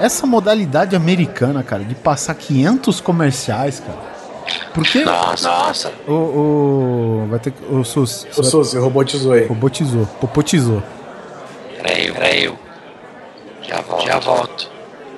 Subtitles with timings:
[0.00, 3.98] essa modalidade americana, cara, de passar 500 comerciais, cara.
[4.74, 5.92] Porque Nossa, nossa.
[6.08, 9.46] o, o vai ter que o Sus, O Suzy robotizou aí.
[9.46, 10.82] robotizou, popotizou.
[11.76, 12.52] Peraí, peraí.
[13.62, 14.06] Já volto.
[14.06, 14.70] Já volto.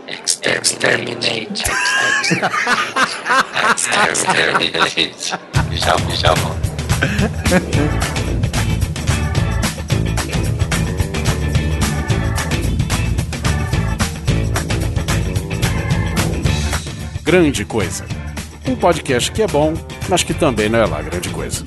[0.08, 1.64] Exterminate.
[4.10, 5.34] Exterminate.
[5.72, 8.11] Já, já volto.
[17.32, 18.04] Grande Coisa.
[18.68, 19.72] Um podcast que é bom,
[20.06, 21.64] mas que também não é lá grande coisa.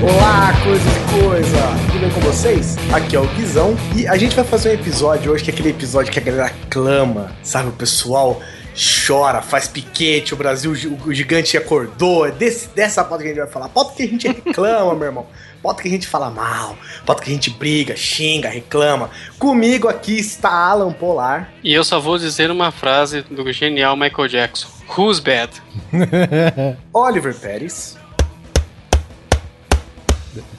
[0.00, 1.58] Olá, coisa de coisa!
[1.88, 2.76] Tudo bem com vocês?
[2.92, 5.70] Aqui é o Guizão e a gente vai fazer um episódio hoje que é aquele
[5.70, 7.70] episódio que a galera clama, sabe?
[7.70, 8.40] O pessoal
[8.74, 10.72] chora, faz piquete, o Brasil,
[11.04, 12.26] o gigante acordou.
[12.26, 13.68] É desse, dessa pauta que a gente vai falar.
[13.68, 15.26] Pauta que a gente reclama, meu irmão.
[15.62, 19.08] Pauta que a gente fala mal, pauta que a gente briga, xinga, reclama.
[19.38, 21.50] Comigo aqui está Alan Polar.
[21.62, 24.68] E eu só vou dizer uma frase do genial Michael Jackson.
[24.94, 25.50] Who's bad?
[26.92, 27.96] Oliver Pérez.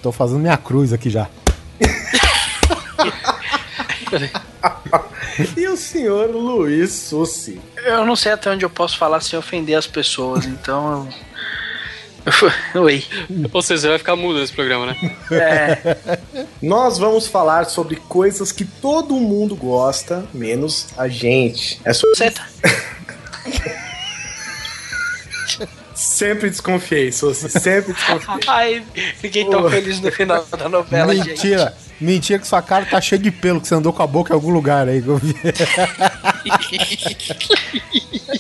[0.02, 1.28] Tô fazendo minha cruz aqui já.
[5.58, 7.62] e o senhor Luiz Sussi.
[7.78, 11.08] Eu não sei até onde eu posso falar sem ofender as pessoas, então.
[12.76, 13.04] Oi.
[13.54, 15.16] Ou seja, você vai ficar mudo nesse programa, né?
[15.32, 15.98] É,
[16.62, 21.80] Nós vamos falar sobre coisas que todo mundo gosta, menos a gente.
[21.84, 22.48] É você tá.
[26.16, 27.50] Sempre desconfiei, Sussi.
[27.50, 28.40] Sempre desconfiei.
[28.48, 28.84] Ai,
[29.18, 29.70] fiquei tão Pô.
[29.70, 31.28] feliz no final da novela, gente.
[31.28, 31.76] Mentira.
[32.00, 34.34] Mentira que sua cara tá cheia de pelo, que você andou com a boca em
[34.34, 35.04] algum lugar aí.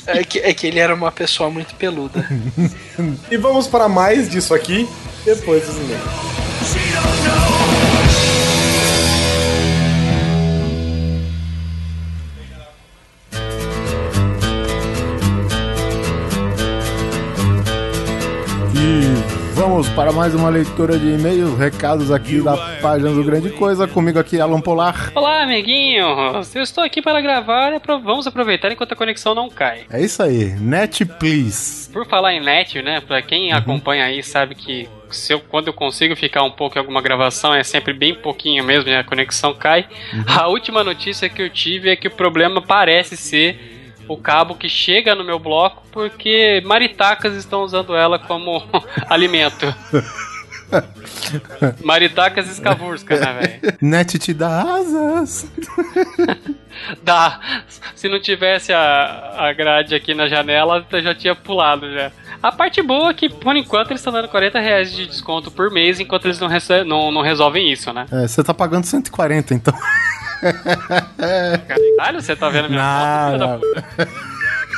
[0.07, 2.23] É que, é que ele era uma pessoa muito peluda.
[3.31, 4.87] E vamos para mais disso aqui
[5.25, 6.03] depois dos e-mails.
[19.55, 23.87] Vamos para mais uma leitura de e-mails, recados aqui da página do Grande Coisa.
[23.87, 25.11] Comigo aqui, Alan Polar.
[25.15, 26.53] Olá, amiguinhos!
[26.53, 29.83] Eu estou aqui para gravar e apro- vamos aproveitar enquanto a conexão não cai.
[29.89, 31.89] É isso aí, Net Please.
[31.91, 33.01] Por falar em net, né?
[33.01, 36.79] Pra quem acompanha aí sabe que se eu, quando eu consigo ficar um pouco em
[36.79, 38.99] alguma gravação é sempre bem pouquinho mesmo, né?
[38.99, 39.85] A conexão cai.
[40.27, 43.71] A última notícia que eu tive é que o problema parece ser
[44.07, 48.63] o cabo que chega no meu bloco porque maritacas estão usando ela como
[49.09, 49.73] alimento.
[51.83, 53.77] Maritacas escavurska, né, velho?
[53.81, 55.51] Net te dá asas.
[57.03, 57.39] Dá.
[57.95, 62.11] Se não tivesse a, a grade aqui na janela, eu já tinha pulado já.
[62.43, 65.71] A parte boa é que, por enquanto, eles estão dando 40 reais de desconto por
[65.71, 66.49] mês enquanto eles não,
[66.85, 68.05] não, não resolvem isso, né?
[68.11, 69.73] É, você tá pagando 140, então.
[71.97, 73.37] Caralho, você tá vendo minha foto?
[73.37, 74.35] Não, puta?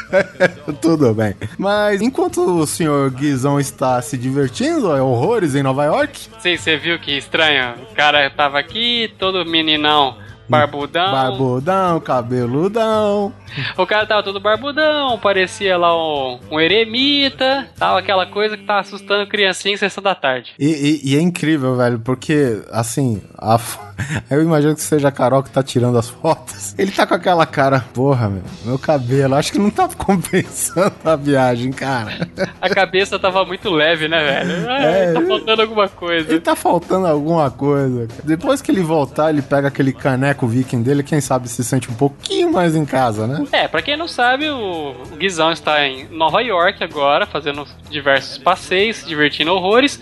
[0.81, 1.35] Tudo bem.
[1.57, 6.77] Mas enquanto o senhor Guizão está se divertindo, é horrores em Nova York, Sei, você
[6.77, 7.73] viu que estranho?
[7.91, 10.17] O cara tava aqui, todo meninão,
[10.49, 11.11] barbudão.
[11.11, 13.33] barbudão, cabeludão.
[13.77, 18.81] O cara tava todo barbudão, parecia lá um, um eremita, tava aquela coisa que tava
[18.81, 20.53] assustando criancinha em sessão da tarde.
[20.59, 20.67] E,
[21.03, 23.57] e- e é incrível, velho, porque, assim, a
[24.29, 26.75] eu imagino que seja a Carol que tá tirando as fotos.
[26.77, 31.15] Ele tá com aquela cara, porra, meu, meu cabelo, acho que não tá compensando a
[31.15, 32.27] viagem, cara.
[32.61, 34.69] A cabeça tava muito leve, né, velho?
[34.69, 35.13] É, É.
[35.13, 36.29] tá faltando alguma coisa.
[36.29, 38.07] Ele tá faltando alguma coisa.
[38.07, 38.21] cara.
[38.23, 41.95] Depois que ele voltar, ele pega aquele caneco viking dele, quem sabe se sente um
[41.95, 43.45] pouquinho mais em casa, né?
[43.53, 48.37] É, pra quem não sabe, o o Guizão está em Nova York agora, fazendo diversos
[48.37, 49.99] passeios, se divertindo horrores,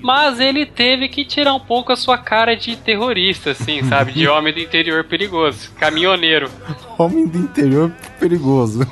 [0.00, 4.12] mas ele teve que tirar um pouco a sua cara de terrorista, assim, sabe?
[4.12, 6.50] De homem do interior perigoso, caminhoneiro.
[6.98, 8.86] Homem do interior perigoso.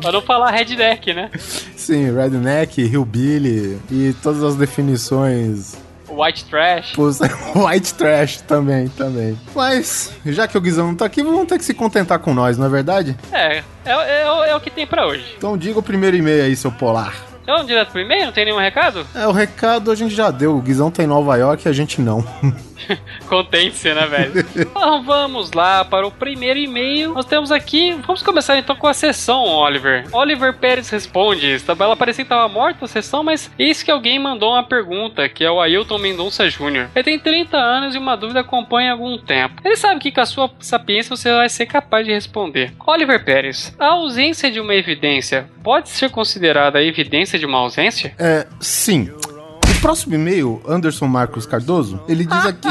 [0.00, 1.30] Pra não falar redneck, né?
[1.76, 5.76] Sim, redneck, hillbilly e todas as definições
[6.14, 6.94] White trash.
[7.54, 9.38] White trash também, também.
[9.54, 12.56] Mas, já que o Guizão não tá aqui, vamos ter que se contentar com nós,
[12.56, 13.16] não é verdade?
[13.32, 15.34] É, é, é, é o que tem pra hoje.
[15.36, 17.33] Então diga o primeiro e-mail aí, seu polar.
[17.44, 19.06] Então, direto pro e-mail, não tem nenhum recado?
[19.14, 20.56] É, o recado a gente já deu.
[20.56, 22.24] O Guizão tá em Nova York e a gente não.
[23.28, 24.32] Contente-se, né, velho?
[24.56, 27.12] então vamos lá para o primeiro e-mail.
[27.12, 27.92] Nós temos aqui.
[28.06, 30.06] Vamos começar então com a sessão, Oliver.
[30.10, 31.56] Oliver Pérez responde.
[31.78, 35.44] Ela parecia que estava morta a sessão, mas eis que alguém mandou uma pergunta, que
[35.44, 36.88] é o Ailton Mendonça Jr.
[36.94, 39.60] Ele tem 30 anos e uma dúvida acompanha há algum tempo.
[39.62, 42.72] Ele sabe que com a sua sapiência você vai ser capaz de responder.
[42.86, 48.14] Oliver Pérez, a ausência de uma evidência pode ser considerada a evidência de uma ausência?
[48.18, 49.10] É, sim.
[49.10, 52.68] O próximo e-mail, Anderson Marcos Cardoso, ele diz aqui.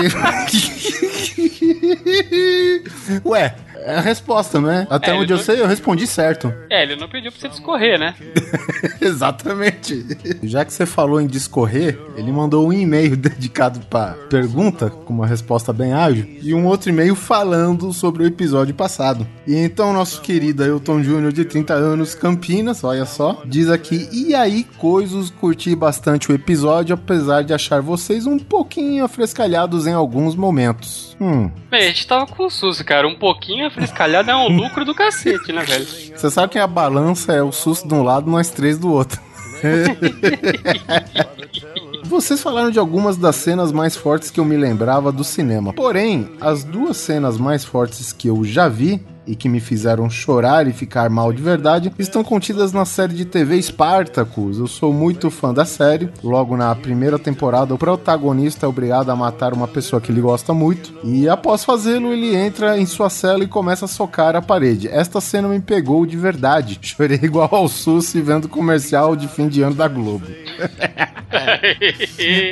[3.25, 4.87] Ué, é a resposta, né?
[4.89, 6.53] Até É, onde eu não- sei, eu respondi certo.
[6.69, 8.15] É, ele não pediu pra você discorrer, né?
[9.01, 10.05] Exatamente.
[10.43, 15.27] Já que você falou em discorrer, ele mandou um e-mail dedicado pra pergunta, com uma
[15.27, 19.27] resposta bem ágil, e um outro e-mail falando sobre o episódio passado.
[19.47, 24.33] E então, nosso querido Ailton Júnior, de 30 anos, Campinas, olha só, diz aqui: E
[24.35, 30.35] aí, coisas, curti bastante o episódio, apesar de achar vocês um pouquinho afrescalhados em alguns
[30.35, 31.12] momentos.
[31.19, 33.07] Hum, Bem, a gente tava com o susto, cara.
[33.07, 35.85] Um pouquinho afrescalhado é um lucro do cacete, né, velho?
[35.85, 39.19] você sabe que a balança é o susto de um lado, nós três do outro.
[42.05, 45.73] Vocês falaram de algumas das cenas mais fortes que eu me lembrava do cinema.
[45.73, 50.67] Porém, as duas cenas mais fortes que eu já vi e que me fizeram chorar
[50.67, 54.59] e ficar mal de verdade estão contidas na série de TV Spartacus.
[54.59, 56.09] Eu sou muito fã da série.
[56.23, 60.53] Logo na primeira temporada, o protagonista é obrigado a matar uma pessoa que ele gosta
[60.53, 64.87] muito e após fazê-lo, ele entra em sua cela e começa a socar a parede.
[64.87, 66.79] Esta cena me pegou de verdade.
[66.81, 70.25] Chorei igual ao SUS vendo comercial de fim de ano da Globo.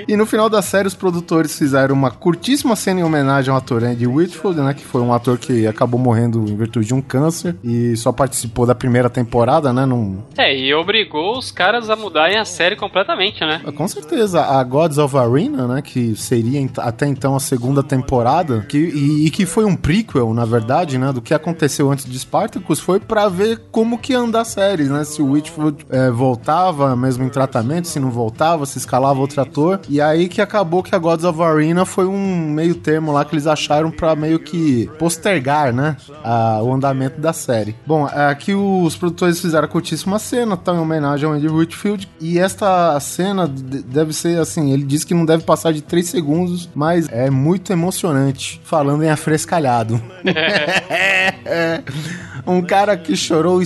[0.08, 3.84] E no final da série, os produtores fizeram uma curtíssima cena em homenagem ao ator
[3.84, 4.74] Andy Whitfield, né?
[4.74, 8.74] Que foi um ator que acabou morrendo virtude de um câncer e só participou da
[8.76, 9.86] primeira temporada, né?
[9.86, 10.20] Num...
[10.38, 13.62] É, e obrigou os caras a mudarem a série completamente, né?
[13.76, 15.82] Com certeza, a Gods of Arena, né?
[15.82, 20.46] Que seria até então a segunda temporada, que, e, e que foi um prequel, na
[20.46, 21.12] verdade, né?
[21.12, 24.84] Do que aconteceu antes de Spartacus, foi pra ver como que ia andar a série,
[24.86, 25.04] né?
[25.04, 29.80] Se o Whitfield é, voltava mesmo em tratamento, se não voltava, se escalava outro ator.
[29.90, 33.34] E aí que acabou que a Gods of Arena foi um meio termo lá que
[33.34, 35.96] eles acharam pra meio que postergar, né?
[36.24, 37.76] a- o andamento da série.
[37.86, 42.10] Bom, aqui os produtores fizeram a curtíssima cena, tá em homenagem ao Andy Whitfield.
[42.20, 46.08] E esta cena de- deve ser assim, ele diz que não deve passar de 3
[46.08, 48.60] segundos, mas é muito emocionante.
[48.64, 50.02] Falando em afrescalhado.
[50.26, 51.82] É.
[52.46, 53.62] um cara que chorou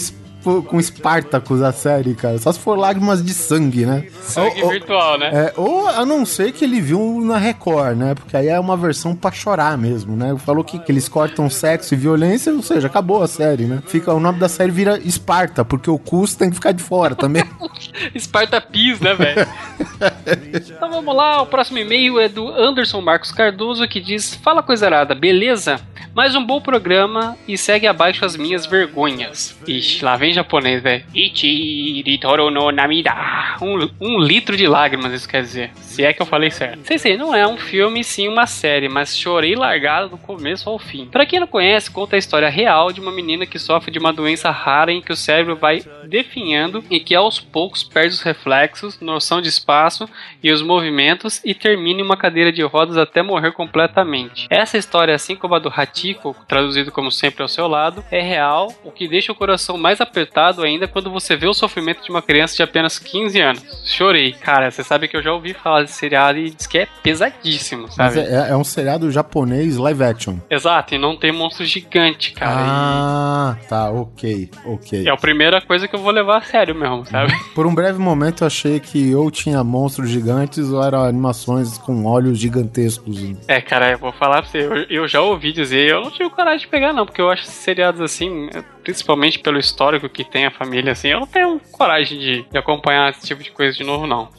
[0.49, 2.37] es- com Spartacus a série, cara.
[2.37, 4.05] Só se for lágrimas de sangue, né?
[4.21, 5.29] Sangue Ou- ou- virtual, né?
[5.33, 8.15] é, ou a não ser que ele viu na Record, né?
[8.15, 10.35] Porque aí é uma versão pra chorar mesmo, né?
[10.45, 13.81] Falou que, que eles cortam sexo e violência, ou seja, acabou a série, né?
[13.87, 17.15] Fica, o nome da série vira Esparta, porque o custo tem que ficar de fora
[17.15, 17.43] também.
[18.17, 19.47] Sparta Peas, né, velho?
[20.75, 24.85] então vamos lá, o próximo e-mail é do Anderson Marcos Cardoso que diz: Fala coisa
[24.85, 25.79] arada, beleza?
[26.13, 29.53] Mais um bom programa e segue abaixo as minhas vergonhas.
[29.67, 31.03] Ixi, lá vem japonês, velho.
[31.13, 33.13] Ichi toro no namida.
[33.61, 35.71] Um, um litro de lágrimas, isso quer dizer.
[35.75, 36.83] Se é que eu falei certo.
[36.83, 40.77] Sei, sei, não é um filme, sim uma série, mas chorei largado do começo ao
[40.77, 41.05] fim.
[41.05, 44.11] Pra quem não conhece, conta a história real de uma menina que sofre de uma
[44.11, 48.99] doença rara em que o cérebro vai definhando e que aos poucos perde os reflexos,
[48.99, 50.07] noção de espaço
[50.43, 54.47] e os movimentos e termina em uma cadeira de rodas até morrer completamente.
[54.49, 58.73] Essa história, assim como a do Hachiko, traduzido como sempre ao seu lado, é real,
[58.83, 60.24] o que deixa o coração mais apertado
[60.63, 63.63] ainda quando você vê o sofrimento de uma criança de apenas 15 anos.
[63.85, 64.33] Chorei.
[64.33, 67.91] Cara, você sabe que eu já ouvi falar desse seriado e diz que é pesadíssimo,
[67.91, 68.19] sabe?
[68.19, 70.37] é, é um seriado japonês live action.
[70.49, 72.55] Exato, e não tem monstro gigante, cara.
[72.57, 75.03] Ah, tá, ok, ok.
[75.03, 77.33] E é a primeira coisa que eu vou levar a sério mesmo, sabe?
[77.53, 82.05] Por um breve momento eu achei que ou tinha monstros gigantes ou eram animações com
[82.05, 83.35] olhos gigantescos.
[83.47, 86.29] É, cara, eu vou falar pra você, eu, eu já ouvi dizer, eu não tive
[86.29, 88.49] coragem de pegar, não, porque eu acho seriados assim,
[88.85, 93.09] principalmente pelo histórico que tem a família, assim, eu não tenho coragem de, de acompanhar
[93.09, 94.29] esse tipo de coisa de novo, não.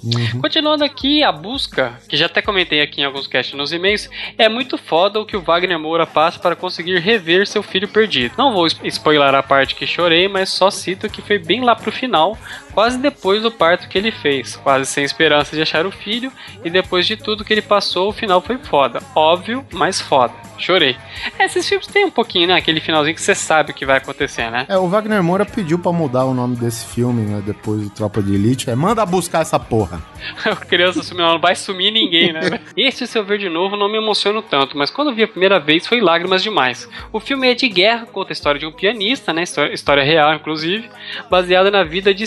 [0.41, 4.49] Continuando aqui, a busca, que já até comentei aqui em alguns casts nos e-mails, é
[4.49, 8.35] muito foda o que o Wagner Moura passa para conseguir rever seu filho perdido.
[8.39, 11.75] Não vou sp- spoiler a parte que chorei, mas só cito que foi bem lá
[11.75, 12.39] pro final,
[12.77, 16.31] quase depois do parto que ele fez, quase sem esperança de achar o filho,
[16.63, 19.01] e depois de tudo que ele passou, o final foi foda.
[19.15, 20.35] Óbvio, mas foda.
[20.59, 20.97] Chorei.
[21.39, 22.55] Esses filmes tem um pouquinho, né?
[22.55, 24.67] Aquele finalzinho que você sabe o que vai acontecer, né?
[24.69, 27.43] É, o Wagner Moura pediu pra mudar o nome desse filme, né?
[27.45, 28.71] Depois do Tropa de Elite.
[28.71, 30.03] É, manda buscar essa porra.
[30.45, 32.61] A criança sumiu, não vai sumir ninguém, né?
[32.77, 35.59] Esse, se eu ver de novo, não me emociono tanto, mas quando vi a primeira
[35.61, 36.89] vez foi lágrimas demais.
[37.13, 39.43] O filme é de guerra, conta a história de um pianista, né?
[39.43, 40.89] História, história real, inclusive,
[41.31, 42.27] baseada na vida de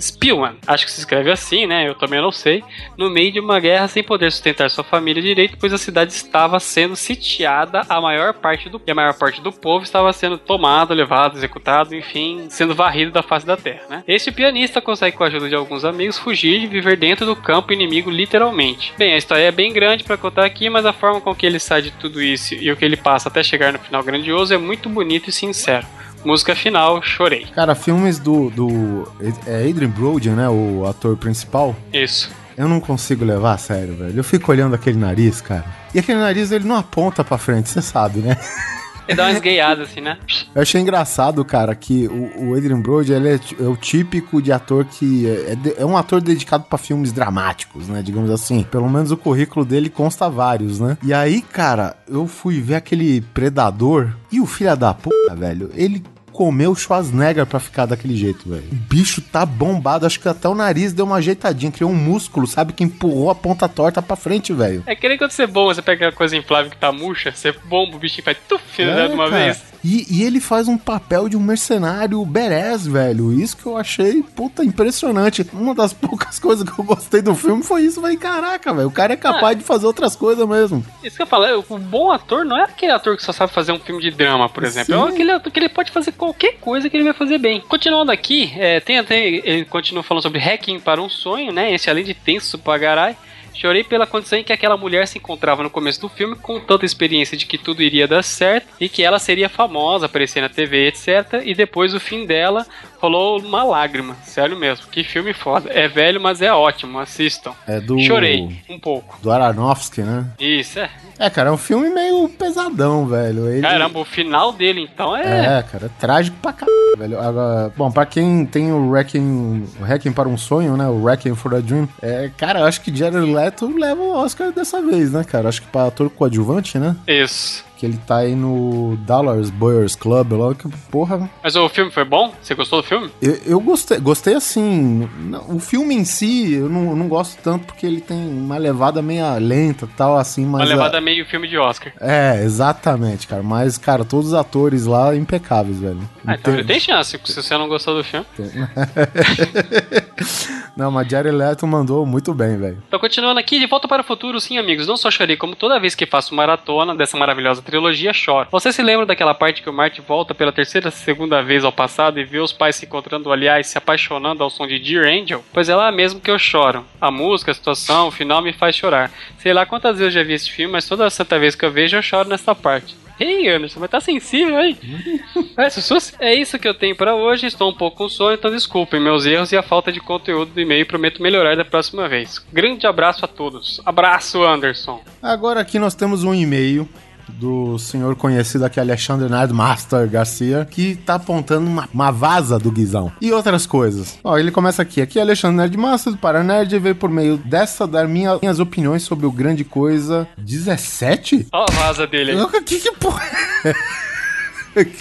[0.00, 0.56] Spielman.
[0.66, 1.88] Acho que se escreve assim, né?
[1.88, 2.62] Eu também não sei.
[2.96, 6.58] No meio de uma guerra sem poder sustentar sua família direito, pois a cidade estava
[6.60, 10.92] sendo sitiada, a maior parte do e a maior parte do povo estava sendo tomado,
[10.92, 14.04] levado, executado, enfim, sendo varrido da face da terra, né?
[14.08, 17.72] Este pianista consegue com a ajuda de alguns amigos fugir e viver dentro do campo
[17.72, 18.92] inimigo literalmente.
[18.98, 21.58] Bem, a história é bem grande para contar aqui, mas a forma com que ele
[21.58, 24.58] sai de tudo isso e o que ele passa até chegar no final grandioso é
[24.58, 25.86] muito bonito e sincero.
[26.24, 27.46] Música final, chorei.
[27.54, 28.50] Cara, filmes do.
[28.50, 29.08] do
[29.46, 30.48] é Adrian Brody, né?
[30.48, 31.74] O ator principal.
[31.92, 32.30] Isso.
[32.56, 34.18] Eu não consigo levar a sério, velho.
[34.18, 35.64] Eu fico olhando aquele nariz, cara.
[35.94, 38.36] E aquele nariz, ele não aponta pra frente, você sabe, né?
[39.06, 40.18] Ele dá uma esgueiada assim, né?
[40.54, 44.52] Eu achei engraçado, cara, que o, o Adrian Brody, ele é, é, o típico de
[44.52, 45.26] ator que...
[45.26, 48.02] É, é, é um ator dedicado para filmes dramáticos, né?
[48.02, 48.62] Digamos assim.
[48.70, 50.96] Pelo menos o currículo dele consta vários, né?
[51.02, 56.02] E aí, cara, eu fui ver aquele Predador e o filho da puta, velho, ele
[56.42, 58.64] comeu o Schwarzenegger pra ficar daquele jeito, velho.
[58.72, 62.48] O bicho tá bombado, acho que até o nariz deu uma ajeitadinha, criou um músculo,
[62.48, 64.82] sabe, que empurrou a ponta torta pra frente, velho.
[64.84, 67.52] É que nem quando você bomba, você pega aquela coisa inflável que tá murcha, você
[67.52, 69.44] bomba o bichinho faz tuf, é, de uma cara.
[69.44, 69.71] vez.
[69.84, 73.32] E, e, ele faz um papel de um mercenário badass, velho.
[73.32, 75.44] Isso que eu achei, puta, impressionante.
[75.52, 78.00] Uma das poucas coisas que eu gostei do filme foi isso.
[78.00, 80.84] Falei, caraca, velho, o cara é capaz ah, de fazer outras coisas mesmo.
[81.02, 83.72] Isso que eu falo, o bom ator não é aquele ator que só sabe fazer
[83.72, 84.94] um filme de drama, por exemplo.
[84.94, 85.00] Sim.
[85.00, 87.60] É aquele ator que ele pode fazer qualquer coisa que ele vai fazer bem.
[87.60, 91.74] Continuando aqui, é, tem até, ele continua falando sobre hacking para um sonho, né?
[91.74, 93.16] Esse além de tenso pra garai.
[93.54, 96.84] Chorei pela condição em que aquela mulher se encontrava no começo do filme, com tanta
[96.84, 100.88] experiência de que tudo iria dar certo e que ela seria famosa, aparecer na TV,
[100.88, 101.42] etc.
[101.44, 102.66] E depois o fim dela
[103.02, 104.86] rolou uma lágrima, sério mesmo.
[104.86, 105.68] Que filme foda.
[105.72, 107.52] É velho, mas é ótimo, assistam.
[107.66, 107.98] É do.
[107.98, 109.18] Chorei um pouco.
[109.20, 110.26] Do Aronofsky, né?
[110.38, 110.88] Isso, é.
[111.18, 113.48] É, cara, é um filme meio pesadão, velho.
[113.48, 113.62] Ele...
[113.62, 115.58] Caramba, o final dele, então, é.
[115.58, 117.20] É, cara, é trágico pra caralho, velho.
[117.20, 120.86] Agora, bom, pra quem tem o Wrecking, o Wrecking para um sonho, né?
[120.86, 124.52] O Wrecking for a Dream, é, cara, eu acho que Jared Leto leva o Oscar
[124.52, 125.48] dessa vez, né, cara?
[125.48, 126.96] Acho que pra ator coadjuvante, né?
[127.06, 131.28] Isso que ele tá aí no Dallas Boyers Club, logo que porra.
[131.42, 132.32] Mas o filme foi bom?
[132.40, 133.10] Você gostou do filme?
[133.20, 135.10] Eu, eu gostei, gostei assim.
[135.48, 139.24] O filme em si, eu não, não gosto tanto porque ele tem uma levada meio
[139.40, 140.60] lenta tal, assim, mas.
[140.60, 141.00] Uma levada a...
[141.00, 141.92] meio filme de Oscar.
[142.00, 143.42] É, exatamente, cara.
[143.42, 146.08] Mas, cara, todos os atores lá impecáveis, velho.
[146.24, 148.24] Ah, então ele tem chance, se você não gostou do filme.
[150.76, 152.80] não, mas Jared Leto mandou muito bem, velho.
[152.86, 154.86] Então, continuando aqui, de volta para o futuro, sim, amigos.
[154.86, 158.48] Não só chorei, como toda vez que faço maratona dessa maravilhosa trilogia chora.
[158.50, 162.20] Você se lembra daquela parte que o Marty volta pela terceira segunda vez ao passado
[162.20, 165.42] e vê os pais se encontrando, aliás, se apaixonando ao som de Dear Angel?
[165.52, 166.84] Pois é lá mesmo que eu choro.
[167.00, 169.10] A música, a situação, o final me faz chorar.
[169.38, 171.70] Sei lá quantas vezes eu já vi esse filme, mas toda santa vez que eu
[171.70, 172.94] vejo eu choro nessa parte.
[173.18, 174.76] Ei, Anderson, mas tá sensível aí.
[175.56, 177.46] é, é isso que eu tenho para hoje.
[177.46, 180.60] Estou um pouco com sono, então desculpem meus erros e a falta de conteúdo do
[180.60, 180.84] e-mail.
[180.84, 182.38] Prometo melhorar da próxima vez.
[182.52, 183.80] Grande abraço a todos.
[183.84, 185.00] Abraço, Anderson.
[185.22, 186.88] Agora aqui nós temos um e-mail
[187.28, 193.12] do senhor conhecido aqui, Alexandre Nerdmaster Garcia, que tá apontando uma, uma vaza do Guizão.
[193.20, 194.18] E outras coisas.
[194.22, 195.00] Ó, ele começa aqui.
[195.00, 199.02] Aqui é Alexandre Nerdmaster do Paranerd e veio por meio dessa dar minha, minhas opiniões
[199.02, 201.48] sobre o Grande Coisa 17?
[201.52, 202.62] Ó a vaza dele aí.
[202.62, 203.22] Que que porra...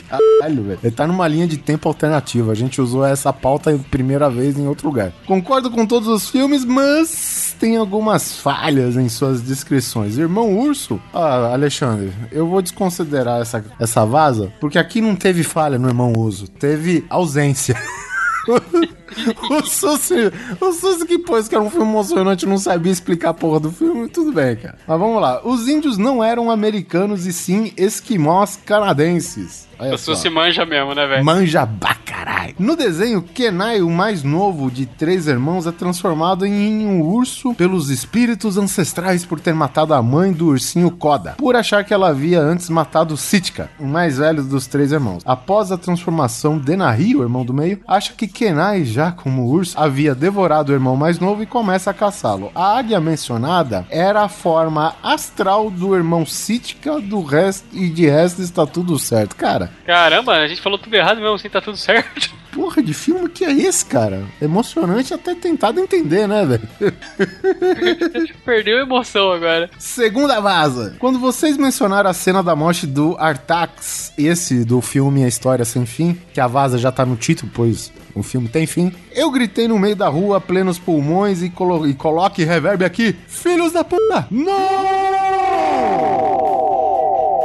[0.09, 0.79] Caralho, velho.
[0.83, 2.51] Ele tá numa linha de tempo alternativa.
[2.51, 5.13] A gente usou essa pauta primeira vez em outro lugar.
[5.25, 10.17] Concordo com todos os filmes, mas tem algumas falhas em suas descrições.
[10.17, 10.99] Irmão Urso?
[11.13, 16.11] Ah, Alexandre, eu vou desconsiderar essa, essa vaza, porque aqui não teve falha no Irmão
[16.11, 16.47] Urso.
[16.47, 17.79] Teve ausência.
[19.49, 23.33] o Susi, o Susi que pôs que era um filme emocionante não sabia explicar a
[23.33, 24.77] porra do filme, tudo bem, cara.
[24.87, 25.41] Mas vamos lá.
[25.43, 29.71] Os índios não eram americanos e sim esquimós canadenses.
[29.81, 31.25] Olha o Susi manja mesmo, né, velho?
[31.25, 32.53] Manja bacarai.
[32.59, 37.89] No desenho, Kenai, o mais novo de três irmãos, é transformado em um urso pelos
[37.89, 42.39] espíritos ancestrais por ter matado a mãe do ursinho Koda, por achar que ela havia
[42.39, 45.23] antes matado Sitka, o mais velho dos três irmãos.
[45.25, 50.13] Após a transformação, Denahi, o irmão do meio, acha que Kenai, já como urso, havia
[50.13, 52.51] devorado o irmão mais novo e começa a caçá-lo.
[52.53, 58.41] A águia mencionada era a forma astral do irmão Sitka, do resto e de resto
[58.41, 59.35] está tudo certo.
[59.37, 62.29] Cara, Caramba, a gente falou tudo errado mesmo, assim tá tudo certo.
[62.53, 64.23] Porra de filme que é esse, cara?
[64.41, 66.67] Emocionante até tentado entender, né, velho?
[68.43, 69.69] Perdeu a emoção agora.
[69.79, 70.95] Segunda vaza.
[70.99, 75.85] Quando vocês mencionaram a cena da morte do Artax, esse do filme A História Sem
[75.85, 79.67] Fim, que a vaza já tá no título, pois o filme tem fim, eu gritei
[79.67, 84.27] no meio da rua, plenos pulmões, e, colo e coloque reverb aqui: Filhos da puta!
[84.29, 84.51] Não!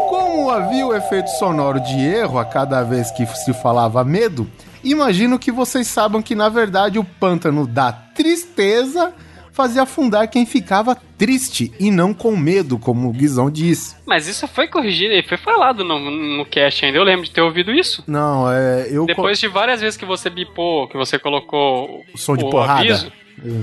[0.08, 4.48] Como havia o efeito sonoro de erro a cada vez que se falava medo,
[4.82, 9.14] imagino que vocês saibam que na verdade o pântano da tristeza
[9.56, 13.96] fazia afundar quem ficava triste e não com medo, como o Guizão disse.
[14.04, 16.98] Mas isso foi corrigido e foi falado no, no cast ainda.
[16.98, 18.04] Eu lembro de ter ouvido isso.
[18.06, 18.86] Não, é.
[18.90, 22.80] Eu Depois de várias vezes que você bipou, que você colocou o som de porrada.
[22.80, 23.10] aviso.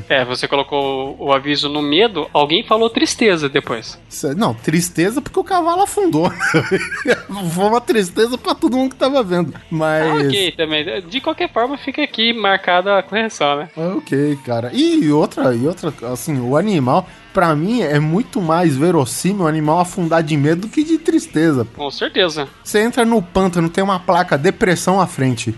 [0.08, 4.00] É, você colocou o aviso no medo, alguém falou tristeza depois.
[4.38, 6.32] Não, tristeza porque o cavalo afundou.
[7.53, 9.53] Foi uma tristeza pra todo mundo que tava vendo.
[9.70, 10.06] Mas.
[10.06, 11.01] Ah, ok, também.
[11.01, 13.70] De qualquer forma, fica aqui marcada a correção, né?
[13.75, 14.72] Ok, cara.
[14.74, 19.80] E outra, e outra, assim, o animal, pra mim, é muito mais verossímil o animal
[19.80, 21.68] afundar de medo do que de tristeza.
[21.75, 22.48] Com certeza.
[22.63, 25.56] Você entra no pântano, tem uma placa depressão à frente.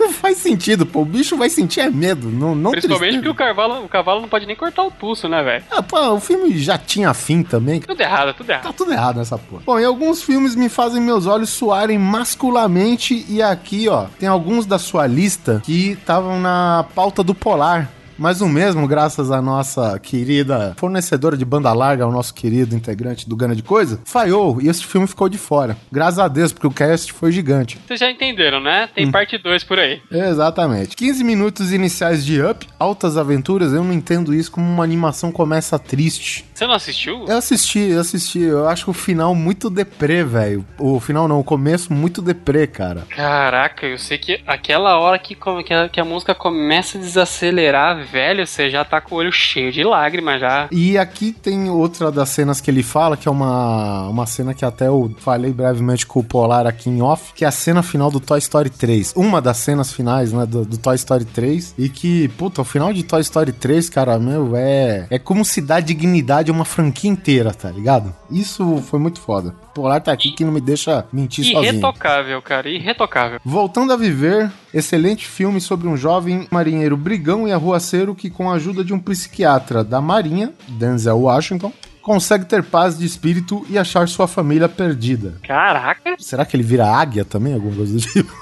[0.00, 1.02] Não faz sentido, pô.
[1.02, 3.32] O bicho vai sentir é medo, não, não Principalmente tristeza.
[3.32, 5.64] porque o cavalo, o cavalo não pode nem cortar o pulso, né, velho?
[5.70, 7.80] Ah, pô, o filme já tinha fim também.
[7.80, 8.62] Tudo errado, tudo errado.
[8.64, 9.62] Tá tudo errado nessa porra.
[9.64, 13.24] Bom, e alguns filmes me fazem meus olhos suarem masculamente.
[13.28, 17.90] E aqui, ó, tem alguns da sua lista que estavam na pauta do Polar.
[18.18, 23.28] Mas o mesmo, graças à nossa querida fornecedora de banda larga, ao nosso querido integrante
[23.28, 25.76] do Gana de Coisa, falhou e esse filme ficou de fora.
[25.90, 27.78] Graças a Deus, porque o cast foi gigante.
[27.86, 28.86] Vocês já entenderam, né?
[28.86, 28.94] Hum.
[28.94, 30.00] Tem parte 2 por aí.
[30.10, 30.96] Exatamente.
[30.96, 35.78] 15 minutos iniciais de Up, Altas Aventuras, eu não entendo isso como uma animação começa
[35.78, 36.44] triste.
[36.54, 37.24] Você não assistiu?
[37.26, 38.38] Eu assisti, eu assisti.
[38.38, 40.64] Eu acho o final muito deprê, velho.
[40.78, 43.02] O final não, o começo muito deprê, cara.
[43.10, 48.06] Caraca, eu sei que aquela hora que, que, a, que a música começa a desacelerar,
[48.06, 50.68] velho, você já tá com o olho cheio de lágrimas já.
[50.70, 54.64] E aqui tem outra das cenas que ele fala, que é uma, uma cena que
[54.64, 58.12] até eu falei brevemente com o Polar aqui em off, que é a cena final
[58.12, 59.14] do Toy Story 3.
[59.16, 61.74] Uma das cenas finais, né, do, do Toy Story 3.
[61.76, 65.60] E que, puta, o final de Toy Story 3, cara, meu, é, é como se
[65.60, 68.14] dá dignidade a uma franquia inteira, tá ligado?
[68.30, 69.54] Isso foi muito foda.
[69.70, 71.72] O Polar tá aqui que não me deixa mentir sozinho.
[71.72, 73.40] Irretocável, cara, irretocável.
[73.44, 78.54] Voltando a Viver, excelente filme sobre um jovem marinheiro brigão e arruaceiro que, com a
[78.54, 81.72] ajuda de um psiquiatra da Marinha, Denzel Washington,
[82.02, 85.36] consegue ter paz de espírito e achar sua família perdida.
[85.42, 87.54] Caraca, Será que ele vira águia também?
[87.54, 88.32] Alguma coisa do tipo?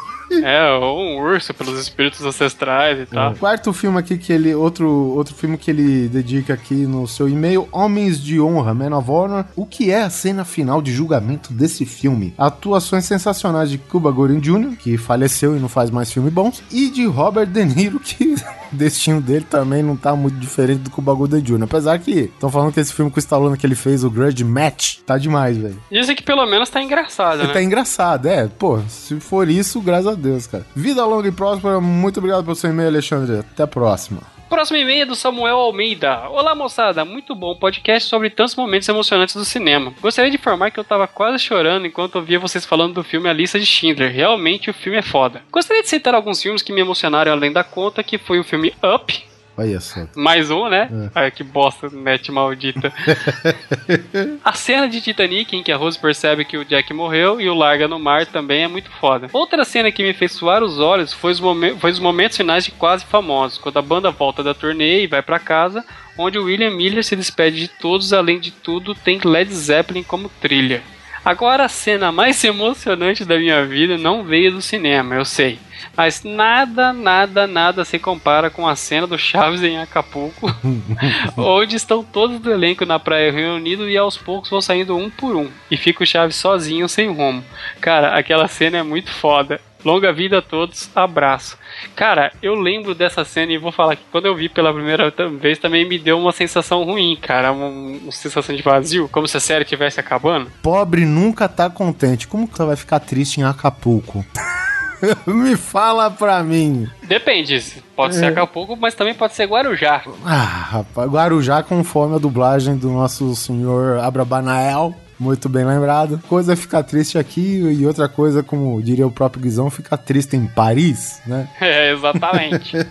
[0.42, 3.34] É, ou um urso pelos espíritos ancestrais e tal.
[3.34, 4.54] Quarto filme aqui que ele.
[4.54, 9.10] Outro, outro filme que ele dedica aqui no seu e-mail: Homens de Honra, Man of
[9.10, 9.44] Honor.
[9.56, 12.34] O que é a cena final de julgamento desse filme?
[12.36, 16.90] Atuações sensacionais de Cuba Gooding Jr., que faleceu e não faz mais filme bons, e
[16.90, 18.34] de Robert De Niro, que
[18.72, 21.64] o destino dele também não tá muito diferente do Cuba Gooding Jr.
[21.64, 24.44] Apesar que estão falando que esse filme com o Stallone que ele fez, o Grudge
[24.44, 25.78] Match, tá demais, velho.
[25.90, 27.52] Dizem que pelo menos tá engraçado, né?
[27.52, 28.48] Tá engraçado, é.
[28.48, 30.64] Pô, se for isso, graças a Deus, cara.
[30.74, 31.80] Vida longa e próspera.
[31.80, 33.40] Muito obrigado pelo seu e-mail, Alexandre.
[33.40, 34.20] Até a próxima.
[34.52, 36.28] Próximo e-mail é do Samuel Almeida.
[36.28, 37.06] Olá, moçada.
[37.06, 39.94] Muito bom podcast sobre tantos momentos emocionantes do cinema.
[40.00, 43.32] Gostaria de informar que eu tava quase chorando enquanto ouvia vocês falando do filme A
[43.32, 44.12] Lista de Schindler.
[44.12, 45.42] Realmente o filme é foda.
[45.50, 48.74] Gostaria de citar alguns filmes que me emocionaram além da conta, que foi o filme
[48.94, 49.24] Up,
[49.56, 50.06] Olha só.
[50.16, 50.88] mais um, né?
[51.14, 52.92] Ai, que bosta, net maldita.
[54.42, 57.54] a cena de Titanic, em que a Rose percebe que o Jack morreu e o
[57.54, 59.28] larga no mar, também é muito foda.
[59.32, 62.64] Outra cena que me fez suar os olhos foi os, momen- foi os momentos finais
[62.64, 65.84] de Quase Famosos, quando a banda volta da turnê e vai pra casa,
[66.16, 70.30] onde o William Miller se despede de todos, além de tudo, tem Led Zeppelin como
[70.40, 70.82] trilha.
[71.24, 75.58] Agora a cena mais emocionante da minha vida não veio do cinema, eu sei.
[75.96, 80.46] Mas nada, nada, nada se compara com a cena do Chaves em Acapulco,
[81.36, 85.36] onde estão todos do elenco na praia reunidos e aos poucos vão saindo um por
[85.36, 85.50] um.
[85.70, 87.44] E fica o Chaves sozinho, sem rumo.
[87.80, 89.60] Cara, aquela cena é muito foda.
[89.84, 91.58] Longa vida a todos, abraço.
[91.96, 95.58] Cara, eu lembro dessa cena e vou falar que quando eu vi pela primeira vez
[95.58, 97.52] também me deu uma sensação ruim, cara.
[97.52, 100.50] Uma, uma sensação de vazio, como se a série estivesse acabando.
[100.62, 102.28] Pobre nunca tá contente.
[102.28, 104.24] Como que você vai ficar triste em Acapulco?
[105.26, 106.88] Me fala pra mim.
[107.02, 107.60] Depende,
[107.96, 110.02] pode ser Acapulco, mas também pode ser Guarujá.
[110.24, 114.94] Ah, rapaz, Guarujá conforme a dublagem do nosso senhor Abrabanael.
[115.22, 116.20] Muito bem lembrado.
[116.28, 120.36] Coisa é ficar triste aqui e outra coisa, como diria o próprio Guizão, ficar triste
[120.36, 121.48] em Paris, né?
[121.62, 122.76] É, exatamente.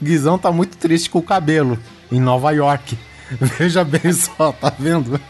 [0.00, 1.78] O Guizão tá muito triste com o cabelo
[2.10, 2.98] em Nova York.
[3.58, 5.20] Veja bem só, tá vendo?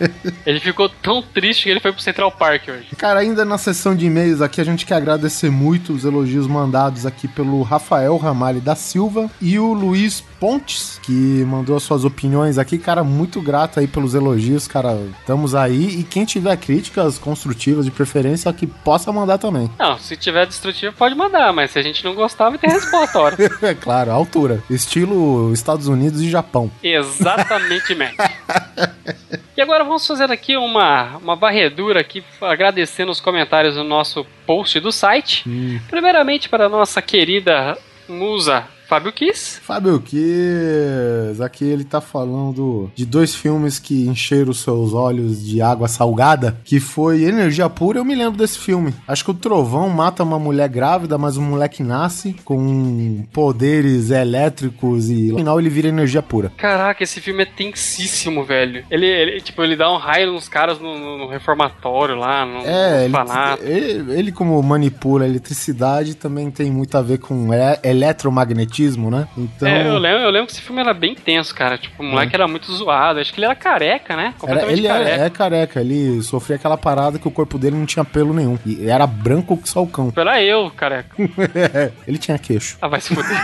[0.47, 2.87] Ele ficou tão triste que ele foi pro Central Park hoje.
[2.97, 7.07] Cara, ainda na sessão de e-mails aqui, a gente quer agradecer muito os elogios mandados
[7.07, 11.13] aqui pelo Rafael Ramalho da Silva e o Luiz Pontes, que
[11.47, 12.79] mandou as suas opiniões aqui.
[12.79, 14.99] Cara, muito grato aí pelos elogios, cara.
[15.21, 16.01] Estamos aí.
[16.01, 19.71] E quem tiver críticas construtivas de preferência, que possa mandar também.
[19.79, 23.19] Não, se tiver destrutivo pode mandar, mas se a gente não gostar, vai ter resposta
[23.19, 23.37] hora.
[23.63, 24.63] é claro, altura.
[24.69, 26.71] Estilo Estados Unidos e Japão.
[26.83, 27.90] Exatamente,
[29.57, 34.81] E agora vamos fazer aqui uma, uma varredura aqui, agradecendo os comentários no nosso post
[34.81, 35.45] do site.
[35.87, 37.77] Primeiramente para a nossa querida
[38.09, 39.61] musa Fábio Kiss.
[39.61, 45.87] Fábio Kiss, aqui ele tá falando de dois filmes que encheram seus olhos de água
[45.87, 48.93] salgada, que foi Energia Pura, eu me lembro desse filme.
[49.07, 55.09] Acho que o trovão mata uma mulher grávida, mas o moleque nasce com poderes elétricos
[55.09, 56.51] e no final ele vira energia pura.
[56.57, 58.85] Caraca, esse filme é tensíssimo, velho.
[58.91, 62.67] Ele, ele tipo, ele dá um raio nos caras no, no- no reformatório lá, no,
[62.67, 63.13] É, ele,
[63.63, 67.79] ele, ele como manipula a eletricidade também tem muito a ver com e-
[68.81, 69.29] eletromagnetismo, né?
[69.37, 71.77] Então, É, eu lembro, eu lembro que esse filme era bem tenso, cara.
[71.79, 73.21] Tipo, o moleque era muito zoado.
[73.21, 74.35] Acho que ele era careca, né?
[74.47, 75.11] era, ele careca.
[75.11, 78.59] é, é careca, ele sofria aquela parada que o corpo dele não tinha pelo nenhum.
[78.65, 80.13] E era branco que só o cão.
[80.17, 81.15] Era eu, careca.
[82.07, 82.77] ele tinha queixo.
[82.81, 83.41] Ah, vai se fuder.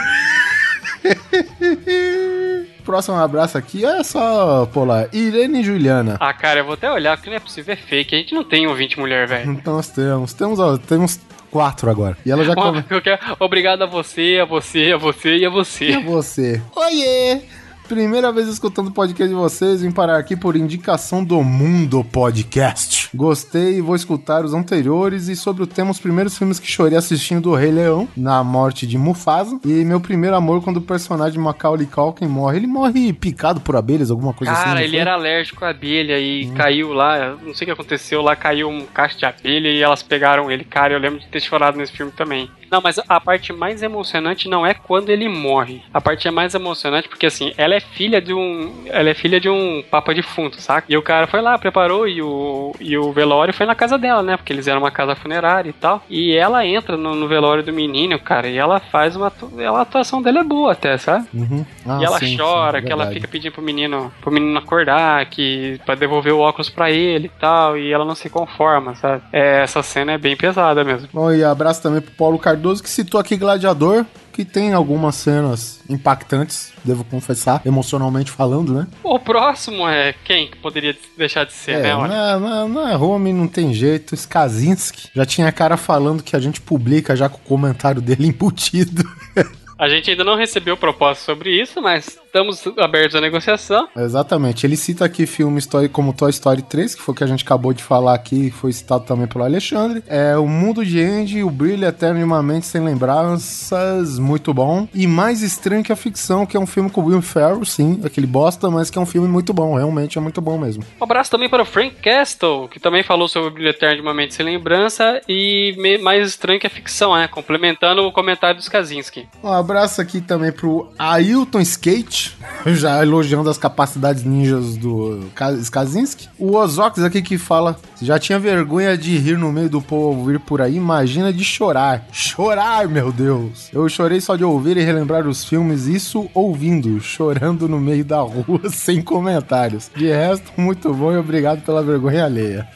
[2.85, 6.17] Próximo abraço aqui é só, lá, Irene e Juliana.
[6.21, 8.15] ah, cara, eu vou até olhar, porque não é possível, é fake.
[8.15, 9.51] A gente não tem ouvinte mulher, velho.
[9.51, 11.19] Então nós temos, temos, ó, temos
[11.57, 12.19] quatro agora.
[12.25, 12.85] E ela já come...
[12.91, 15.99] eu quero- Obrigado a você, a você, a você e a E você.
[16.03, 16.63] você?
[16.77, 17.41] Oiê!
[17.89, 23.06] Primeira vez escutando o podcast de vocês, vim parar aqui por indicação do Mundo Podcast.
[23.15, 26.97] Gostei e vou escutar os anteriores e sobre o tema os primeiros filmes que chorei
[26.99, 31.39] assistindo do Rei Leão, na morte de Mufasa, e meu primeiro amor quando o personagem
[31.41, 32.59] Macaulay Culkin morre.
[32.59, 34.65] Ele morre picado por abelhas, alguma coisa assim.
[34.65, 34.99] Cara, ele foi?
[34.99, 36.55] era alérgico à abelha e Hum.
[36.55, 40.03] caiu lá, não sei o que aconteceu, lá caiu um cacho de abelha e elas
[40.03, 40.65] pegaram ele.
[40.65, 42.51] Cara, eu lembro de ter chorado nesse filme também.
[42.71, 45.83] Não, mas a parte mais emocionante não é quando ele morre.
[45.95, 49.39] A parte é mais emocionante porque assim, ela é filha de um, ela é filha
[49.41, 50.87] de um papa defunto, saca?
[50.89, 54.23] E o cara foi lá, preparou e o e o velório foi na casa dela,
[54.23, 54.37] né?
[54.37, 56.03] Porque eles eram uma casa funerária e tal.
[56.09, 59.83] E ela entra no, no velório do menino, cara, e ela faz uma ela, a
[59.83, 61.27] atuação dela é boa até, sabe?
[61.33, 61.65] Uhum.
[61.87, 65.25] Ah, e ela sim, chora, sim, que ela fica pedindo pro menino, pro menino acordar,
[65.27, 69.23] que para devolver o óculos pra ele e tal, e ela não se conforma, sabe?
[69.33, 71.09] É, essa cena é bem pesada mesmo.
[71.13, 74.05] Bom, e abraço também pro Paulo Cardoso, que citou aqui Gladiador,
[74.37, 78.87] que tem algumas cenas impactantes, devo confessar, emocionalmente falando, né?
[79.03, 81.95] O próximo é quem que poderia deixar de ser, É, né?
[81.95, 82.13] Olha.
[82.13, 84.15] é, é, não é Home, não tem jeito.
[84.15, 89.03] Skazinski já tinha cara falando que a gente publica já com o comentário dele embutido.
[89.79, 93.89] A gente ainda não recebeu proposta sobre isso, mas estamos abertos à negociação.
[93.95, 94.67] Exatamente.
[94.67, 97.75] Ele cita aqui filmes como Toy Story 3, que foi o que a gente acabou
[97.75, 100.03] de falar aqui, foi citado também pelo Alexandre.
[100.07, 104.89] É O Mundo de Andy, O Brilho Eterno de uma Mente Sem Lembranças, muito bom.
[104.95, 108.01] E Mais Estranho que a Ficção, que é um filme com o Will Ferrell, sim,
[108.05, 110.85] aquele bosta, mas que é um filme muito bom, realmente é muito bom mesmo.
[110.99, 114.03] Um abraço também para o Frank Castle, que também falou sobre o Brilho Eterno de
[114.03, 117.29] uma Mente Sem Lembrança e mais estranho que a ficção, né?
[117.29, 119.29] Complementando o comentário dos Kaczynski.
[119.45, 126.29] Um abraço aqui também pro Ailton Skate, já elogiando as capacidades ninjas do Ka- Skazinski.
[126.39, 130.39] O Ozox aqui que fala, já tinha vergonha de rir no meio do povo vir
[130.41, 132.07] por aí, imagina de chorar.
[132.13, 133.69] Chorar, meu Deus.
[133.73, 138.21] Eu chorei só de ouvir e relembrar os filmes, isso ouvindo, chorando no meio da
[138.21, 139.91] rua, sem comentários.
[139.97, 142.69] De resto, muito bom e obrigado pela vergonha alheia.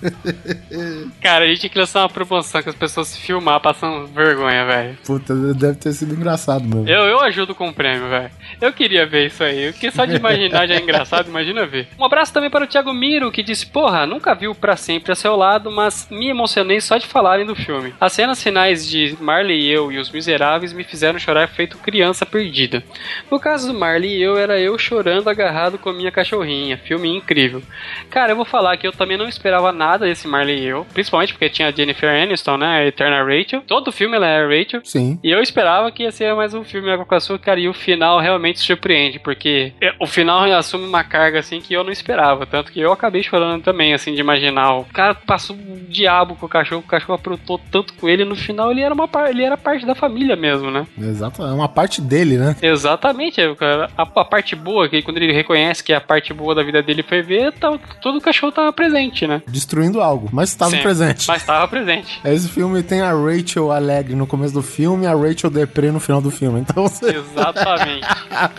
[1.22, 4.64] Cara, a gente tinha que lançar uma promoção que as pessoas se filmar passando vergonha,
[4.64, 4.98] velho.
[5.04, 6.94] Puta, deve ter sido engraçado mesmo.
[6.94, 8.30] Eu, eu ajudo com o prêmio, velho.
[8.60, 9.72] Eu queria ver isso aí.
[9.72, 11.88] Porque só de imaginar já é engraçado, imagina ver.
[11.98, 15.14] Um abraço também para o Thiago Miro, que disse: Porra, nunca viu pra sempre a
[15.14, 17.94] seu lado, mas me emocionei só de falarem do filme.
[18.00, 22.26] As cenas finais de Marley e eu e os miseráveis me fizeram chorar feito criança
[22.26, 22.82] perdida.
[23.30, 26.76] No caso do Marley e eu, era eu chorando agarrado com a minha cachorrinha.
[26.78, 27.62] Filme incrível.
[28.10, 31.32] Cara, eu vou falar que eu também não esperava nada desse Marley e eu, principalmente
[31.32, 32.66] porque tinha a Jennifer Aniston, né?
[32.66, 33.62] A Eterna Rachel.
[33.66, 34.80] Todo filme ela é Rachel.
[34.84, 35.18] Sim.
[35.22, 37.74] E eu esperava que ia ser mais um filme Água com Açúcar, cara, e o
[37.74, 42.46] final realmente surpreende, porque é, o final assume uma carga assim que eu não esperava,
[42.46, 44.76] tanto que eu acabei chorando também, assim, de imaginar.
[44.78, 48.36] O cara passou um diabo com o cachorro, o cachorro aprontou tanto com ele, no
[48.36, 50.86] final ele era uma ele era parte da família mesmo, né?
[50.98, 52.56] Exato, é uma parte dele, né?
[52.62, 56.54] Exatamente, é, cara, a, a parte boa, que quando ele reconhece que a parte boa
[56.54, 59.42] da vida dele foi ver, tá, todo o cachorro tava presente, né?
[59.48, 61.26] Destruindo algo, mas estava presente.
[61.26, 62.20] Mas tava presente.
[62.24, 66.00] Esse filme tem a Rachel alegre no começo do filme e a Rachel deprê no
[66.00, 66.59] final do filme.
[66.60, 67.16] Então você.
[67.16, 68.06] Exatamente.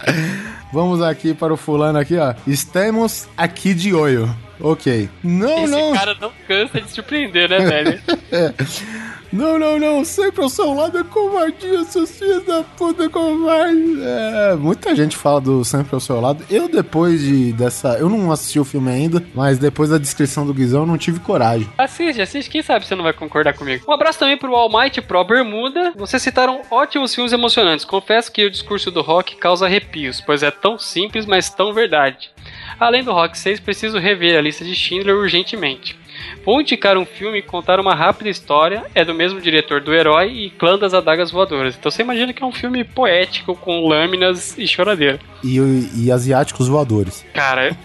[0.73, 2.33] Vamos aqui para o fulano aqui, ó.
[2.47, 4.33] Estamos aqui de olho.
[4.59, 5.09] Ok.
[5.23, 5.93] Não, Esse não.
[5.93, 8.01] cara não cansa de surpreender, né, velho?
[9.31, 10.03] Não, não, não.
[10.03, 13.97] Sempre ao seu lado é covardia, seus filhos da puta covarde.
[14.01, 16.43] É, muita gente fala do Sempre ao seu lado.
[16.49, 17.97] Eu, depois de dessa.
[17.97, 21.19] Eu não assisti o filme ainda, mas depois da descrição do Guizão, eu não tive
[21.19, 21.69] coragem.
[21.77, 23.85] Assiste, assiste, quem sabe você não vai concordar comigo.
[23.87, 25.93] Um abraço também pro All Might Pro Bermuda.
[25.95, 27.85] Vocês citaram ótimos filmes emocionantes.
[27.85, 32.31] Confesso que o discurso do rock causa arrepios, pois é tão simples, mas tão verdade.
[32.79, 35.95] Além do Rock 6, preciso rever a lista de Schindler urgentemente.
[36.45, 38.83] Vou indicar um filme e contar uma rápida história.
[38.95, 41.75] É do mesmo diretor do Herói e Clã das Adagas Voadoras.
[41.77, 45.19] Então você imagina que é um filme poético com lâminas e choradeira.
[45.43, 45.57] E,
[45.95, 47.25] e asiáticos voadores.
[47.33, 47.75] Cara,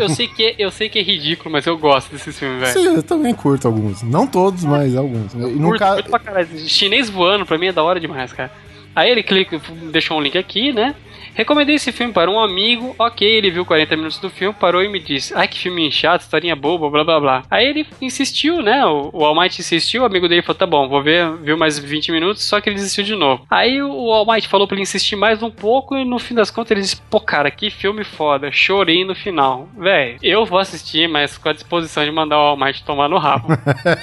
[0.00, 2.72] eu sei que é, eu sei que é ridículo, mas eu gosto desses filmes, velho.
[2.72, 4.02] Sim, eu também curto alguns.
[4.02, 5.32] Não todos, mas alguns.
[5.34, 6.48] E no Curto, ca- curto pra caralho.
[6.68, 8.50] Chinês voando, pra mim é da hora demais, cara.
[8.94, 9.58] Aí ele clica,
[9.90, 10.94] deixou um link aqui, né?
[11.34, 14.88] Recomendei esse filme para um amigo, ok, ele viu 40 minutos do filme, parou e
[14.88, 17.42] me disse, ai que filme chato, historinha boba, blá blá blá.
[17.50, 18.84] Aí ele insistiu, né?
[18.84, 21.78] O, o All Might insistiu, o amigo dele falou, tá bom, vou ver, viu mais
[21.78, 23.46] 20 minutos, só que ele desistiu de novo.
[23.50, 26.50] Aí o All Might falou pra ele insistir mais um pouco e no fim das
[26.50, 29.68] contas ele disse, pô cara, que filme foda, chorei no final.
[29.76, 33.18] Véi, eu vou assistir, mas com a disposição de mandar o All Might tomar no
[33.18, 33.48] rabo.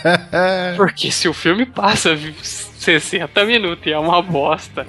[0.75, 2.15] Porque se o filme passa
[2.89, 4.84] 60 minutos e é uma bosta,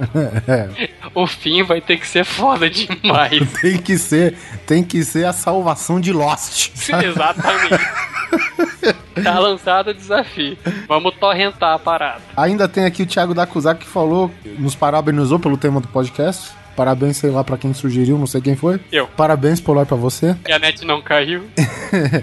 [1.14, 3.42] o fim vai ter que ser foda demais.
[3.60, 4.34] tem que ser,
[4.66, 6.70] tem que ser a salvação de Lost.
[6.74, 7.84] Sim, exatamente.
[9.22, 10.56] tá lançado o desafio.
[10.88, 12.22] Vamos torrentar a parada.
[12.34, 16.52] Ainda tem aqui o Thiago Dakuzak que falou, nos parabenizou pelo tema do podcast.
[16.74, 18.80] Parabéns, sei lá, pra quem sugeriu, não sei quem foi.
[18.90, 19.06] Eu.
[19.08, 20.34] Parabéns, Polar, pra você.
[20.42, 21.44] Que a net não caiu.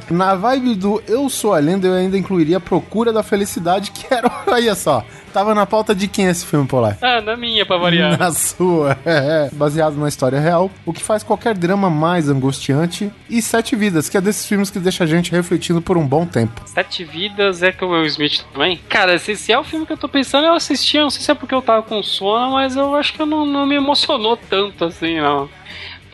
[0.10, 4.32] Na vibe do Eu Sou a Lenda, eu ainda incluiria Procura da Felicidade, que era,
[4.48, 5.06] olha só,
[5.38, 6.98] tava na pauta de quem esse filme, Polar?
[7.00, 8.08] Ah, na minha, pra variar.
[8.18, 13.12] Na sua, é, baseado na história real, o que faz qualquer drama mais angustiante.
[13.30, 16.26] E Sete Vidas, que é desses filmes que deixa a gente refletindo por um bom
[16.26, 16.62] tempo.
[16.66, 18.78] Sete Vidas é com o Will Smith também?
[18.90, 20.98] Cara, se, se é o filme que eu tô pensando, eu assisti.
[20.98, 23.46] eu Não sei se é porque eu tava com sono, mas eu acho que não,
[23.46, 25.48] não me emocionou tanto assim, não.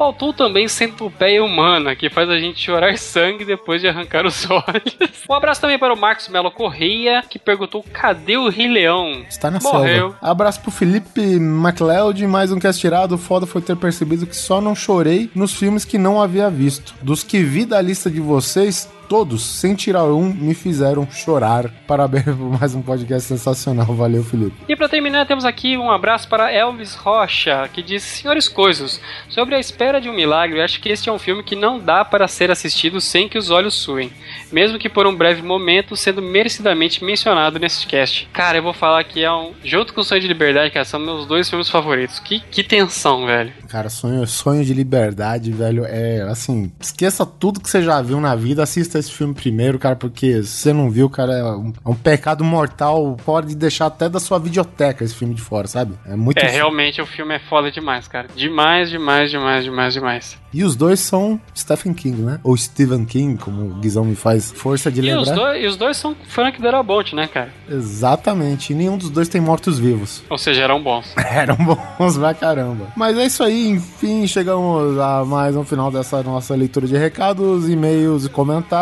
[0.04, 5.24] Faltou também Centopeia Humana, que faz a gente chorar sangue depois de arrancar os olhos.
[5.30, 9.24] Um abraço também para o Marcos Melo Correia, que perguntou cadê o Rei Leão?
[9.30, 10.10] Está na Morreu.
[10.10, 10.18] selva.
[10.22, 13.16] Abraço pro Felipe MacLeod, mais um cast tirado.
[13.16, 16.94] O foda foi ter percebido que só não chorei nos filmes que não havia visto.
[17.02, 21.70] Dos que vi da lista de vocês, todos, sem tirar um, me fizeram chorar.
[21.86, 23.86] Parabéns por mais um podcast sensacional.
[23.86, 24.56] Valeu, Felipe.
[24.68, 29.00] E para terminar, temos aqui um abraço para Elvis Rocha, que diz: Senhores Coisos,
[29.30, 32.04] sobre a espera de um milagre, acho que este é um filme que não dá
[32.04, 34.12] para ser assistido sem que os olhos suem,
[34.52, 38.28] mesmo que por um breve momento, sendo merecidamente mencionado nesse cast.
[38.34, 39.52] Cara, eu vou falar que é um.
[39.64, 42.18] Junto com o Sonho de Liberdade, cara, são meus dois filmes favoritos.
[42.18, 43.54] Que, que tensão, velho.
[43.70, 48.36] Cara, sonho, sonho de liberdade, velho, é assim, esqueça tudo que você já viu na
[48.36, 51.90] vida, assista esse filme primeiro, cara, porque se você não viu, cara, é um, é
[51.90, 55.94] um pecado mortal, pode deixar até da sua videoteca esse filme de fora, sabe?
[56.06, 58.28] É muito É, realmente o filme é foda demais, cara.
[58.36, 60.38] Demais, demais, demais, demais, demais.
[60.54, 62.40] E os dois são Stephen King, né?
[62.44, 65.36] Ou Stephen King, como o Guizão me faz força de E os, lembrar.
[65.36, 67.50] dois, e os dois são Frank Darabont, né, cara?
[67.68, 68.72] Exatamente.
[68.72, 70.24] E nenhum dos dois tem mortos-vivos.
[70.30, 71.12] Ou seja, eram bons.
[71.18, 72.88] Eram bons pra caramba.
[72.96, 77.68] Mas é isso aí, enfim, chegamos a mais um final dessa nossa leitura de recados,
[77.68, 78.74] e-mails e comentários.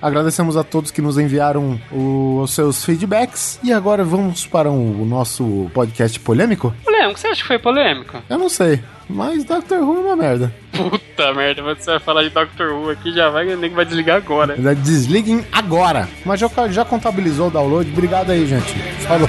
[0.00, 3.58] Agradecemos a todos que nos enviaram o- os seus feedbacks.
[3.62, 6.74] E agora vamos para o nosso podcast polêmico?
[6.84, 8.18] Polêmico, você acha que foi polêmico?
[8.28, 10.54] Eu não sei, mas Doctor Who é uma merda.
[10.72, 14.56] Puta merda, você vai falar de Doctor Who aqui, já vai, nem vai desligar agora.
[14.74, 16.08] Desliguem agora.
[16.24, 17.90] Mas já, já contabilizou o download.
[17.90, 18.72] Obrigado aí, gente.
[19.06, 19.28] Falou.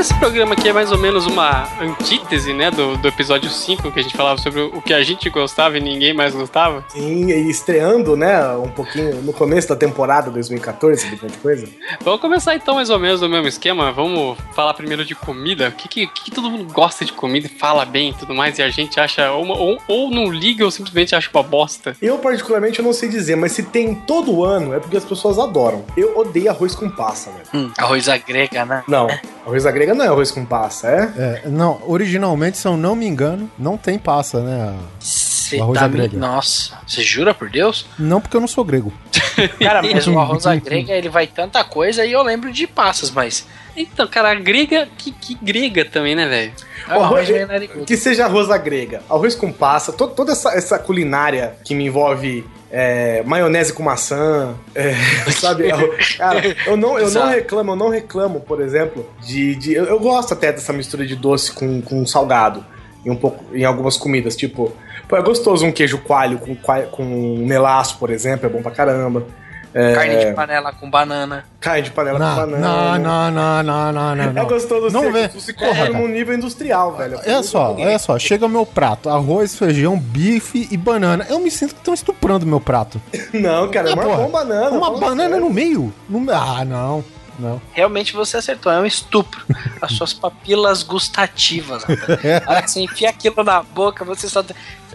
[0.00, 4.00] Esse programa aqui é mais ou menos uma antítese, né, do, do episódio 5, que
[4.00, 7.50] a gente falava sobre o que a gente gostava e ninguém mais gostava, Sim, e
[7.50, 11.68] estreando, né, um pouquinho no começo da temporada 2014, esse tipo de coisa.
[12.00, 13.92] vamos começar então mais ou menos do mesmo esquema.
[13.92, 15.68] Vamos falar primeiro de comida.
[15.68, 18.58] O que, que, que todo mundo gosta de comida e fala bem e tudo mais,
[18.58, 21.94] e a gente acha, ou, ou, ou não liga ou simplesmente acha uma bosta.
[22.00, 25.38] Eu, particularmente, eu não sei dizer, mas se tem todo ano, é porque as pessoas
[25.38, 25.84] adoram.
[25.94, 27.44] Eu odeio arroz com passa, velho.
[27.52, 28.82] Hum, arroz à grega, né?
[28.88, 29.08] Não,
[29.44, 31.12] arroz à grega não é arroz com passa, é?
[31.44, 34.74] É, não, originalmente, se eu não me engano, não tem passa, né?
[34.98, 36.16] Cê O arroz tá me- grega.
[36.16, 37.86] Nossa, você jura por Deus?
[37.98, 38.92] Não porque eu não sou grego.
[39.60, 43.10] Cara, mas o arroz à grega ele vai tanta coisa e eu lembro de passas,
[43.10, 46.52] mas Então, cara, a grega, que, que grega também, né, velho?
[46.88, 47.84] Ah, O arroz, agricultura.
[47.86, 51.86] que seja arroz à grega, arroz com passa, to- toda essa, essa culinária que me
[51.86, 54.94] envolve é, maionese com maçã, é,
[55.32, 55.70] sabe?
[55.70, 59.54] Arro- Cara, eu não, eu não reclamo, eu não reclamo, por exemplo, de.
[59.56, 62.64] de- eu, eu gosto até dessa mistura de doce com, com salgado.
[63.04, 64.72] Em, um pouco, em algumas comidas, tipo.
[65.08, 66.54] Pô, é gostoso um queijo coalho com,
[66.90, 69.24] com melaço, por exemplo, é bom pra caramba.
[69.72, 71.44] É, Carne de panela com banana.
[71.60, 72.58] carne de panela com Não, banana.
[72.98, 72.98] não,
[73.30, 74.46] não, não, não, não, É não.
[74.46, 75.28] gostoso Não vê.
[75.28, 75.90] você come cara.
[75.92, 77.18] num nível industrial, velho.
[77.24, 81.24] Olha só, olha só, chega o meu prato, arroz, feijão, bife e banana.
[81.28, 83.00] Eu me sinto que estão estuprando meu prato.
[83.32, 84.70] Não, cara, é uma porra, bom banana.
[84.70, 85.44] Uma banana sério.
[85.44, 85.94] no meio?
[86.08, 87.04] No- Ah, não,
[87.38, 87.62] não.
[87.72, 89.44] Realmente você acertou, é um estupro.
[89.80, 91.84] As suas papilas gustativas.
[91.84, 92.42] rapaz.
[92.46, 94.42] A hora que você enfia aquilo na boca, você só.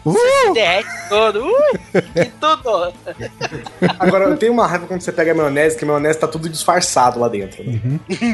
[0.05, 1.43] Você se derrete todo.
[1.43, 2.93] Ui, que tudo.
[3.99, 6.47] Agora, eu tenho uma raiva quando você pega a maionese, que a maionese tá tudo
[6.47, 7.63] disfarçado lá dentro.
[7.63, 7.79] Né?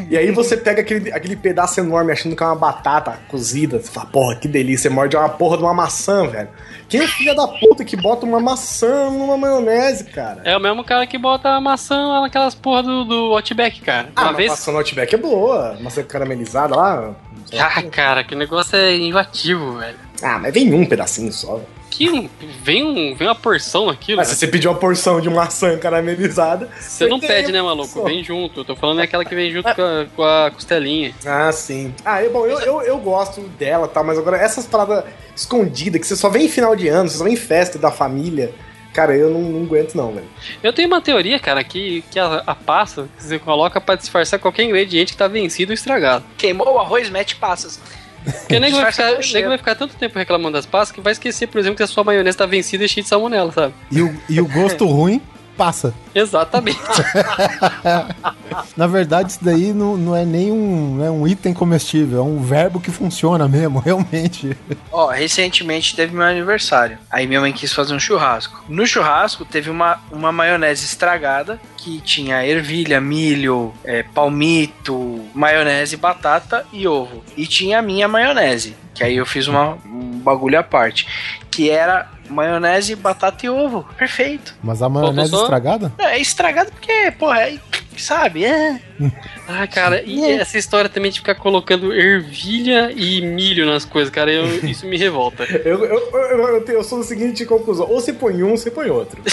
[0.09, 3.79] E aí você pega aquele, aquele pedaço enorme achando que é uma batata cozida.
[3.79, 4.89] Você fala, porra, que delícia.
[4.89, 6.49] Você morde uma porra de uma maçã, velho.
[6.89, 10.41] Quem é filha da puta que bota uma maçã numa maionese, cara?
[10.43, 14.09] É o mesmo cara que bota a maçã naquelas porra do, do Outback, cara.
[14.13, 14.49] Ah, Uma vez.
[14.49, 15.77] maçã no Outback é boa.
[15.79, 17.15] Maçã caramelizada lá.
[17.59, 19.97] Ah, cara, que negócio é invativo, velho.
[20.21, 21.55] Ah, mas vem um pedacinho só.
[21.55, 21.67] velho.
[21.89, 22.29] Que um-
[22.63, 24.17] vem, um, vem uma porção naquilo.
[24.17, 26.69] Mas se você pedir uma porção de maçã caramelizada.
[26.79, 28.03] Você não pede, né, maluco?
[28.05, 28.61] Vem junto.
[28.61, 31.13] Eu tô falando é aquela que vem junto com, a, com a costelinha.
[31.25, 31.93] Ah, sim.
[32.05, 34.01] Ah, eu, bom, eu, eu, eu gosto dela, tá?
[34.01, 35.03] Mas agora essas paradas
[35.35, 37.91] escondidas que você só vem em final de ano, você só vem em festa da
[37.91, 38.53] família.
[38.93, 40.27] Cara, eu não, não aguento, não, velho.
[40.61, 44.39] Eu tenho uma teoria, cara, que, que a, a passa que você coloca pra disfarçar
[44.39, 46.25] qualquer ingrediente que tá vencido ou estragado.
[46.37, 47.79] Queimou o arroz, mete passas.
[48.23, 51.13] Porque o nego vai, ficar, nego vai ficar tanto tempo reclamando das passas que vai
[51.13, 53.73] esquecer, por exemplo, que a sua maionese tá vencida e cheia de salmonela, sabe?
[53.91, 55.21] E o, e o gosto ruim
[55.57, 55.93] passa.
[56.13, 56.79] Exatamente.
[58.75, 62.41] Na verdade, isso daí não, não é nem um, é um item comestível, é um
[62.41, 64.57] verbo que funciona mesmo, realmente.
[64.91, 66.97] Ó, recentemente teve meu aniversário.
[67.09, 68.63] Aí minha mãe quis fazer um churrasco.
[68.67, 76.65] No churrasco teve uma, uma maionese estragada que tinha ervilha, milho, é, palmito, maionese, batata
[76.71, 77.23] e ovo.
[77.37, 81.07] E tinha a minha maionese, que aí eu fiz uma, um bagulho à parte,
[81.49, 83.85] que era maionese, batata e ovo.
[83.97, 84.55] Perfeito.
[84.63, 85.91] Mas a maionese só- estragada?
[85.99, 87.59] É estragado porque, porra, é,
[88.01, 88.43] sabe?
[88.45, 88.79] É.
[89.53, 94.31] Ah, cara, e essa história também de ficar colocando ervilha e milho nas coisas, cara,
[94.31, 95.43] eu- isso me revolta.
[95.43, 98.89] Eu, eu, eu, eu, sou da seguinte conclusão: ou você põe um, ou você põe
[98.89, 99.21] outro.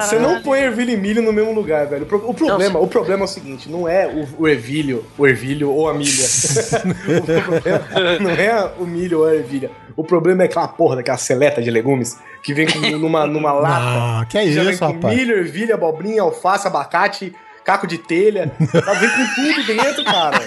[0.00, 2.04] Você não põe ervilha e milho no mesmo lugar, velho.
[2.04, 5.26] O, pro- o problema, o problema é o seguinte: não é o, o ervilho, o
[5.26, 6.24] ervilho ou a milha.
[7.18, 9.70] o problema não é o milho ou a ervilha.
[9.96, 13.76] O problema é aquela porra daquela seleta de legumes que vem com- numa, numa lata.
[14.20, 15.16] Ah, que é Já vem isso, com rapaz.
[15.16, 17.32] milho, ervilha, abobrinha, alface, abacate,
[17.64, 18.50] caco de telha.
[18.72, 20.40] Tá, vem com tudo dentro, cara.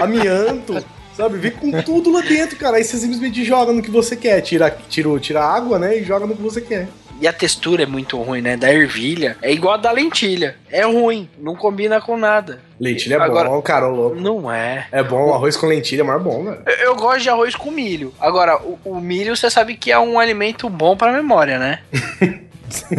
[0.00, 0.84] Amianto.
[1.16, 2.76] Sabe, vem com tudo lá dentro, cara.
[2.76, 4.40] Aí você simplesmente joga no que você quer.
[4.40, 5.98] Tira, tira, tira a água, né?
[5.98, 6.88] E joga no que você quer.
[7.20, 8.56] E a textura é muito ruim, né?
[8.56, 9.36] Da ervilha.
[9.42, 10.56] É igual a da lentilha.
[10.70, 11.28] É ruim.
[11.38, 12.60] Não combina com nada.
[12.80, 14.16] Lentilha é Agora- bom, cara, louco.
[14.16, 14.86] Não é.
[14.90, 16.62] É bom, arroz com lentilha é mais bom, velho.
[16.66, 18.14] Eu, eu gosto de arroz com milho.
[18.18, 21.80] Agora, o, o milho você sabe que é um alimento bom pra memória, né?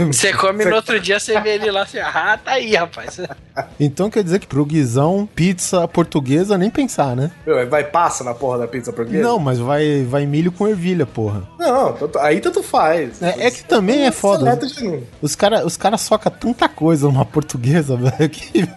[0.08, 3.20] Você come no outro dia, você vê ele lá assim, ah, tá aí, rapaz.
[3.80, 7.32] Então quer dizer que pro Guizão, pizza portuguesa, nem pensar, né?
[7.46, 9.24] Meu, Vai passa na porra da pizza portuguesa?
[9.24, 11.44] Não, mas vai, vai milho com ervilha, porra.
[11.60, 13.22] Não, tanto- aí tanto faz.
[13.22, 14.60] É, é que também é foda.
[15.22, 18.68] Os caras os cara socam tanta coisa numa portuguesa, velho, que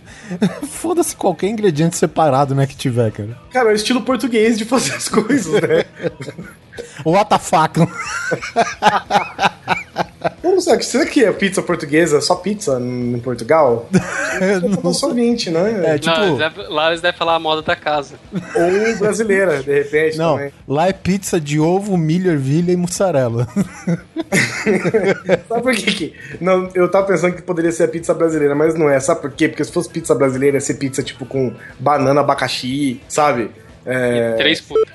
[0.68, 3.36] foda-se qualquer ingrediente separado, né, que tiver, cara.
[3.50, 5.84] Cara, é o estilo português de fazer as coisas, né?
[7.04, 7.78] What the fuck?
[10.54, 13.88] Não sei, será que é pizza portuguesa, só pizza em Portugal?
[14.62, 15.82] Não Não sou 20, né?
[15.94, 18.14] É, tipo, Não, eles devem- lá eles devem falar a moda da casa.
[18.54, 20.52] Ou brasileira, de repente, não, também.
[20.68, 23.48] lá é pizza de ovo, milho, ervilha e mussarela.
[25.48, 26.14] Sabe por quê que...
[26.40, 28.98] Não, eu tava pensando que poderia ser a pizza brasileira, mas não é.
[29.00, 29.48] Sabe por quê?
[29.48, 33.50] Porque se fosse pizza brasileira, ia ser pizza, tipo, com banana, abacaxi, sabe?
[33.84, 34.34] É...
[34.34, 34.94] Três putas.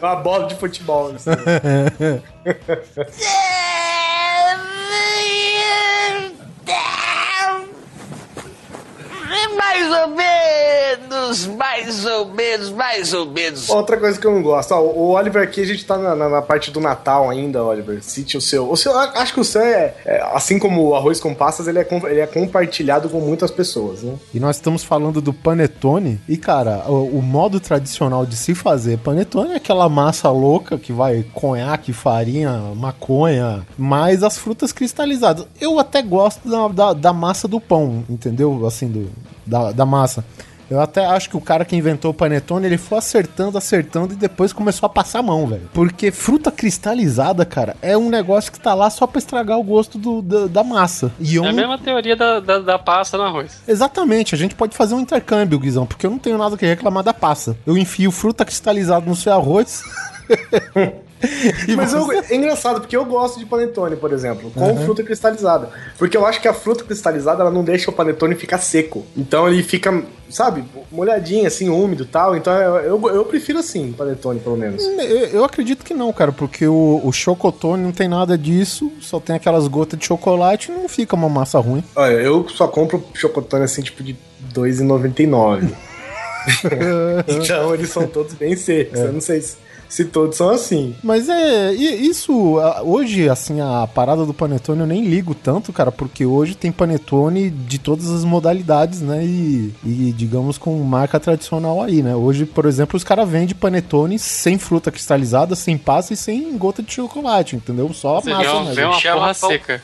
[0.00, 1.14] Uma bola de futebol.
[1.14, 1.30] assim.
[9.56, 11.46] Mais ou menos.
[11.46, 13.68] mais ou menos, mais ou menos.
[13.70, 16.28] Outra coisa que eu não gosto, ó, o Oliver aqui, a gente tá na, na-
[16.28, 18.02] na parte do Natal ainda, Oliver.
[18.02, 18.70] Cite o seu.
[18.70, 21.78] O seu acho que o seu é, é, assim como o arroz com passas, ele
[21.78, 24.14] é, ele é compartilhado com muitas pessoas, né?
[24.34, 26.20] E nós estamos falando do panetone.
[26.28, 30.92] E, cara, o, o modo tradicional de se fazer panetone é aquela massa louca que
[30.92, 35.46] vai conhaque, farinha, maconha, mais as frutas cristalizadas.
[35.60, 38.66] Eu até gosto da, da, da massa do pão, entendeu?
[38.66, 39.10] Assim, do,
[39.46, 40.24] da, da massa.
[40.72, 44.16] Eu até acho que o cara que inventou o panetone, ele foi acertando, acertando e
[44.16, 45.68] depois começou a passar a mão, velho.
[45.74, 49.98] Porque fruta cristalizada, cara, é um negócio que tá lá só pra estragar o gosto
[49.98, 51.12] do, da, da massa.
[51.20, 53.60] E eu É a mesma teoria da, da, da pasta no arroz.
[53.68, 57.02] Exatamente, a gente pode fazer um intercâmbio, Guizão, porque eu não tenho nada que reclamar
[57.02, 57.54] da passa.
[57.66, 59.82] Eu enfio fruta cristalizada no seu arroz.
[61.76, 65.68] Mas eu- é engraçado, porque eu gosto de panetone, por exemplo, com fruta cristalizada.
[65.98, 69.04] Porque eu acho que a fruta cristalizada, ela não deixa o panetone ficar seco.
[69.16, 72.36] Então ele fica, sabe, molhadinho, assim, úmido e tal.
[72.36, 74.82] Então eu, eu, eu prefiro assim, panetone, pelo menos.
[74.84, 79.20] Eu, eu acredito que não, cara, porque o, o chocotone não tem nada disso, só
[79.20, 81.82] tem aquelas gotas de chocolate e não fica uma massa ruim.
[81.94, 84.12] Olha, eu só compro chocotone assim, tipo, de
[84.54, 85.68] R$2,99.
[87.28, 88.98] então eles são todos bem secos.
[88.98, 89.56] Eu não sei se,
[89.92, 90.96] se todos são assim.
[91.02, 96.24] Mas é, isso, hoje, assim, a parada do panetone eu nem ligo tanto, cara, porque
[96.24, 102.02] hoje tem panetone de todas as modalidades, né, e, e digamos com marca tradicional aí,
[102.02, 102.16] né.
[102.16, 106.82] Hoje, por exemplo, os caras vendem panetone sem fruta cristalizada, sem passa e sem gota
[106.82, 107.92] de chocolate, entendeu?
[107.92, 108.72] Só a massa, né.
[108.72, 109.82] vê uma porra seca.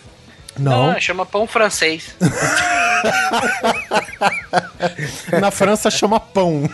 [0.59, 2.15] Não, Ah, chama pão francês.
[5.41, 6.69] na França chama pão.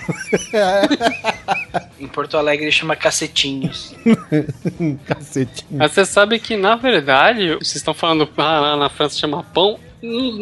[1.98, 3.94] em Porto Alegre chama cacetinhos.
[5.06, 5.78] Cacetinho.
[5.78, 9.78] Mas você sabe que, na verdade, vocês estão falando, ah, lá na França chama pão.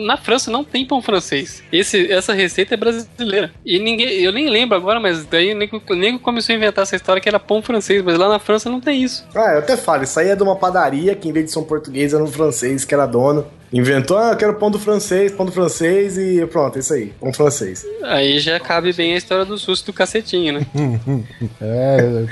[0.05, 1.63] Na França não tem pão francês.
[1.73, 3.53] Esse, essa receita é brasileira.
[3.65, 4.09] E ninguém.
[4.23, 7.21] Eu nem lembro agora, mas daí o nego, o nego começou a inventar essa história
[7.21, 9.25] que era pão francês, mas lá na França não tem isso.
[9.35, 11.59] Ah, eu até falo, isso aí é de uma padaria que em vez de ser
[11.59, 13.47] um português era um francês que era dono.
[13.73, 17.07] Inventou, ah, eu quero pão do francês, pão do francês e pronto, é isso aí,
[17.19, 17.87] pão francês.
[18.03, 20.67] Aí já cabe bem a história do susto do cacetinho, né?
[21.61, 22.27] É,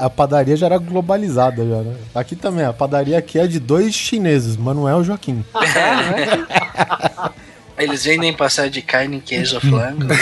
[0.00, 1.94] a padaria já era globalizada já, né?
[2.14, 5.44] Aqui também, a padaria aqui é de dois chineses, Manuel e Joaquim.
[7.76, 10.06] Eles vendem passar de carne, queijo, flango.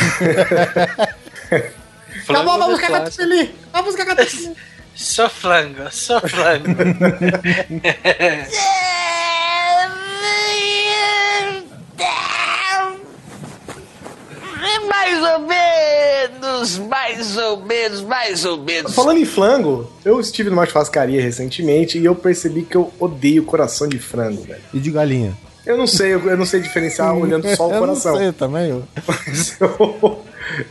[2.29, 3.55] Acabou, vamos buscar catupiry!
[3.73, 4.57] Vamos buscar catupiry!
[4.95, 6.69] Só flango, só flango.
[14.89, 15.41] Mais ou
[16.79, 18.95] menos, mais ou menos, mais ou menos.
[18.95, 23.89] Falando em flango, eu estive numa churrascaria recentemente e eu percebi que eu odeio coração
[23.89, 24.61] de frango, velho.
[24.73, 25.37] E de galinha.
[25.67, 28.13] Eu não sei, eu, eu não sei diferenciar olhando só o eu coração.
[28.13, 28.71] não sei também.
[28.71, 30.25] Eu, Mas eu,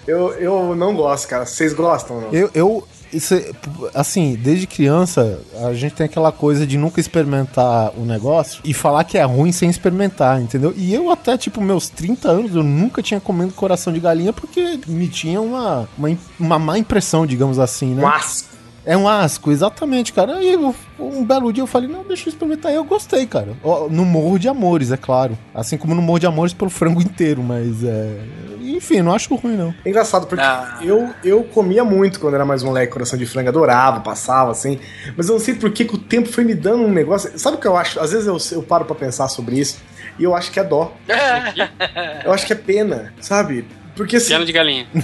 [0.08, 1.45] eu, eu não gosto, cara.
[1.45, 2.34] Vocês gostam, não?
[2.34, 3.51] eu, eu- isso é-
[3.93, 9.03] assim, desde criança, a gente tem aquela coisa de nunca experimentar o negócio e falar
[9.03, 10.74] que é ruim sem experimentar, entendeu?
[10.76, 14.80] E eu até, tipo, meus 30 anos, eu nunca tinha comido coração de galinha porque
[14.88, 18.01] me tinha uma, uma, uma má impressão, digamos assim, né?
[18.01, 18.45] Mas,
[18.86, 20.36] É um asco, exatamente, cara.
[20.38, 22.71] Aí eu- um belo dia eu falei, não, deixa eu experimentar.
[22.71, 23.49] Aí eu gostei, cara.
[23.89, 25.38] No Morro de Amores, é claro.
[25.53, 28.17] Assim como no Morro de Amores pelo frango inteiro, mas é.
[28.61, 29.73] Enfim, não acho ruim, não.
[29.84, 30.77] é engraçado, porque Ah.
[30.82, 34.80] eu, eu comia muito quando era mais moleque, coração de frango, adorava, passava, assim.
[35.17, 37.32] Mas eu não sei por que, que o tempo foi me dando um negócio.
[37.38, 37.99] Sabe o que eu acho?
[37.99, 39.80] Às vezes eu, eu paro pra pensar sobre isso
[40.17, 40.93] e eu acho que é dó.
[42.23, 43.65] Eu acho que é pena, sabe?
[43.95, 44.27] Porque assim.
[44.30, 44.88] Piano de galinha.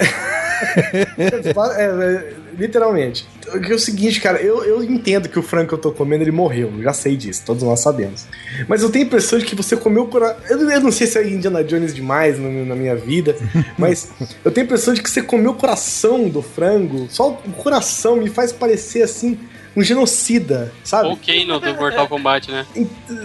[1.17, 3.25] É, é, literalmente.
[3.63, 6.23] Que é o seguinte, cara, eu, eu entendo que o frango que eu tô comendo,
[6.23, 6.71] ele morreu.
[6.77, 8.25] Eu já sei disso, todos nós sabemos.
[8.67, 10.37] Mas eu tenho a impressão de que você comeu o coração.
[10.49, 13.35] Eu, eu não sei se é Indiana Jones demais no- na minha vida,
[13.77, 14.09] mas
[14.43, 17.07] eu tenho a impressão de que você comeu o coração do frango.
[17.09, 19.37] Só o coração me faz parecer assim.
[19.77, 21.09] Um genocida, sabe?
[21.09, 22.65] Ou Kano do Mortal Kombat, né?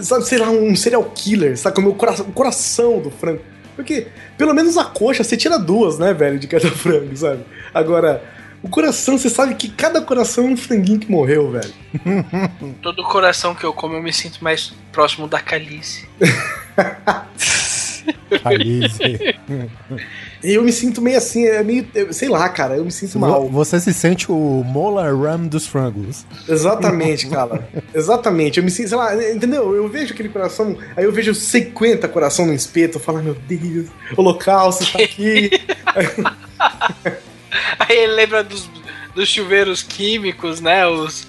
[0.01, 1.75] sabe, sei lá, um serial killer, sabe?
[1.77, 3.39] Comer o coração, o coração do frango.
[3.73, 4.07] Porque,
[4.37, 7.45] pelo menos a coxa, você tira duas, né, velho, de cada frango, sabe?
[7.73, 8.21] Agora,
[8.63, 11.73] o coração, você sabe que cada coração é um franguinho que morreu, velho.
[12.81, 16.07] Todo coração que eu como eu me sinto mais próximo da calice.
[18.43, 18.97] Alice.
[20.43, 23.19] E eu me sinto meio assim, é meio, eu- sei lá, cara, eu me sinto
[23.19, 23.47] mal.
[23.49, 26.25] Você se sente o Molar Ram dos frangos.
[26.47, 27.67] Exatamente, cara.
[27.93, 28.57] Exatamente.
[28.57, 29.75] Eu me sinto, sei lá, entendeu?
[29.75, 33.35] Eu vejo aquele coração, aí eu vejo 50 coração no espeto, eu falo, "Ai, meu
[33.35, 33.87] Deus,
[34.17, 35.51] o holocausto tá aqui.
[37.79, 38.69] Aí ele lembra dos,
[39.13, 40.87] dos chuveiros químicos, né?
[40.87, 41.27] Os.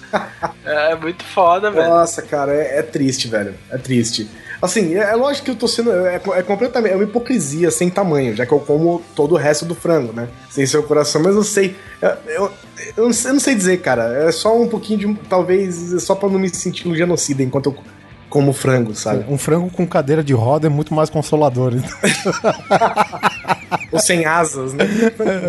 [0.65, 1.89] É muito foda, velho.
[1.89, 3.53] Nossa, cara, é, é triste, velho.
[3.69, 4.29] É triste.
[4.61, 5.91] Assim, é, é lógico que eu tô sendo.
[5.91, 6.93] É, é completamente.
[6.93, 10.29] É uma hipocrisia sem tamanho, já que eu como todo o resto do frango, né?
[10.49, 11.75] Sem seu coração, mas eu sei.
[12.01, 12.51] Eu, eu,
[12.95, 14.25] eu, não, sei eu não sei dizer, cara.
[14.25, 15.13] É só um pouquinho de.
[15.27, 16.01] Talvez.
[16.01, 17.77] Só pra não me sentir um genocida enquanto eu
[18.33, 19.31] como frango, sabe?
[19.31, 21.73] Um frango com cadeira de roda é muito mais consolador.
[21.75, 21.91] então.
[23.91, 24.85] Ou sem asas, né?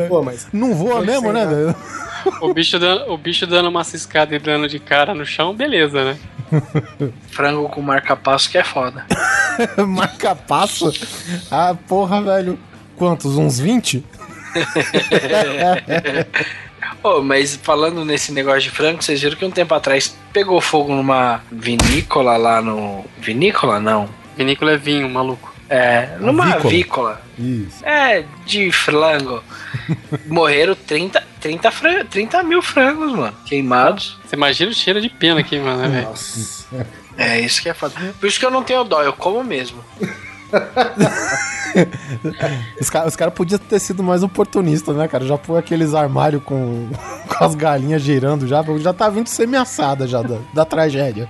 [0.07, 0.47] Pô, mas.
[0.53, 1.75] Não voa mesmo, né, velho?
[2.43, 6.05] O bicho, dando, o bicho dando uma ciscada e dando de cara no chão, beleza,
[6.05, 6.19] né?
[7.31, 9.07] Frango com marca-passo que é foda.
[9.89, 10.93] Marca passo?
[11.51, 12.59] Ah, porra, velho.
[12.97, 13.39] Quantos?
[13.39, 14.05] Uns 20?
[17.05, 20.93] Ô, mas falando nesse negócio de frango, vocês viram que um tempo atrás pegou fogo
[20.95, 23.05] numa vinícola lá no.
[23.19, 23.79] Vinícola?
[23.79, 24.09] Não.
[24.37, 25.53] Vinícola é vinho, maluco.
[25.69, 26.65] É, numa Avícola.
[26.65, 27.23] avícola.
[27.39, 27.85] Isso.
[27.87, 29.43] É, de frango.
[30.27, 33.37] Morreram 30, 30, fran- 30 mil frangos, mano.
[33.47, 34.19] Queimados.
[34.25, 36.07] Você imagina o cheiro de pena aqui, mano, né, velho?
[36.09, 36.67] Nossa.
[37.17, 37.95] É, isso que é foda.
[38.19, 39.83] Por isso que eu não tenho dó, eu como mesmo.
[42.81, 45.25] Os caras cara podiam ter sido mais oportunistas, né, cara?
[45.25, 46.89] Já põe aqueles armários com,
[47.29, 51.29] com as galinhas girando já, já tá vindo semi-assada já da, da tragédia.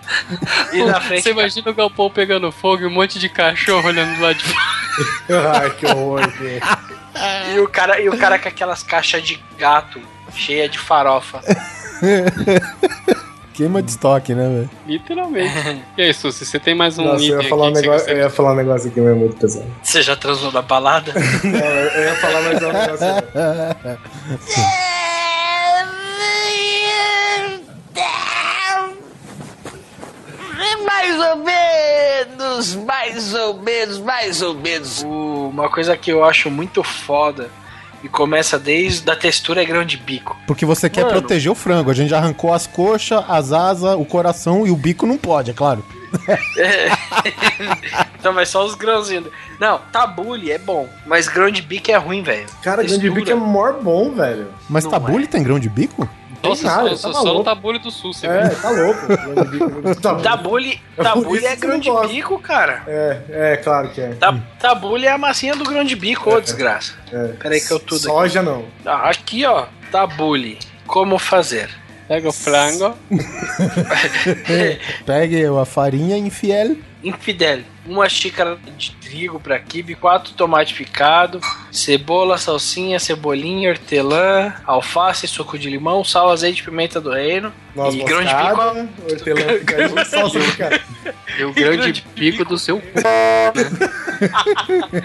[0.73, 1.23] E na frente.
[1.23, 4.45] Você imagina o galpão pegando fogo e um monte de cachorro olhando do lado de
[4.45, 5.59] fora.
[5.61, 6.21] Ai, que horror.
[7.55, 10.01] E o cara, e o cara com aquelas caixas de gato
[10.35, 11.41] cheia de farofa.
[13.55, 14.71] Queima de estoque, né, velho?
[14.87, 15.55] Literalmente.
[15.97, 18.13] E aí, Susi, você tem mais um Nossa, eu item ia, falar um negócio, você
[18.13, 19.67] eu ia falar um negócio aqui, mas é muito pesado.
[19.83, 21.13] Você já transou na balada?
[21.45, 24.35] Não, eu eu ia falar mais um negócio.
[30.85, 35.03] Mais ou menos, mais ou menos, mais ou menos.
[35.03, 37.51] O- Uma coisa que eu acho muito foda
[38.05, 40.37] e começa desde a textura é grão de bico.
[40.47, 41.21] Porque você quer Mano.
[41.21, 41.91] proteger o frango.
[41.91, 45.51] A gente já arrancou as coxas, as asas, o coração e o bico não pode,
[45.51, 45.83] é claro.
[48.21, 49.29] então vai só os grãozinhos.
[49.59, 52.47] Não, tabule é bom, mas grão de bico é ruim, velho.
[52.63, 53.15] Cara, grande Textura.
[53.15, 54.49] bico é mor bom, velho.
[54.69, 55.27] Mas Não tabule é.
[55.27, 56.07] tem grão de bico?
[56.49, 58.57] Nossa, nada, só, tá só, só no tabule do Susi, É, velho.
[58.61, 59.07] tá louco.
[59.07, 59.95] Grande.
[60.01, 60.15] Tá.
[60.17, 62.09] Tabule, É tabule isso é que você grão não de gosta.
[62.09, 62.83] bico, cara.
[62.87, 64.09] É, é, claro que é.
[64.15, 66.95] Ta- Tabule é a massinha do grão de bico, ô desgraça.
[67.13, 67.29] é.
[67.41, 68.07] Peraí que eu tudo aqui.
[68.07, 68.65] Soja não.
[68.85, 69.67] Ah, aqui, ó.
[69.91, 70.59] Tabule.
[70.87, 71.69] Como fazer?
[72.09, 72.95] Pega o frango.
[75.07, 76.77] Pegue a farinha infiel.
[77.03, 77.61] Infidel.
[77.87, 85.59] Uma xícara de trigo para quibe, quatro tomates picados, cebola, salsinha, cebolinha, hortelã, alface, suco
[85.59, 87.53] de limão, sal, azeite, pimenta do reino.
[87.75, 90.81] Noz e grão de moscada, hortelã salsa picada.
[91.39, 92.87] E o grande pico do seu cu.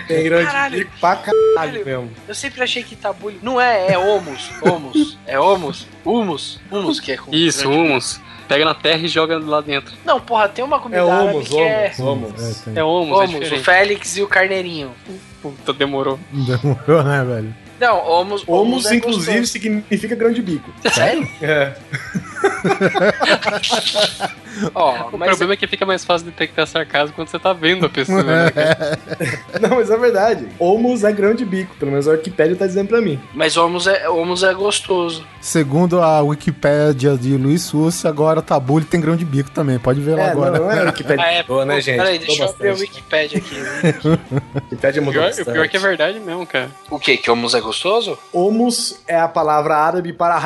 [0.07, 0.77] Tem grande Caralho.
[0.77, 2.11] bico pra caralho mesmo.
[2.27, 3.39] Eu sempre achei que tabule.
[3.41, 4.49] Não é, é homus.
[4.61, 5.17] Homus.
[5.25, 5.88] É homus.
[6.05, 6.59] Humus.
[6.71, 7.34] Humus que é com.
[7.34, 8.28] Isso, grande bico.
[8.50, 9.93] Pega na terra e joga lá dentro.
[10.04, 11.93] Não, porra, tem uma comida É árabe homus, que é.
[12.00, 12.62] homus, homus.
[12.62, 12.74] tem.
[12.78, 13.64] É humus, é Homus, o diferente.
[13.64, 14.91] Félix e o Carneirinho.
[15.41, 16.20] Puta, demorou.
[16.34, 17.56] Demorou, né, velho?
[17.80, 18.43] Não, homus.
[18.47, 19.52] Homus, é inclusive, gostoso.
[19.54, 20.70] significa grande bico.
[20.91, 21.26] Sério?
[21.41, 21.74] É.
[24.73, 27.85] Ó, O mas problema é que fica mais fácil detectar sarcasmo quando você tá vendo
[27.85, 28.51] a pessoa, né?
[29.61, 30.47] Não, mas é verdade.
[30.59, 31.75] Homus é grande bico.
[31.77, 33.19] Pelo menos a Wikipédia tá dizendo pra mim.
[33.33, 35.25] Mas homus é, homus é gostoso.
[35.39, 39.79] Segundo a Wikipédia de Luiz Sussi, agora tabule tem grão de bico também.
[39.79, 40.51] Pode ver lá É, agora.
[40.51, 41.97] não, não é a Wikipédia Ah, é, boa, né, gente?
[41.97, 42.73] Peraí, deixa eu abrir a.
[42.73, 43.55] Wikipédia aqui.
[43.55, 43.93] né?
[44.71, 46.69] Wikipédia O mudou pior, o pior é que é verdade mesmo, cara.
[46.89, 47.17] O quê?
[47.17, 48.17] Que homus é gostoso?
[48.33, 50.39] Homus é a palavra árabe para.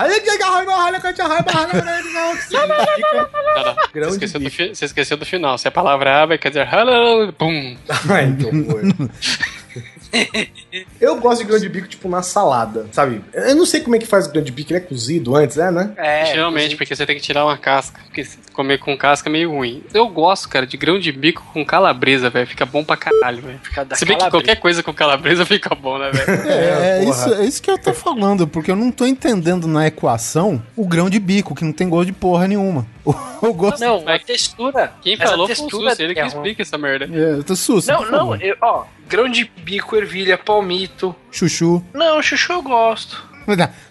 [1.83, 3.75] Significa Não, não.
[3.75, 5.57] Você grão de esqueceu, do você esqueceu do final.
[5.57, 7.77] Se a palavra aba quer dizer hello, pum.
[8.09, 8.81] Ai, que horror.
[10.99, 13.21] Eu gosto de grão de bico, tipo, na salada, sabe?
[13.33, 15.57] Eu não sei como é que faz o grão de bico, ele é cozido antes,
[15.57, 15.91] é, né?
[15.97, 16.25] É.
[16.27, 17.99] Geralmente, porque você tem que tirar uma casca.
[18.05, 19.83] Porque comer com casca é meio ruim.
[19.93, 22.47] Eu gosto, cara, de grão de bico com calabresa, velho.
[22.47, 23.59] Fica bom pra caralho, velho.
[23.63, 26.49] Fica da Se bem que qualquer coisa com calabresa fica bom, né, velho?
[26.49, 27.09] É, é porra.
[27.11, 30.87] isso, é isso que eu tô falando, porque eu não tô entendendo na equação o
[30.87, 32.85] grão de bico, que não tem gosto de porra nenhuma.
[33.43, 33.81] O, gosto.
[33.81, 34.93] Não, a Mas- textura.
[35.01, 36.29] Quem Mas a falou foi o textura ele que é ruim.
[36.33, 37.09] explica essa merda.
[37.11, 37.91] É, eu tô susto.
[37.91, 41.15] Não, não, eu- ó, grão de bico, ervilha, palmito.
[41.29, 41.83] Chuchu.
[41.93, 43.23] Não, chuchu eu gosto.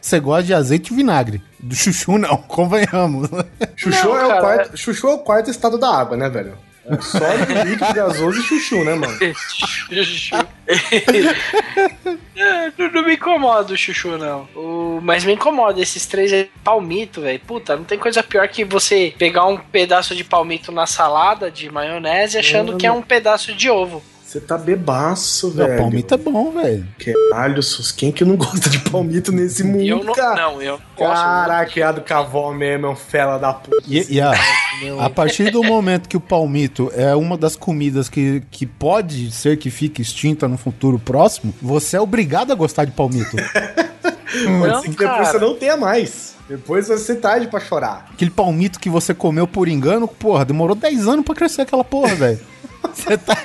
[0.00, 1.42] Você gosta de azeite e vinagre.
[1.60, 3.28] Do chuchu, não, convenhamos.
[3.76, 6.56] Chuchu, Não, é o quarto, chuchu é o quarto estado da água, né, velho?
[6.84, 9.14] É sólido, líquido, gasoso e chuchu, né, mano?
[9.92, 10.34] chuchu.
[12.34, 14.48] É, não, não me incomoda o chuchu, não.
[14.56, 16.50] O, mas me incomoda esses três aí.
[16.64, 17.38] Palmito, velho.
[17.40, 21.70] Puta, não tem coisa pior que você pegar um pedaço de palmito na salada de
[21.70, 24.02] maionese achando que é um pedaço de ovo.
[24.32, 25.76] Você tá bebaço, Não, velho.
[25.78, 26.88] palmito é bom, velho.
[27.30, 30.40] Caralho, sus, quem que não gosta de palmito nesse mundo, eu não, cara?
[30.40, 31.22] não, eu não gosto.
[31.22, 33.76] Caraca, criado com a avó mesmo, é um fela da puta.
[33.86, 34.32] E, e a,
[35.00, 39.58] A partir do momento que o palmito é uma das comidas que, que pode ser
[39.58, 43.36] que fique extinta no futuro próximo, você é obrigado a gostar de palmito.
[44.58, 46.36] Pode ser que depois você não tenha mais.
[46.48, 48.08] Depois vai ser tarde pra chorar.
[48.14, 52.14] Aquele palmito que você comeu por engano, porra, demorou 10 anos pra crescer aquela porra,
[52.14, 52.40] velho.
[52.94, 53.36] Você tá.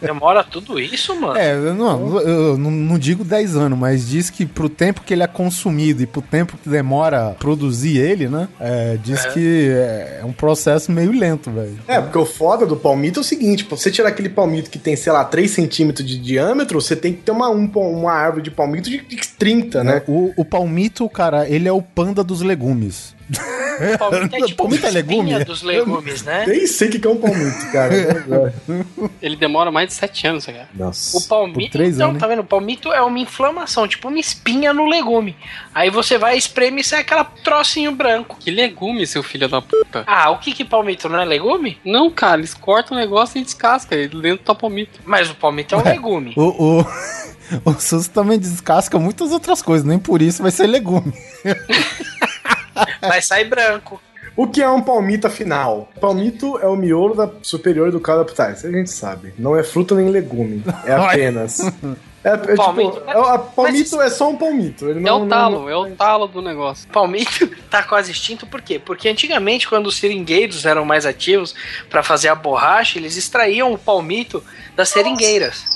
[0.00, 1.36] Demora tudo isso, mano?
[1.38, 5.12] É, eu não, eu não, não digo 10 anos, mas diz que pro tempo que
[5.12, 8.48] ele é consumido e pro tempo que demora a produzir ele, né?
[8.60, 9.30] É, diz É.
[9.30, 11.78] que é, um processo meio lento, velho.
[11.86, 14.78] É, porque o foda do palmito é o seguinte: pra você tirar aquele palmito que
[14.78, 18.42] tem, sei lá, 3 centímetros de diâmetro, você tem que ter uma, um, uma árvore
[18.42, 20.02] de palmito de, de 30, né?
[20.06, 23.15] O, o palmito, cara, ele é o panda dos legumes.
[23.28, 25.18] O palmito é tipo Palmito é a legume?
[25.18, 26.44] espinha dos legumes, né?
[26.46, 28.54] Nem sei o que é um palmito, cara.
[29.20, 30.68] Ele demora mais de 7 anos, cara.
[30.74, 31.18] Nossa.
[31.18, 31.60] O palmito.
[31.60, 32.40] Por três então, anos, tá vendo?
[32.40, 35.36] O palmito é uma inflamação, tipo uma espinha no legume.
[35.74, 38.36] Aí você vai espreme e sai aquela trocinho branco.
[38.38, 40.04] Que legume, seu filho da puta.
[40.06, 41.78] Ah, o que que palmito não é legume?
[41.84, 43.98] Não, cara, eles cortam o negócio e descascam.
[43.98, 45.00] E dentro tá palmito.
[45.04, 46.32] Mas o palmito é um legume.
[46.36, 46.86] O, o,
[47.64, 51.12] o SUS também descasca muitas outras coisas, nem por isso vai ser legume.
[53.02, 54.00] Mas sai branco.
[54.36, 55.88] O que é um palmito afinal?
[56.00, 58.52] Palmito é o miolo da superior do caldo aptar.
[58.52, 59.32] Isso a gente sabe.
[59.38, 60.62] Não é fruta nem legume.
[60.84, 61.60] É apenas.
[62.26, 64.88] É, é Palmito- tipo, é, a- palmito é só um palmito.
[64.88, 66.88] Ele É não, o não- talo, é o talo do negócio.
[66.88, 68.80] O palmito tá quase extinto por quê?
[68.84, 71.54] Porque antigamente, quando os seringueiros eram mais ativos
[71.88, 74.42] para fazer a borracha, eles extraíam o palmito
[74.74, 75.75] das seringueiras.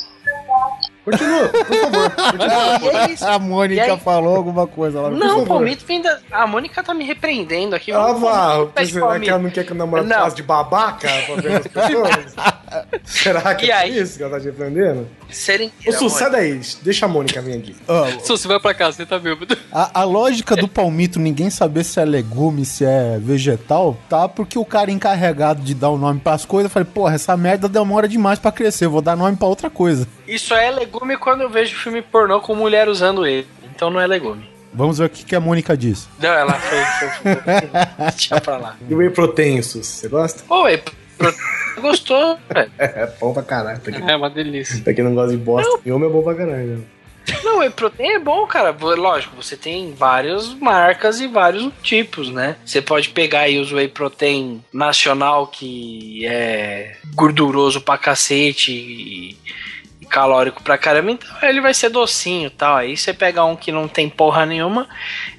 [1.05, 2.83] Continua, por favor.
[2.83, 3.25] E é isso.
[3.25, 5.11] A Mônica falou alguma coisa lá.
[5.11, 6.19] Não, o palmito vem da.
[6.31, 7.91] A Mônica tá me repreendendo aqui.
[7.93, 8.67] Ah, O vá.
[8.77, 9.31] Será que palmito.
[9.31, 10.17] ela não quer que eu namore Não.
[10.21, 12.35] fase de babaca pra ver as pessoas?
[13.05, 13.99] Será que E é aí?
[13.99, 15.01] isso que ela tá te aprendendo?
[15.29, 15.99] Ô, Seringueira.
[15.99, 16.61] Sus, sai daí.
[16.83, 17.75] Deixa a Mônica vir aqui.
[18.23, 19.57] Se você vai pra casa, você tá bêbado.
[19.73, 24.29] A, a lógica do palmito, ninguém saber se é legume, se é vegetal, tá?
[24.29, 28.07] Porque o cara encarregado de dar o nome pras coisas, falei, porra, essa merda demora
[28.09, 30.07] demais pra crescer, eu vou dar nome pra outra coisa.
[30.27, 33.47] Isso é legume quando eu vejo filme pornô com mulher usando ele.
[33.75, 34.49] Então não é legume.
[34.73, 36.07] Vamos ver o que, que a Mônica disse.
[36.21, 36.79] Não, ela foi.
[36.85, 38.77] foi, foi deixa pra lá.
[38.89, 40.45] E o whey protein, Sus, você gosta?
[40.53, 41.35] Ô, e pro-
[41.81, 42.71] gostou, velho.
[42.79, 43.81] É, é bom pra caralho.
[43.81, 44.81] Pra quem, É uma delícia.
[44.83, 46.77] pra quem não gosta de bosta, e homem é bom pra caralho.
[46.79, 46.85] né?
[47.45, 48.71] Não, whey protein é bom, cara.
[48.81, 52.57] Lógico, você tem várias marcas e vários tipos, né?
[52.65, 59.37] Você pode pegar aí os whey protein nacional, que é gorduroso pra cacete e
[60.11, 62.77] calórico pra caramba, então ele vai ser docinho e tal.
[62.77, 64.89] Aí você pega um que não tem porra nenhuma,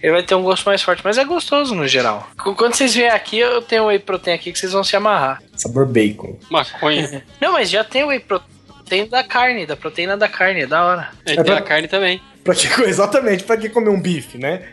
[0.01, 2.27] ele vai ter um gosto mais forte, mas é gostoso no geral.
[2.37, 5.43] Quando vocês vierem aqui, eu tenho whey protein aqui que vocês vão se amarrar.
[5.55, 6.37] Sabor bacon.
[6.49, 7.23] Maconha.
[7.39, 11.09] Não, mas já tem whey protein da carne, da proteína da carne, é da hora.
[11.25, 12.21] E tem a carne também.
[12.43, 14.63] Pra que, exatamente, pra que comer um bife, né?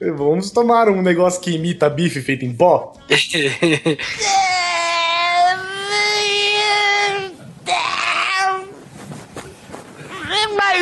[0.00, 2.92] Vamos tomar um negócio que imita bife feito em pó?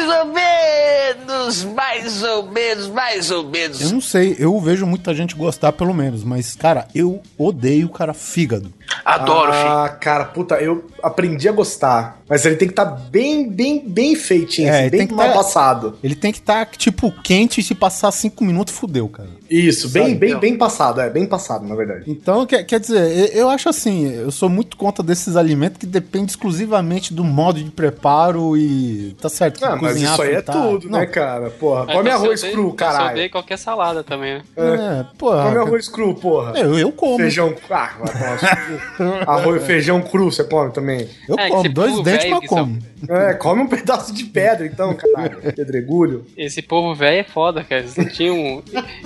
[0.06, 3.90] Mais ou menos, mais ou menos, mais ou Eu menos.
[3.90, 8.72] não sei, eu vejo muita gente gostar pelo menos, mas, cara, eu odeio, cara, fígado.
[9.04, 9.66] Adoro, filho.
[9.68, 12.18] Ah, cara, puta, eu aprendi a gostar.
[12.28, 15.28] Mas ele tem que estar bem, bem, bem feitinho, É, assim, bem tem que mal
[15.28, 15.96] tá- passado.
[16.02, 19.28] Ele tem que estar, tipo, quente e se passar cinco minutos, fudeu, cara.
[19.48, 20.14] Isso, bem, Sabe?
[20.16, 22.02] bem, bem passado, é, bem passado, na verdade.
[22.08, 25.86] Então, quer, quer dizer, eu, eu acho assim, eu sou muito contra desses alimentos que
[25.86, 29.14] dependem exclusivamente do modo de preparo e.
[29.20, 29.64] Tá certo.
[29.64, 31.48] Ah, mas cozinhar, isso aí é tudo, Não, né, cara?
[31.50, 33.10] Porra, É, come então arroz cru, caralho.
[33.12, 34.42] odeia qualquer salada também, né?
[34.56, 35.44] É, porra.
[35.44, 36.58] Come arroz cru, porra.
[36.58, 37.18] Eu, eu como.
[37.18, 37.54] Feijão.
[37.70, 38.75] Ah, vai
[39.26, 41.08] arroz, feijão cru, você come também?
[41.28, 41.68] Eu É, como.
[41.68, 42.78] Dois dentes, que como.
[43.08, 45.38] É, come um pedaço de pedra, então, caralho.
[45.54, 46.24] Pedregulho.
[46.36, 47.82] Esse povo velho é foda, cara.
[47.82, 48.62] Eles não tinham.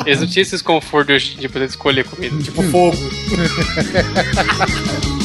[0.06, 2.36] Eles não tinham esses confortos de poder escolher comida.
[2.42, 2.96] Tipo fogo.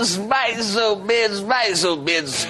[0.00, 2.46] menos, mais ou menos, mais ou menos.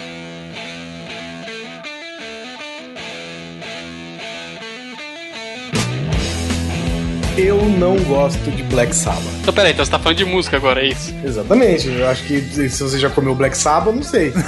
[7.43, 9.22] Eu não gosto de Black Sabbath.
[9.41, 11.14] Então, peraí, então você tá falando de música agora, é isso?
[11.24, 11.88] Exatamente.
[11.88, 12.38] Eu acho que
[12.68, 14.30] se você já comeu Black Sabbath, eu não sei.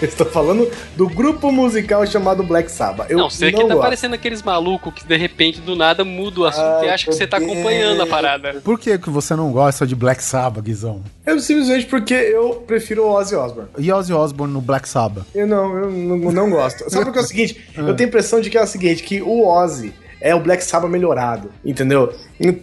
[0.00, 3.10] Estou falando do grupo musical chamado Black Sabbath.
[3.10, 3.82] Eu não, você não aqui tá gosto.
[3.84, 7.12] parecendo aqueles malucos que de repente do nada muda o assunto Ah, e acha que
[7.16, 8.60] você tá porque- acompanhando a parada.
[8.62, 11.02] Por que, que você não gosta de Black Sabbath, Guizão?
[11.26, 13.70] Eu simplesmente porque eu prefiro o Ozzy Osbourne.
[13.76, 15.24] E Ozzy Osbourne no Black Sabbath?
[15.34, 16.88] Eu não, eu não, não gosto.
[16.88, 17.60] Sabe o que é o seguinte?
[17.76, 20.62] Eu tenho a impressão de que é o seguinte, que o Ozzy é o Black
[20.64, 22.12] Sabbath melhorado, entendeu?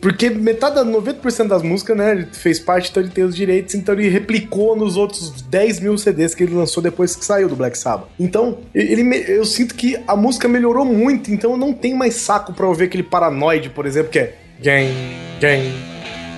[0.02, 3.74] Porque metade, da- 90% das músicas, né, ele fez parte, então ele tem os direitos,
[3.76, 7.56] então ele replicou nos outros 10 mil CDs que ele lançou depois que saiu do
[7.56, 8.08] Black Sabbath.
[8.20, 12.54] Então, ele, eu sinto que a música melhorou muito, então eu não tenho mais saco
[12.54, 14.92] pra ouvir aquele Paranoid, por exemplo, que é gang,
[15.40, 15.74] gang,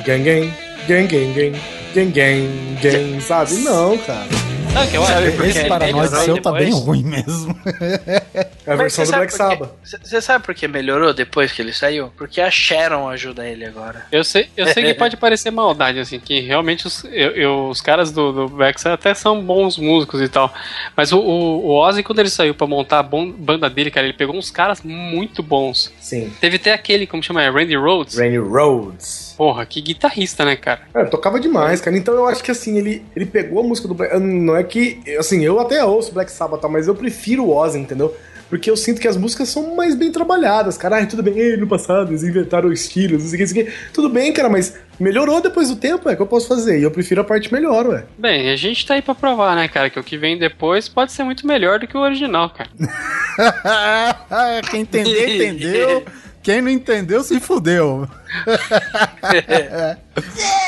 [0.06, 0.52] gang, gang,
[0.88, 1.56] gang, gang, gang,
[1.94, 2.48] gang, gang,
[2.82, 3.54] gang, sabe?
[3.60, 4.28] Não, cara.
[4.74, 6.64] Não, que eu acho porque Esse paranoide seu tá depois.
[6.70, 7.56] bem ruim mesmo.
[8.70, 9.34] É a versão do sabe Black?
[9.34, 9.72] Sabbath.
[9.84, 12.12] Cê- Você sabe por que melhorou depois que ele saiu?
[12.16, 14.06] Porque a Sharon ajuda ele agora.
[14.12, 17.82] Eu sei, eu sei que pode parecer maldade, assim, que realmente os, eu, eu- os
[17.82, 20.54] caras do, do Vex até são bons músicos e tal.
[20.96, 24.14] Mas o, o, o Ozzy, quando ele saiu pra montar a banda dele, cara, ele
[24.16, 25.92] pegou uns caras muito bons.
[26.00, 26.32] Sim.
[26.40, 27.42] Teve até aquele, como chama?
[27.42, 28.20] É Randy Rhodes?
[28.20, 29.29] Rainy Roads.
[29.40, 30.82] Porra, que guitarrista, né, cara?
[30.94, 31.96] É, tocava demais, cara.
[31.96, 34.20] Então eu acho que assim, ele, ele pegou a música do Black.
[34.20, 35.00] Não é que.
[35.18, 38.14] Assim, eu até ouço Black Sabbath, tá, mas eu prefiro o Ozzy, entendeu?
[38.50, 40.98] Porque eu sinto que as músicas são mais bem trabalhadas, cara.
[40.98, 43.64] Ai, tudo bem, ei, no passado eles inventaram estilos, não sei o que, não sei
[43.64, 43.92] o que.
[43.94, 46.78] Tudo bem, cara, mas melhorou depois do tempo, é que eu posso fazer.
[46.78, 48.04] E eu prefiro a parte melhor, ué.
[48.18, 51.14] Bem, a gente tá aí pra provar, né, cara, que o que vem depois pode
[51.14, 52.70] ser muito melhor do que o original, cara.
[54.70, 56.04] Quem entender, entendeu.
[56.50, 58.10] Quem não entendeu, se fudeu.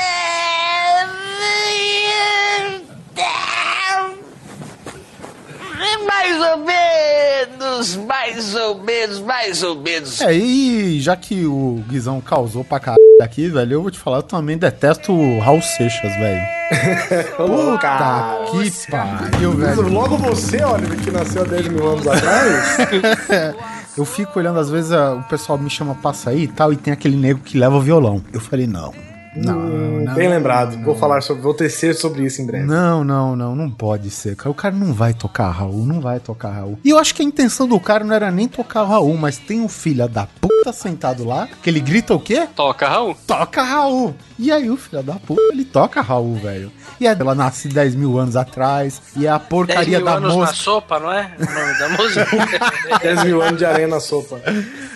[6.22, 10.22] Mais ou menos, mais ou menos, mais ou menos.
[10.22, 14.18] É, e já que o Guizão causou pra caralho aqui, velho, eu vou te falar,
[14.18, 16.42] eu também detesto o Raul Seixas, velho.
[17.38, 19.90] Puta que pariu, velho.
[19.90, 22.78] Logo você, Oliver, que nasceu há 10 mil anos atrás.
[23.98, 26.78] Eu fico olhando, às vezes a- o pessoal me chama pra sair e tal, e
[26.78, 28.24] tem aquele nego que leva o violão.
[28.32, 28.94] Eu falei, não.
[29.36, 30.14] Não, não.
[30.14, 30.78] Bem lembrado.
[30.84, 31.42] Vou falar sobre.
[31.42, 32.66] Vou tecer sobre isso em breve.
[32.66, 34.50] Não, não, não, não pode ser, cara.
[34.50, 36.78] O cara não vai tocar Raul, não vai tocar Raul.
[36.84, 39.38] E eu acho que a intenção do cara não era nem tocar o Raul, mas
[39.38, 42.48] tem um filho da puta sentado lá, que ele grita o quê?
[42.56, 43.16] Toca, Raul.
[43.26, 44.16] Toca Raul.
[44.42, 46.72] E aí o filho da puta, ele toca Raul, velho.
[47.00, 50.14] E é- ela nasce 10 mil anos atrás, e é a 10 porcaria mil da
[50.16, 51.32] anos na sopa, não é?
[51.38, 52.28] O nome da música?
[53.04, 54.42] 10 mil anos de areia na sopa.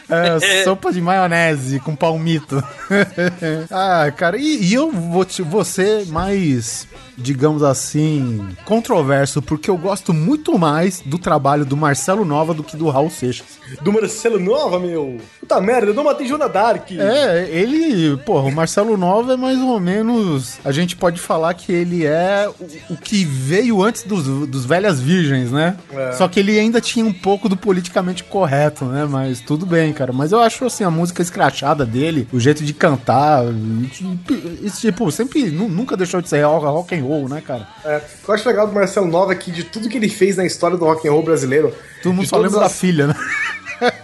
[0.09, 2.63] É, sopa de maionese com palmito.
[3.69, 6.87] ah, cara, e, e eu vou, te, vou ser mais,
[7.17, 12.75] digamos assim, controverso, porque eu gosto muito mais do trabalho do Marcelo Nova do que
[12.77, 13.45] do Raul Seixas.
[13.81, 15.17] Do Marcelo Nova, meu.
[15.39, 16.91] Puta merda, eu não matei Jona Dark.
[16.91, 20.57] É, ele, porra, o Marcelo Nova é mais ou menos.
[20.63, 22.49] A gente pode falar que ele é
[22.89, 25.77] o, o que veio antes dos, dos Velhas Virgens, né?
[25.93, 26.11] É.
[26.13, 29.05] Só que ele ainda tinha um pouco do politicamente correto, né?
[29.09, 30.11] Mas tudo bem, cara.
[30.13, 34.33] Mas eu acho assim, a música escrachada dele, o jeito de cantar, e, tipo,
[34.65, 37.67] esse tipo, sempre nu- nunca deixou de ser rock, rock and roll, né, cara?
[37.83, 40.09] É, o que eu acho legal do Marcelo Nova é que de tudo que ele
[40.09, 41.73] fez na história do rock and roll brasileiro.
[42.03, 43.15] Todo mundo só lembra da as- filha, né?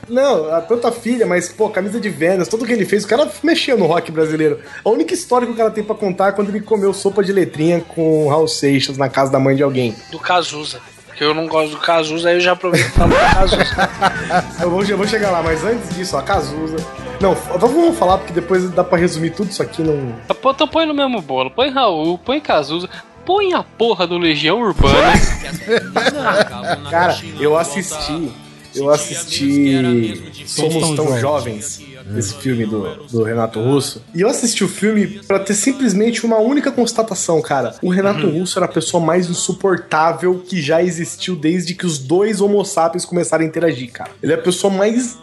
[0.09, 3.29] Não, a tanta filha, mas, pô, camisa de Vênus, tudo que ele fez, o cara
[3.41, 4.59] mexeu no rock brasileiro.
[4.83, 7.31] A única história que o cara tem pra contar é quando ele comeu sopa de
[7.31, 9.95] letrinha com o Raul Seixas na casa da mãe de alguém.
[10.11, 10.79] do Cazuza.
[11.21, 13.89] Porque eu não gosto do Cazuza, aí eu já aproveito pra falar do Cazuza.
[14.59, 16.77] Eu vou, eu vou chegar lá, mas antes disso, ó, a Cazuza.
[17.19, 20.13] Não, vamos falar, porque depois dá pra resumir tudo isso aqui num.
[20.41, 21.51] Pô, Então põe no mesmo bolo.
[21.51, 22.89] Põe Raul, põe Cazuza,
[23.23, 25.13] põe a porra do Legião Urbana.
[26.89, 28.31] Cara, eu assisti.
[28.73, 31.83] Eu assisti Somos Tão Jovens,
[32.17, 34.01] esse filme do, do Renato Russo.
[34.13, 37.75] E eu assisti o filme pra ter simplesmente uma única constatação, cara.
[37.81, 42.41] O Renato Russo era a pessoa mais insuportável que já existiu desde que os dois
[42.41, 44.11] Homo sapiens começaram a interagir, cara.
[44.21, 45.17] Ele é a pessoa mais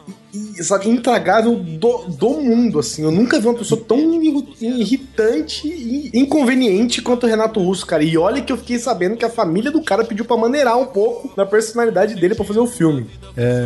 [0.63, 3.03] sabe, intragável do, do mundo, assim.
[3.03, 8.03] Eu nunca vi uma pessoa tão irri- irritante e inconveniente quanto o Renato Russo, cara.
[8.03, 10.87] E olha que eu fiquei sabendo que a família do cara pediu pra maneirar um
[10.87, 13.07] pouco da personalidade dele pra fazer o filme.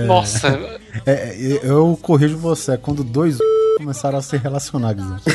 [0.07, 0.49] Nossa,
[1.07, 3.39] É, é, eu corrijo você, é quando dois
[3.83, 5.17] começaram a se relacionar, Guizão.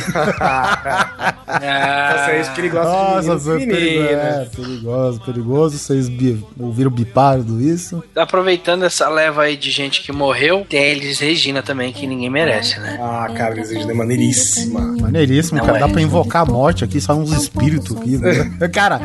[1.47, 4.21] Nossa, é isso que ele gosta Nossa, de é meninos perigo- finos.
[4.23, 5.77] é, perigoso, perigoso.
[5.77, 8.03] Vocês bi- ouviram bipado isso?
[8.15, 12.29] Aproveitando essa leva aí de gente que morreu, tem a Elis Regina também, que ninguém
[12.29, 12.97] merece, né?
[13.01, 14.79] Ah, cara, Elis Regina é maneiríssima.
[15.01, 15.77] Maneiríssimo, Não cara.
[15.77, 15.81] é.
[15.81, 18.17] Dá pra invocar a morte aqui, só uns espíritos aqui.
[18.17, 18.67] né?
[18.71, 19.01] cara,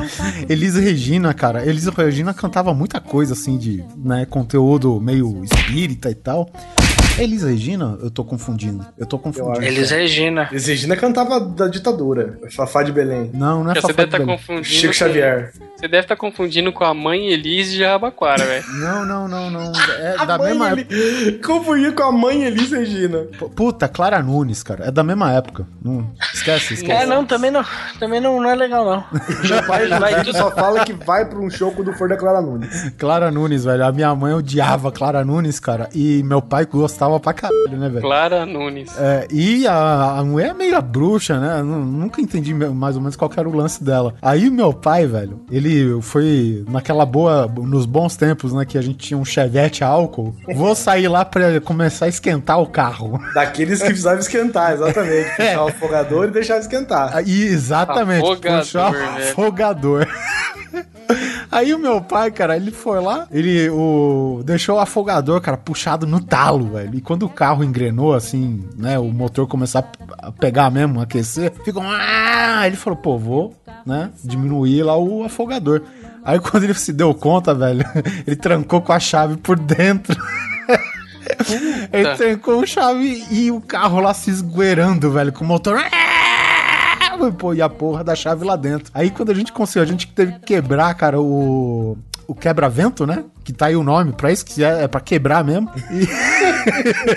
[0.48, 1.64] Elisa Regina, cara.
[1.66, 6.48] Elisa Regina cantava muita coisa assim de né, conteúdo meio espírita e tal.
[7.18, 8.84] Elisa Regina, eu tô confundindo.
[8.98, 9.62] Eu tô confundindo.
[9.64, 10.48] Elis Regina.
[10.50, 12.38] Elis Regina cantava da ditadura.
[12.50, 13.30] Fafá de Belém.
[13.34, 14.36] Não, não é você Fafá deve de estar Belém.
[14.36, 14.64] confundindo.
[14.66, 15.52] Chico com- Xavier.
[15.76, 18.64] Você deve estar confundindo com a mãe Elise de Rabaquara, velho.
[18.80, 19.72] Não, não, não, não.
[19.98, 21.38] É A da mesma Eli...
[21.44, 23.18] Confundir com a mãe Elis Regina.
[23.18, 23.48] época.
[23.54, 24.86] Puta, Clara Nunes, cara.
[24.86, 25.66] É da mesma época.
[25.84, 27.02] Não, esquece, esquece.
[27.02, 27.64] É, não, também não,
[28.00, 29.02] também não, não é legal, não.
[29.66, 32.90] Pai Vai vai só fala que vai pra um show quando for da Clara Nunes.
[32.96, 33.84] Clara Nunes, velho.
[33.84, 35.88] A minha mãe odiava Clara Nunes, cara.
[35.94, 38.00] E meu pai gostava gostava pra caralho, né, velho?
[38.00, 38.90] Clara Nunes.
[38.98, 41.62] É, e a, a mulher é meio bruxa, né?
[41.62, 44.14] Nu- Nunca entendi mais ou menos qual que era o lance dela.
[44.22, 48.64] Aí meu pai, velho, ele foi naquela boa, nos bons tempos, né?
[48.64, 50.34] Que a gente tinha um chevette a álcool.
[50.54, 53.20] Vou sair lá pra começar a esquentar o carro.
[53.34, 55.30] Daqueles que precisavam esquentar, exatamente.
[55.36, 57.16] Puxar o afogador e deixar esquentar.
[57.16, 59.28] Aí, exatamente, Afogador, puxar o né?
[59.30, 60.08] afogador.
[61.52, 66.06] Aí o meu pai, cara, ele foi lá, ele o, deixou o afogador, cara, puxado
[66.06, 66.94] no talo, velho.
[66.94, 69.86] E quando o carro engrenou, assim, né, o motor começar
[70.16, 71.82] a pegar mesmo, aquecer, ficou...
[71.84, 72.66] Ah!
[72.66, 75.82] Ele falou, pô, vou, né, diminuir lá o afogador.
[76.24, 77.84] Aí quando ele se deu conta, velho,
[78.26, 80.16] ele trancou com a chave por dentro.
[81.92, 85.78] ele trancou a chave e o carro lá se esgueirando, velho, com o motor...
[87.38, 88.90] Pô, e a porra da chave lá dentro.
[88.94, 91.96] Aí quando a gente conseguiu, a gente teve que quebrar, cara, o.
[92.24, 93.24] O quebra-vento, né?
[93.44, 95.68] Que tá aí o nome, pra isso que é, é pra quebrar mesmo.
[95.90, 96.08] E-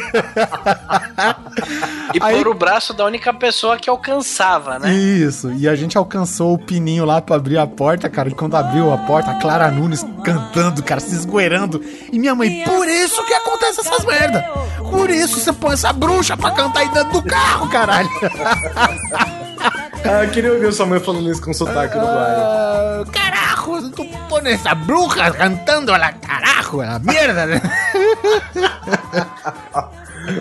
[2.13, 4.93] E Aí- pôr o braço da única pessoa que alcançava, né?
[4.93, 8.29] Isso, e a gente alcançou o pininho lá pra abrir a porta, cara.
[8.29, 11.81] E quando abriu a porta, a Clara Nunes cantando, cara, se esgueirando.
[12.11, 14.41] E minha mãe, por isso que acontece essas merda.
[14.89, 18.09] Por isso você põe essa bruxa pra cantar aí dentro do carro, caralho.
[20.07, 21.97] Ah, eu queria ouvir sua mãe falando isso com sotaque.
[21.97, 27.45] Ah, carajo, tu pones essa bruja cantando a la carajo, a merda.
[27.45, 27.61] né?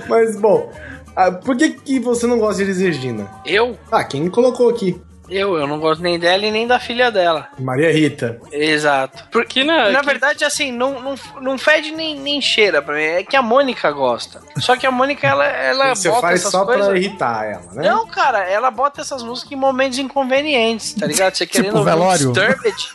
[0.08, 0.70] Mas, bom,
[1.16, 3.26] ah, por que, que você não gosta de Elis Regina?
[3.44, 3.78] Eu?
[3.90, 5.00] Ah, quem colocou aqui?
[5.28, 7.48] Eu, eu não gosto nem dela e nem da filha dela.
[7.58, 8.38] Maria Rita.
[8.52, 9.24] Exato.
[9.30, 13.02] Porque na, Na que- verdade, assim, não, não, não fede nem, nem cheira pra mim.
[13.02, 14.42] É que a Mônica gosta.
[14.58, 16.86] Só que a Mônica, ela, ela Você bota faz essas só coisas...
[16.86, 17.88] pra irritar ela, né?
[17.88, 21.34] Não, cara, ela bota essas músicas em momentos inconvenientes, tá ligado?
[21.34, 22.28] Você querendo ouvir velório?
[22.28, 22.88] um Disturbed.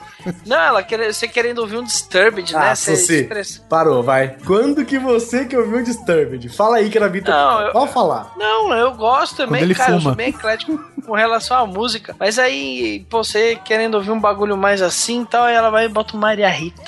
[0.46, 2.72] Não, ela quer, você querendo ouvir um Disturbed, né?
[2.72, 4.36] Ah, Você Suci, expressa- parou, vai.
[4.46, 6.50] Quando que você que ouviu Disturbed?
[6.50, 7.34] Fala aí que era Vitor.
[7.34, 8.34] Não, eu- Pode falar.
[8.38, 9.94] Não, eu gosto também, ele cara.
[9.94, 12.16] Eu sou bem eclético com relação à música.
[12.20, 15.86] Mas aí, pô, você querendo ouvir um bagulho mais assim e tal, aí ela vai
[15.86, 16.84] e bota o Maria Rita.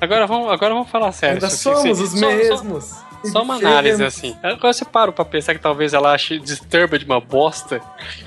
[0.00, 1.36] Agora vamos, agora vamos falar sério.
[1.36, 3.04] Ainda somos os só- só- mesmos.
[3.32, 4.36] Só uma análise assim.
[4.42, 7.80] Agora você parou pra pensar que talvez ela ache Disturbed uma bosta.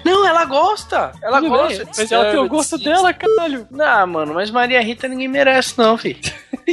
[0.04, 1.12] Não, ela gosta.
[1.22, 1.84] Ela Tudo gosta.
[1.86, 3.68] bem, Mas ela tem o gosto dela, caralho.
[3.70, 6.18] Não, mano, mas Maria Rita ninguém merece, não, filho.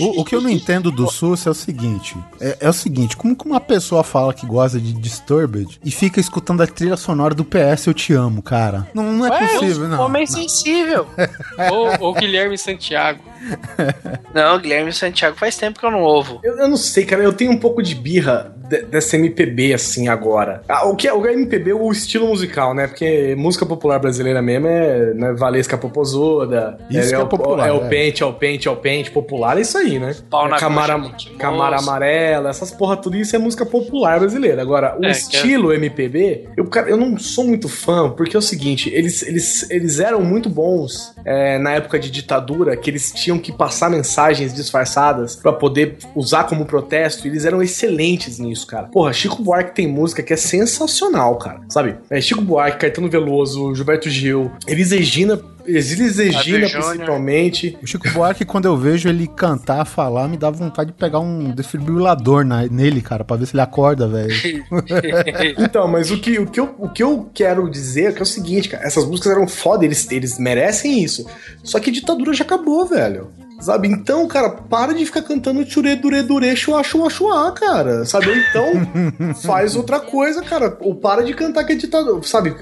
[0.00, 3.16] O, o que eu não entendo do SUS é o seguinte: é, é o seguinte,
[3.16, 7.34] como que uma pessoa fala que gosta de Disturbed e fica escutando a trilha sonora
[7.34, 8.88] do PS Eu Te Amo, cara?
[8.94, 10.00] Não, não é Ué, possível, não.
[10.04, 11.06] Homem sensível.
[11.70, 13.33] ou, ou Guilherme Santiago.
[14.34, 16.40] Não, Guilherme Santiago faz tempo que eu não ouvo.
[16.42, 17.22] Eu, eu não sei, cara.
[17.22, 20.62] Eu tenho um pouco de birra de- dessa MPB, assim, agora.
[20.68, 22.86] Ah, o que é o MPB, o estilo musical, né?
[22.88, 26.78] Porque música popular brasileira mesmo é né, Valesca Popozuda.
[26.90, 27.88] Isso que é o, popular, É o é.
[27.88, 29.10] pente, é o pente, é o pente.
[29.10, 30.16] Popular é isso aí, né?
[30.28, 31.00] Pau na É Camara,
[31.38, 31.76] Camara.
[31.78, 34.60] Amarela, essas porra, tudo isso é música popular brasileira.
[34.62, 38.42] Agora, o É, estilo MPB, eu, cara, eu não sou muito fã, porque é o
[38.42, 43.33] seguinte, eles, eles, eles eram muito bons é, na época de ditadura, que eles tinham
[43.38, 48.86] que passar mensagens disfarçadas pra poder usar como protesto, eles eram excelentes nisso, cara.
[48.88, 51.96] Porra, Chico Buarque tem música que é sensacional, cara, sabe?
[52.10, 56.70] É Chico Buarque, Caetano Veloso, Gilberto Gil, Elis Regina, Regina Fábio Júnior.
[56.94, 57.78] principalmente.
[57.82, 61.50] O Chico Buarque, quando eu vejo ele cantar, falar, me dá vontade de pegar um
[61.52, 64.34] desfibrilador na- nele, cara, pra ver se ele acorda, velho.
[65.58, 68.22] Então, mas o que, o, que eu, o que eu quero dizer é que é
[68.22, 71.26] o seguinte, cara, essas músicas eram foda, eles, eles merecem isso.
[71.62, 73.28] Só que a ditadura já acabou, velho.
[73.60, 73.88] Sabe?
[73.88, 78.04] Então, cara, para de ficar cantando tchure dure dure chua chua chua, cara.
[78.04, 78.28] Sabe?
[78.30, 80.76] Ou então faz outra coisa, cara.
[80.80, 82.22] Ou para de cantar que é ditadura.
[82.22, 82.54] Sabe?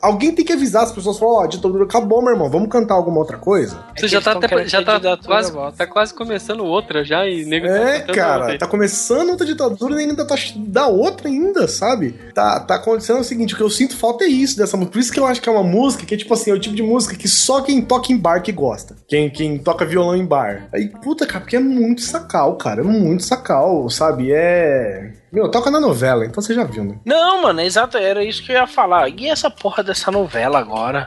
[0.00, 2.48] Alguém tem que avisar as pessoas, falar, ó, a ditadura acabou, meu irmão.
[2.50, 3.76] Vamos cantar alguma outra coisa?
[3.96, 7.66] Você que já tá, até- já tá, quase, tá quase começando outra já e nego
[7.66, 8.58] tá É, cantando cara, outra.
[8.58, 12.14] tá começando outra ditadura e ainda tá da outra ainda, sabe?
[12.34, 14.92] Tá, tá acontecendo o seguinte, o que eu sinto falta é isso dessa música.
[14.92, 16.58] Por isso que eu acho que é uma música que é tipo assim, é o
[16.60, 18.94] tipo de música que só quem toca em bar que gosta.
[19.08, 20.33] Quem, quem toca violão em bar.
[20.72, 22.80] Aí, puta, cara, porque é muito sacal, cara.
[22.80, 24.32] É muito sacal, sabe?
[24.32, 25.12] É.
[25.32, 26.98] Meu, toca na novela, então você já viu, né?
[27.04, 29.08] Não, mano, é exato, era isso que eu ia falar.
[29.08, 31.06] E essa porra dessa novela agora?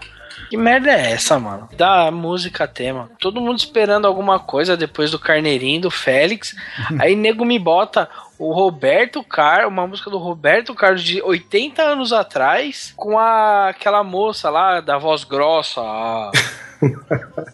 [0.49, 1.67] Que merda é essa, mano?
[1.75, 3.09] Da música tema.
[3.19, 6.55] Todo mundo esperando alguma coisa depois do Carneirinho, do Félix.
[6.99, 8.09] Aí nego me bota
[8.39, 14.03] o Roberto Carlos, uma música do Roberto Carlos de 80 anos atrás, com a, aquela
[14.03, 15.81] moça lá da voz grossa.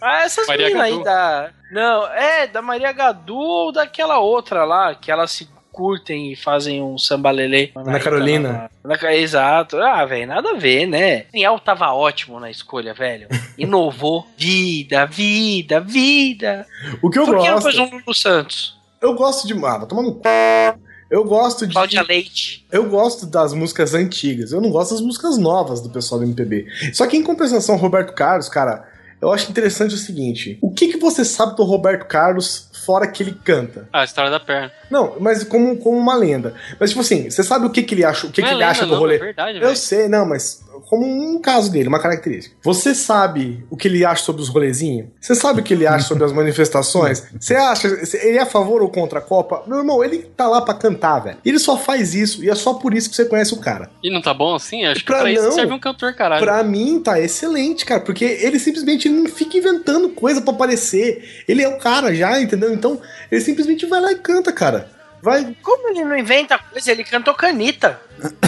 [0.02, 1.50] Ah, essas Maria meninas aí da.
[1.72, 6.84] Não, é, da Maria Gadu ou daquela outra lá, que elas se curtem e fazem
[6.84, 7.72] um sambalelê.
[7.76, 8.70] Ana Carolina.
[8.84, 9.78] Na ca- Exato.
[9.78, 11.26] Ah, velho, nada a ver, né?
[11.34, 13.28] Daniel tava ótimo na escolha, velho.
[13.58, 14.28] Inovou.
[14.38, 16.68] Vida, vida, vida.
[17.02, 17.64] O que eu Por que não gosto.
[17.64, 18.78] pôs um Lulu Santos?
[19.02, 19.54] Eu gosto de.
[19.66, 20.76] Ah, vai tomar no c.
[21.10, 21.74] Eu gosto de.
[21.74, 22.66] Cláudia Leite.
[22.72, 24.52] Eu gosto das músicas antigas.
[24.52, 26.68] Eu não gosto das músicas novas do pessoal do MPB.
[26.94, 28.88] Só que em compensação, Roberto Carlos, cara,
[29.24, 33.24] eu acho interessante o seguinte: o que, que você sabe do Roberto Carlos fora que
[33.24, 33.88] ele canta?
[33.92, 34.72] Ah, a história da perna.
[34.90, 36.54] Não, mas como, como uma lenda.
[36.80, 38.56] Mas, tipo assim, você sabe o que, que ele acha, o que, Não que é
[38.56, 39.16] ele lenda, acha do não, rolê?
[39.16, 39.76] é verdade, eu velho.
[39.76, 42.56] sei, não, mas como um caso dele, uma característica.
[42.64, 45.08] Você sabe o que ele acha sobre os rolezinhos?
[45.20, 47.24] Você sabe o que ele acha sobre as manifestações?
[47.40, 47.88] Você acha,
[48.22, 49.64] ele é a favor ou contra a Copa?
[49.68, 51.38] Meu irmão, ele tá lá pra cantar, velho.
[51.46, 53.90] Ele só faz isso, e é só por isso que você conhece o cara.
[54.04, 54.86] E não tá bom assim?
[54.86, 56.44] Acho que Pra pra, isso não, serve um cantor, caralho.
[56.44, 61.44] Pra mim, tá excelente, cara, porque ele simplesmente não fica inventando coisa pra aparecer.
[61.48, 62.73] Ele é o cara já, entendeu?
[62.74, 63.02] Então,
[63.32, 64.88] ele simplesmente vai lá e canta, cara.
[65.22, 65.56] Vai.
[65.62, 66.92] Como ele não inventa coisa?
[66.92, 68.00] Ele cantou canita.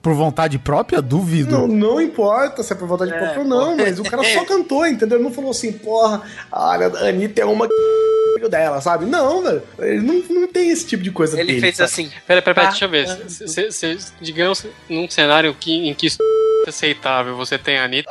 [0.00, 1.50] Por vontade própria, duvido.
[1.50, 4.22] Não, não importa se é por vontade de É, próprio ou não, mas o cara
[4.22, 5.18] só cantou, entendeu?
[5.18, 7.66] Ele não falou assim, porra, olha, a Anitta é uma
[8.36, 9.04] filho dela, sabe?
[9.04, 9.62] Não, velho.
[9.80, 11.90] Ele não, não tem esse tipo de coisa Ele dele, fez sabe?
[11.90, 12.10] assim.
[12.26, 13.08] Pera, pera, pera, Ah, deixa eu ver.
[13.28, 16.18] Se- se- se- digamos, num cenário que, em que isso
[16.64, 18.08] é aceitável, você tem a Anitta.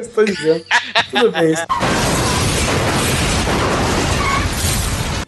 [0.00, 0.64] Estou dizendo.
[1.10, 1.54] Tudo bem.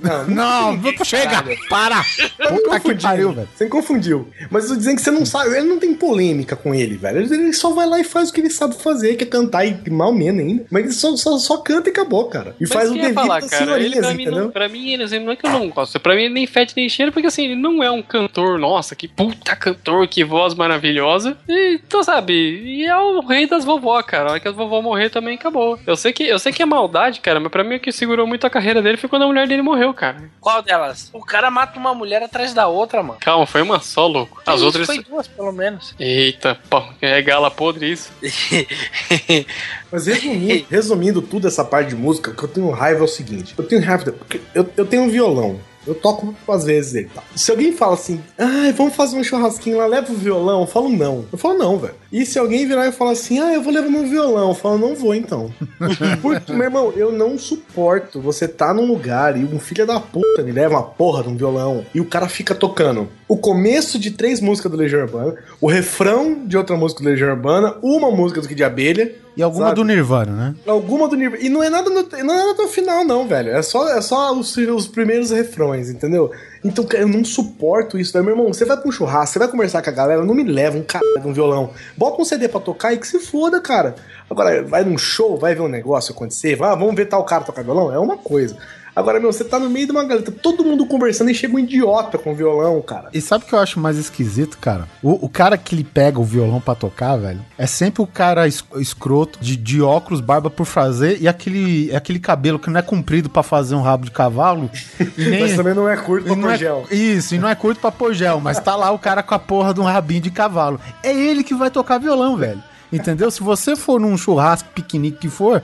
[0.04, 0.30] Isso.
[0.30, 1.44] Não, Não, chega!
[1.68, 2.02] Para!
[2.48, 3.48] Puta que confundiu, pariu, velho.
[3.54, 4.28] Você confundiu.
[4.50, 5.56] Mas eu tô dizendo que você não sabe.
[5.56, 7.20] Ele não tem polêmica com ele, velho.
[7.20, 9.90] Ele, só vai lá e faz o que ele sabe fazer, que é cantar e
[9.90, 10.66] mal menos ainda.
[10.70, 12.54] Mas ele só, só, só canta e acabou, cara.
[12.60, 14.44] E Mas faz o devido falar, das cara, ele pra mim, entendeu?
[14.44, 15.98] não, pra mim, ele assim, não é que eu não gosto.
[16.00, 18.94] Pra mim, ele nem fede nem cheira, porque assim, ele não é um cantor, nossa,
[18.94, 21.36] que puta cantor, que voz maravilhosa.
[21.48, 24.28] E, então, sabe, e é o rei das vovó, cara.
[24.28, 25.78] A hora que as vovó morrer também acabou.
[25.86, 28.26] Eu sei que, eu sei que é maldade, cara, mas pra mim o que segurou
[28.26, 30.30] muito a carreira dele foi quando a mulher dele morreu, cara.
[30.40, 31.10] Qual delas?
[31.12, 33.18] O cara mata uma mulher atrás da outra, mano.
[33.20, 34.42] Calma, foi uma só, louco.
[34.44, 34.86] As Isso, outras.
[34.86, 35.94] Foi duas, pelo menos.
[35.98, 38.12] Eita, pô, é gala podre isso.
[39.90, 43.08] Mas resumindo, resumindo tudo essa parte de música, o que eu tenho raiva é o
[43.08, 45.60] seguinte: eu tenho raiva, porque eu, eu tenho um violão.
[45.86, 47.10] Eu toco às vezes ele.
[47.14, 47.22] Tá.
[47.34, 50.88] Se alguém fala assim, ai, vamos fazer um churrasquinho lá, leva o violão, eu falo
[50.88, 51.24] não.
[51.30, 51.94] Eu falo não, velho.
[52.12, 54.78] E se alguém virar e falar assim, ah, eu vou levar meu violão, eu falo,
[54.78, 55.52] não vou então.
[56.22, 60.42] Porque, meu irmão, eu não suporto você tá num lugar e um filho da puta
[60.42, 64.10] me leva uma porra de um violão e o cara fica tocando o começo de
[64.10, 68.40] três músicas do Legião Urbana, o refrão de outra música do Legião Urbana, uma música
[68.40, 69.23] do Kid de Abelha.
[69.36, 69.76] E alguma Sabe?
[69.76, 70.54] do Nirvana, né?
[70.66, 71.40] Alguma do nível.
[71.40, 73.50] E não é nada no, não é nada até o final, não, velho.
[73.50, 76.30] É só, é só os, os primeiros refrões, entendeu?
[76.64, 78.22] Então, cara, eu não suporto isso, né?
[78.22, 80.44] Meu irmão, você vai pra um churrasco, você vai conversar com a galera, não me
[80.44, 81.70] leva um cara de um violão.
[81.96, 83.96] Bota um CD pra tocar e que se foda, cara.
[84.30, 87.62] Agora, vai num show, vai ver um negócio acontecer, vai, vamos ver tal cara tocar
[87.62, 88.56] violão, é uma coisa.
[88.96, 91.58] Agora, meu, você tá no meio de uma galera, todo mundo conversando e chega um
[91.58, 93.08] idiota com violão, cara.
[93.12, 94.86] E sabe o que eu acho mais esquisito, cara?
[95.02, 98.46] O, o cara que ele pega o violão pra tocar, velho, é sempre o cara
[98.46, 102.82] es- escroto, de, de óculos, barba por fazer, e aquele, aquele cabelo que não é
[102.82, 104.70] comprido pra fazer um rabo de cavalo.
[105.18, 106.86] Nem, Mas também não é curto pra não pôr é- gel.
[106.90, 109.38] Isso, e não é curto pra pôr gel, mas tá lá o cara com a
[109.40, 110.80] porra de um rabinho de cavalo.
[111.02, 112.62] É ele que vai tocar violão, velho.
[112.92, 113.28] Entendeu?
[113.28, 115.60] Se você for num churrasco, piquenique que for,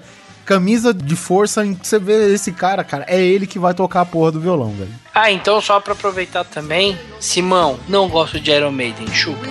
[0.51, 4.33] camisa de força, você vê esse cara, cara, é ele que vai tocar a porra
[4.33, 4.91] do violão, velho.
[5.15, 9.47] Ah, então só pra aproveitar também, Simão, não gosto de Iron Maiden, chupa.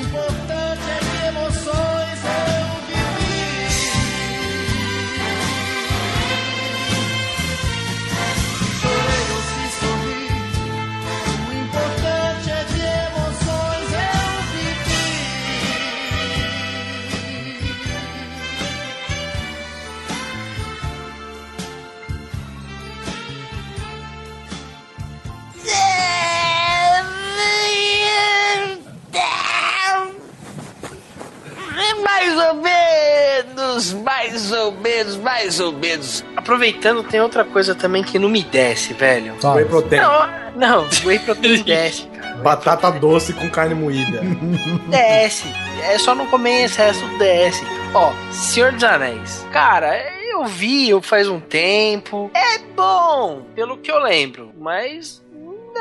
[32.19, 36.25] Mais ou menos, mais ou menos, mais ou menos.
[36.35, 39.35] Aproveitando, tem outra coisa também que não me desce, velho.
[39.41, 40.01] Whey protein.
[40.01, 42.35] Não, não, whey protein desce, cara.
[42.35, 44.21] Batata doce com carne moída.
[44.89, 45.47] Desce.
[45.81, 47.65] É só não comer em excesso, desce.
[47.93, 49.45] Ó, Senhor dos Anéis.
[49.51, 52.29] Cara, eu vi eu faz um tempo.
[52.33, 54.51] É bom, pelo que eu lembro.
[54.57, 55.21] Mas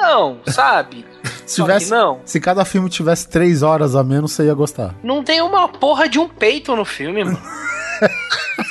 [0.01, 1.05] não, sabe?
[1.47, 2.21] Se, tivesse, não.
[2.27, 4.95] se cada filme tivesse três horas a menos, você ia gostar.
[5.03, 7.41] Não tem uma porra de um peito no filme, mano.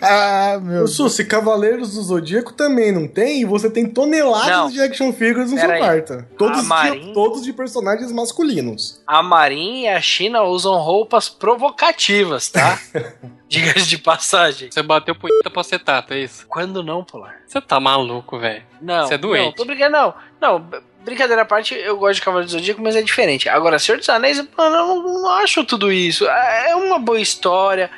[0.00, 3.40] Ah, meu Sussi, Cavaleiros do Zodíaco também não tem?
[3.42, 4.70] E você tem toneladas Não.
[4.70, 6.26] de action figures no Pera seu quarto.
[6.38, 9.00] Todos, A de, Marin- todos de personagens masculinos.
[9.06, 12.78] A Marinha e a China usam roupas provocativas, tá?
[13.48, 14.70] Diga de passagem.
[14.70, 16.46] Você bateu punheta pra acetato, é isso?
[16.48, 17.34] Quando não, Polar?
[17.46, 18.62] Você tá maluco, velho.
[18.80, 19.06] Não.
[19.06, 19.44] Você é doente.
[19.46, 20.14] Não, tô brincando, não.
[20.40, 20.64] Não,
[21.04, 23.48] brincadeira à parte, eu gosto de Cavaleiro do Zodíaco, mas é diferente.
[23.48, 26.26] Agora, Senhor dos Anéis, mano, eu não, não acho tudo isso.
[26.28, 27.90] É uma boa história,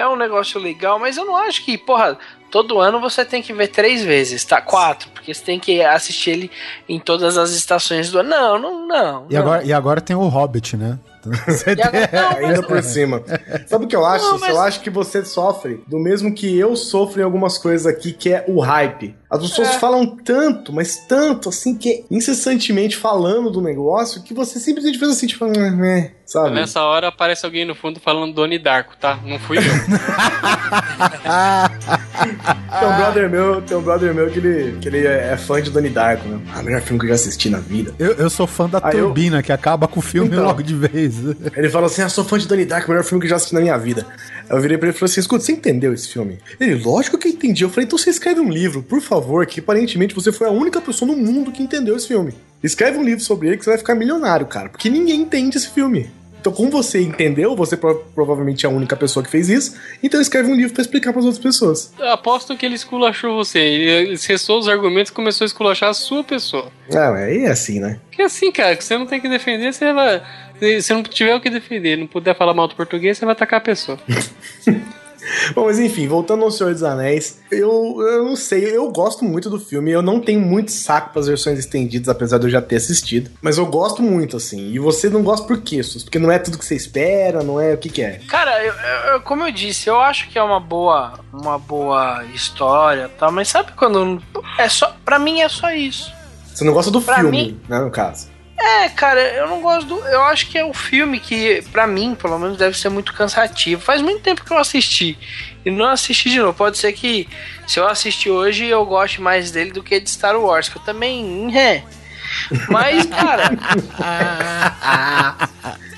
[0.00, 2.18] é um negócio legal, mas eu não acho que, porra,
[2.50, 4.60] todo ano você tem que ver três vezes, tá?
[4.60, 6.50] Quatro, porque você tem que assistir ele
[6.88, 8.28] em todas as estações do ano.
[8.30, 9.26] Não, não, não.
[9.30, 9.40] E não.
[9.40, 10.98] agora, e agora tem o Hobbit, né?
[11.46, 13.22] Você agora- não, mas- Ainda por cima.
[13.66, 14.24] Sabe o que eu acho?
[14.24, 17.86] Não, mas- Eu acho que você sofre do mesmo que eu sofro em algumas coisas
[17.86, 19.14] aqui, que é o hype.
[19.30, 19.78] As pessoas É.
[19.78, 25.12] falam tanto, mas tanto, assim, que é incessantemente falando do negócio, que você simplesmente faz
[25.12, 26.50] assim, tipo, né, sabe?
[26.56, 29.20] Nessa hora aparece alguém no fundo falando Doni Darko, tá?
[29.24, 29.62] Não fui eu.
[32.80, 35.70] Tem um brother meu, tem um brother meu que ele, que ele é fã de
[35.70, 36.40] Donnie Darko, né?
[36.54, 37.94] Ah, o melhor filme que eu já assisti na vida.
[37.98, 40.44] Eu, eu sou fã da Ah, eu- turbina, que acaba com o filme Então.
[40.44, 41.16] logo de vez.
[41.56, 43.36] Ele falou assim: ah, sou fã de Donnie Darko, o melhor filme que eu já
[43.36, 44.06] assisti na minha vida.
[44.48, 46.38] Aí Eu virei pra ele e falei assim: escuta, você entendeu esse filme?
[46.60, 47.64] Ele, lógico que eu entendi.
[47.64, 50.80] Eu falei, então você escreve um livro, por favor, que aparentemente você foi a única
[50.80, 52.34] pessoa no mundo que entendeu esse filme.
[52.62, 55.68] Escreve um livro sobre ele que você vai ficar milionário, cara, porque ninguém entende esse
[55.70, 56.10] filme.
[56.40, 60.18] Então, como você entendeu, você pro- provavelmente é a única pessoa que fez isso, então
[60.18, 61.92] escreve um livro pra explicar pras outras pessoas.
[61.98, 63.58] Eu aposto que ele esculachou você.
[63.58, 66.72] Ele, cessou os argumentos e começou a esculachar a sua pessoa.
[66.94, 68.00] Ah, aí é assim, né?
[68.08, 70.22] Porque assim, cara, que você não tem que defender, você vai.
[70.80, 73.58] Se não tiver o que defender, não puder falar mal do português, você vai atacar
[73.58, 73.98] a pessoa.
[75.54, 79.50] Bom, mas enfim, voltando ao Senhor dos Anéis, eu, eu não sei, eu gosto muito
[79.50, 82.76] do filme, eu não tenho muito saco pras versões estendidas, apesar de eu já ter
[82.76, 86.02] assistido, mas eu gosto muito, assim, e você não gosta por quê, Sus?
[86.02, 88.20] Porque não é tudo que você espera, não é o que que é?
[88.28, 92.24] Cara, eu- eu- eu- como eu disse, eu acho que é uma boa, uma boa
[92.34, 93.30] história, tá?
[93.30, 94.22] Mas sabe quando
[94.58, 96.10] é só, para mim é só isso.
[96.54, 98.28] Você não gosta do Pra filme, mim- né, no caso.
[98.60, 102.14] É, cara, eu não gosto do, eu acho que é um filme que pra mim,
[102.14, 103.80] pelo menos deve ser muito cansativo.
[103.80, 105.18] Faz muito tempo que eu assisti
[105.64, 106.52] e não assisti de novo.
[106.52, 107.26] Pode ser que
[107.66, 110.82] se eu assistir hoje eu goste mais dele do que de Star Wars, que eu
[110.82, 111.82] também, é.
[112.68, 113.50] Mas, cara,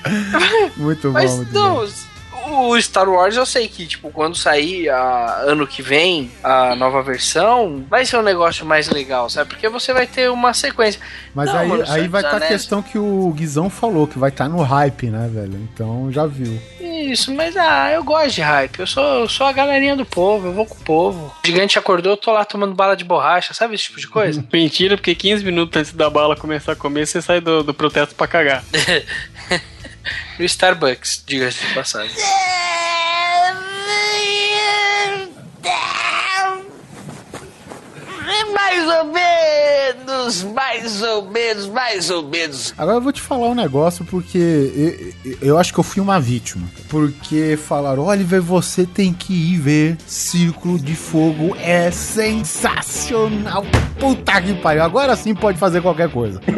[0.77, 1.87] Muito bom, Mas muito bom.
[2.45, 7.01] O Star Wars eu sei que, tipo, quando sair a, ano que vem a nova
[7.01, 9.49] versão, vai ser um negócio mais legal, sabe?
[9.49, 10.99] Porque você vai ter uma sequência.
[11.33, 14.19] Mas Não, aí, mano, aí vai estar a Anéis- questão que o Guizão falou, que
[14.19, 15.55] vai estar no hype, né, velho?
[15.73, 16.59] Então já viu.
[16.79, 18.79] Isso, mas ah, eu gosto de hype.
[18.79, 21.33] Eu sou, eu sou a galerinha do povo, eu vou com o povo.
[21.43, 24.43] O gigante acordou, eu tô lá tomando bala de borracha, sabe esse tipo de coisa?
[24.51, 28.15] Mentira, porque 15 minutos antes da bala começar a comer, você sai do, do protesto
[28.15, 28.63] pra cagar.
[30.39, 32.15] No Starbucks, diga-se de passagem.
[38.73, 42.73] Mais ou menos, mais ou menos, mais ou menos.
[42.75, 46.19] Agora eu vou te falar um negócio, porque eu, eu acho que eu fui uma
[46.19, 46.67] vítima.
[46.89, 53.63] Porque falaram, Oliver, você tem que ir ver Círculo de Fogo, é sensacional.
[53.99, 56.41] Puta que pariu, agora sim pode fazer qualquer coisa.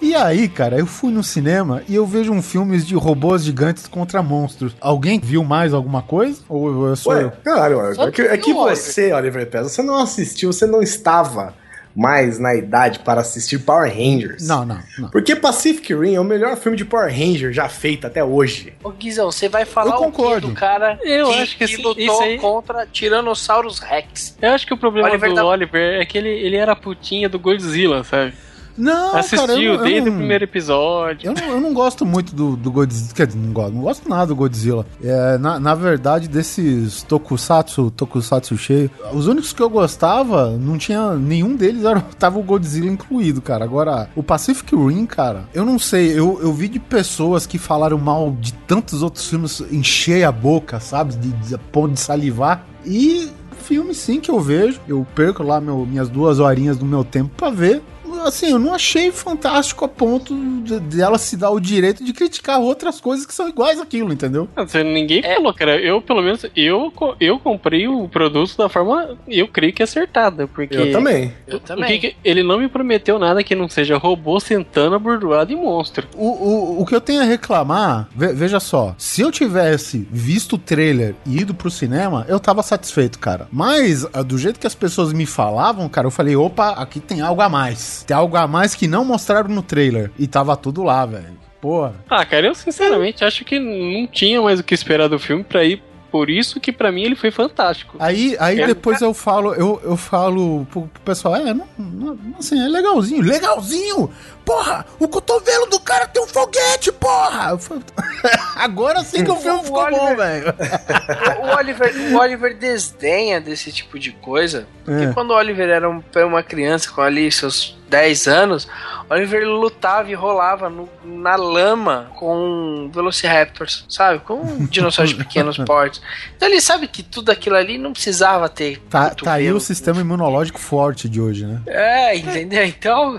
[0.00, 3.86] E aí, cara, eu fui no cinema e eu vejo um filme de robôs gigantes
[3.86, 4.74] contra monstros.
[4.80, 6.40] Alguém viu mais alguma coisa?
[6.48, 7.28] Ou eu sou eu?
[7.28, 10.82] Ué, caralho, Oliver, é que, é que você, Oliver Pérez, você não assistiu, você não
[10.82, 11.54] estava
[11.96, 14.46] mais na idade para assistir Power Rangers.
[14.46, 15.08] Não, não, não.
[15.10, 18.72] Porque Pacific Rim é o melhor filme de Power Ranger já feito até hoje.
[18.84, 20.48] Ô Guizão, você vai falar Eu o concordo.
[20.48, 24.36] do cara Eu que, acho que que lutou isso aí- contra Tiranossauros Rex?
[24.40, 26.76] Eu acho que o problema Oliver do tá- Oliver é que ele, ele era a
[26.76, 28.32] putinha do Godzilla, sabe?
[28.78, 31.28] Não, Assistiu cara, eu, não- eu desde não- o primeiro episódio.
[31.28, 33.12] Eu não, eu não gosto muito do, do Godzilla.
[33.14, 34.86] Quer dizer, não gosto, não gosto nada do Godzilla.
[35.02, 41.14] É, na, na verdade, desses tokusatsu, tokusatsu cheio, os únicos que eu gostava, não tinha.
[41.14, 43.64] Nenhum deles era, tava o Godzilla incluído, cara.
[43.64, 46.10] Agora, o Pacific Rim, cara, eu não sei.
[46.18, 50.78] Eu, eu vi de pessoas que falaram mal de tantos outros filmes encher a boca,
[50.80, 51.14] sabe?
[51.16, 52.64] De, de, ponto de salivar.
[52.84, 53.30] E
[53.62, 54.80] filme sim que eu vejo.
[54.88, 57.82] Eu perco lá meu- minhas duas horinhas do meu tempo pra ver.
[58.24, 62.12] Assim, eu não achei fantástico a ponto de, de ela se dar o direito de
[62.12, 64.48] criticar outras coisas que são iguais àquilo, entendeu?
[64.84, 65.34] Ninguém É.
[65.36, 65.76] falou, cara.
[65.80, 70.46] Eu, pelo menos, eu, eu comprei o produto da forma, eu creio que acertada.
[70.46, 71.32] Porque Eu também.
[71.46, 72.00] Eu o também.
[72.00, 76.06] que que- ele não me prometeu nada que não seja robô sentando abordoado e monstro.
[76.16, 80.54] O, o, o que eu tenho a reclamar, ve- veja só, se eu tivesse visto
[80.54, 83.48] o trailer e ido pro cinema, eu tava satisfeito, cara.
[83.52, 87.20] Mas, ah, do jeito que as pessoas me falavam, cara, eu falei, opa, aqui tem
[87.20, 88.04] algo a mais.
[88.08, 90.10] Tem algo a mais que não mostraram no trailer.
[90.18, 91.36] E tava tudo lá, velho.
[91.60, 91.94] Porra.
[92.08, 95.62] Ah, cara, eu sinceramente acho que não tinha mais o que esperar do filme pra
[95.62, 95.82] ir.
[96.10, 97.98] Por isso que pra mim ele foi fantástico.
[98.00, 98.66] Aí, aí É.
[98.68, 103.20] depois eu falo, eu, eu falo pro, pro pessoal, é, não, não- assim, é legalzinho,
[103.22, 104.10] legalzinho!
[104.48, 107.58] Porra, o cotovelo do cara tem um foguete, porra!
[108.56, 110.54] Agora sim que o filme O ficou bom, Oliver- velho.
[111.44, 114.66] O Oliver, o Oliver desdenha desse tipo de coisa.
[114.86, 115.12] Porque É.
[115.12, 118.66] quando o Oliver era um- era uma criança com ali seus 10 anos,
[119.08, 124.20] Oliver lutava e rolava no- na lama com Velociraptors, sabe?
[124.20, 126.00] Com dinossauros de pequenos portes.
[126.36, 128.78] Então ele sabe que tudo aquilo ali não precisava ter.
[128.90, 129.60] Tá, tá aí o cotovelo.
[129.60, 131.60] sistema imunológico forte de hoje, né?
[131.66, 132.64] É, entendeu?
[132.64, 133.18] Então,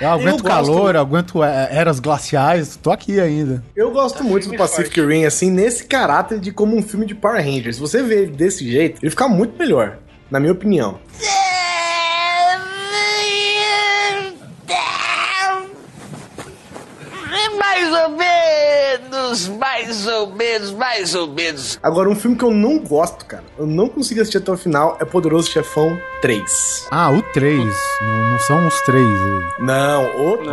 [0.00, 3.62] Eu aguento gosto- calor, eu aguento é, eras glaciais, tô aqui ainda.
[3.74, 7.42] Eu gosto muito do Pacific Rim, assim, nesse caráter de como um filme de Power
[7.44, 7.76] Rangers.
[7.76, 9.98] Se você vê ele desse jeito, ele fica muito melhor,
[10.30, 10.98] na minha opinião.
[17.92, 21.78] Mais ou menos, mais ou menos, mais ou menos.
[21.82, 24.96] Agora, um filme que eu não gosto, cara, eu não consigo assistir até o final,
[24.98, 26.86] é Poderoso Chefão 3.
[26.90, 27.58] Ah, o 3.
[28.00, 29.20] Não, não são os três.
[29.58, 30.52] Não, o 3.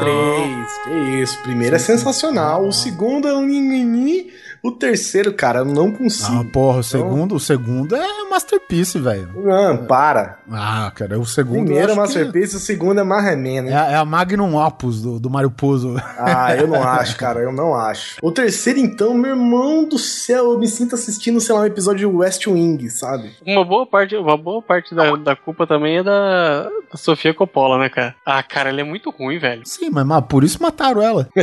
[0.83, 0.91] Que
[1.21, 1.39] isso.
[1.39, 2.67] O primeiro é sensacional.
[2.67, 4.29] O segundo é um ninguém.
[4.61, 6.45] O terceiro, cara, eu não Ah, consigo.
[6.51, 9.29] porra, o segundo, o segundo é Masterpiece, velho.
[9.35, 10.39] Não, para.
[10.51, 11.65] Ah, cara, o O segundo.
[11.65, 13.73] primeiro é acho que Masterpiece, o segundo é Marreman, É, né?
[13.77, 15.95] a- é a Magnum Opus do, do Mario Puzo.
[16.17, 18.17] Ah, eu não acho, cara, eu não acho.
[18.21, 21.99] O terceiro, então, meu irmão do céu, eu me sinto assistindo, sei lá, um episódio
[21.99, 23.31] de West Wing, sabe?
[23.45, 27.77] Uma boa parte, uma boa parte da, da culpa também é da, da Sofia Coppola,
[27.79, 28.15] né, cara?
[28.25, 29.61] Ah, cara, ela é muito ruim, velho.
[29.65, 31.27] Sim, mas, mas por isso mataram ela.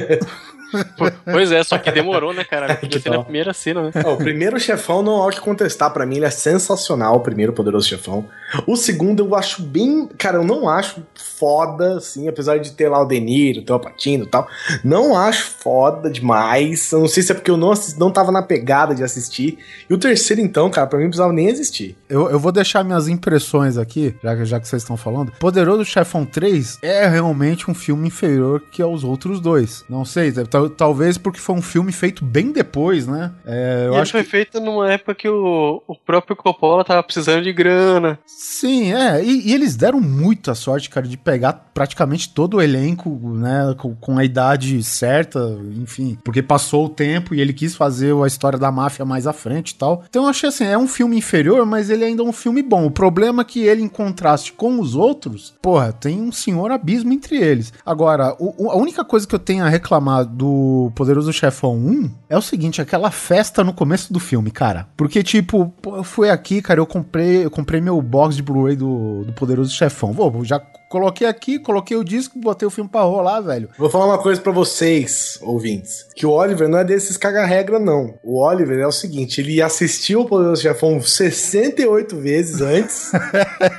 [1.25, 2.67] Pois é, só que demorou, né, cara?
[2.67, 3.91] Ela podia ser na primeira cena, né?
[4.05, 7.21] Ó, o primeiro chefão não há o que contestar, pra mim ele é sensacional, o
[7.21, 8.27] primeiro poderoso chefão.
[8.67, 11.03] O segundo eu acho bem, cara, eu não acho
[11.39, 14.49] foda, assim, apesar de ter lá o Deniro, ter o Patino e tal.
[14.85, 16.91] Não acho foda demais.
[16.93, 19.59] Eu não sei se é porque eu não, assis- não tava na pegada de assistir.
[19.89, 21.97] E o terceiro, então, cara, pra mim não precisava nem existir.
[22.09, 25.33] Eu, eu vou deixar minhas impressões aqui, já, que- já que vocês estão falando.
[25.39, 29.85] Poderoso Chefão 3 é realmente um filme inferior que aos outros dois.
[29.91, 33.33] Não sei, tal- talvez porque foi um filme feito bem depois, né?
[33.45, 34.31] É, eu e ele acho foi que.
[34.31, 38.19] feito numa época que o, o próprio Coppola tava precisando de grana.
[38.27, 39.25] Sim, é.
[39.25, 43.75] E, e eles deram muita sorte, cara, de pegar praticamente todo o elenco, né?
[43.79, 45.39] Com, com a idade certa,
[45.81, 46.19] enfim.
[46.25, 49.71] Porque passou o tempo e ele quis fazer a história da máfia mais à frente
[49.71, 50.03] e tal.
[50.09, 52.87] Então eu achei assim, é um filme inferior, mas ele ainda é um filme bom.
[52.87, 57.13] O problema é que ele, em contraste com os outros, porra, tem um senhor abismo
[57.13, 57.73] entre eles.
[57.85, 60.46] Agora, o- a única coisa que eu tenho a reclamar do
[60.95, 64.89] Poderoso Chefão 1 é o seguinte, aquela festa no começo do filme, cara.
[64.97, 69.25] Porque, tipo, eu fui aqui, cara, eu comprei, eu comprei meu box de Blu-ray do,
[69.25, 70.13] do Poderoso Chefão.
[70.13, 73.69] Vou, já coloquei aqui, coloquei o disco, botei o filme pra rolar, velho.
[73.79, 76.07] Vou falar uma coisa pra vocês, ouvintes.
[76.15, 78.15] Que o Oliver não é desses caga-regra, não.
[78.23, 83.13] O Oliver é o seguinte, ele assistiu o Poderoso Chefão 68 vezes antes.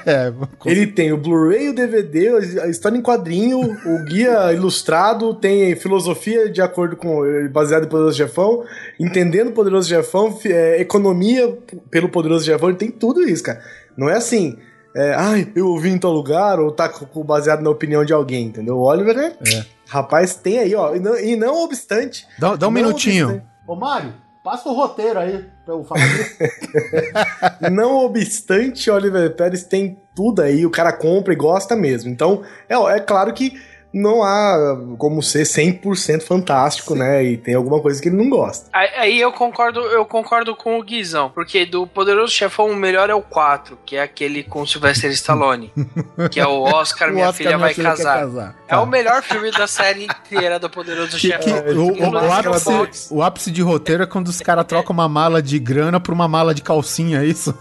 [0.06, 0.34] É,
[0.66, 2.30] Ele tem o Blu-ray, o DVD,
[2.62, 7.22] a história em quadrinho, o guia ilustrado, tem filosofia de acordo com
[7.52, 8.64] baseado em Poderoso Chefão,
[9.00, 11.58] entendendo o Poderoso Chefão, é, economia
[11.90, 13.62] pelo Poderoso Chefão, ele tem tudo isso, cara.
[13.98, 14.58] Não é assim,
[14.98, 16.92] é, ai, eu ouvi em tal lugar, ou tá
[17.26, 18.78] baseado na opinião de alguém, entendeu?
[18.78, 19.66] O Oliver é.
[19.88, 20.96] Rapaz, tem aí, ó.
[20.96, 22.26] E não, e não obstante.
[22.40, 23.28] dá, dá um não minutinho.
[23.28, 24.14] obstante- Ô, Mário,
[24.44, 26.36] passa o roteiro aí pra eu falar disso.
[27.72, 32.10] Não obstante, Oliver Pérez tem tudo aí, o cara compra e gosta mesmo.
[32.10, 33.60] Então, é, é claro que
[33.98, 37.24] não há como ser 100% fantástico, né?
[37.24, 38.70] E tem alguma coisa que ele não gosta.
[38.74, 43.14] aí, eu concordo, eu concordo com o Guizão, porque do Poderoso Chefão o melhor é
[43.16, 45.72] o 4, que é aquele com o Sylvester Stallone,
[46.32, 48.28] que é o Oscar, O minha Oscar, filha vai quer casar.
[48.68, 48.82] É Tá.
[48.82, 51.78] o melhor filme da série inteira do Poderoso Que- que Chefão.
[51.78, 55.42] o, o- o ápice, o ápice de roteiro é quando os caras trocam uma mala
[55.42, 57.54] de grana por uma mala de calcinha, é isso?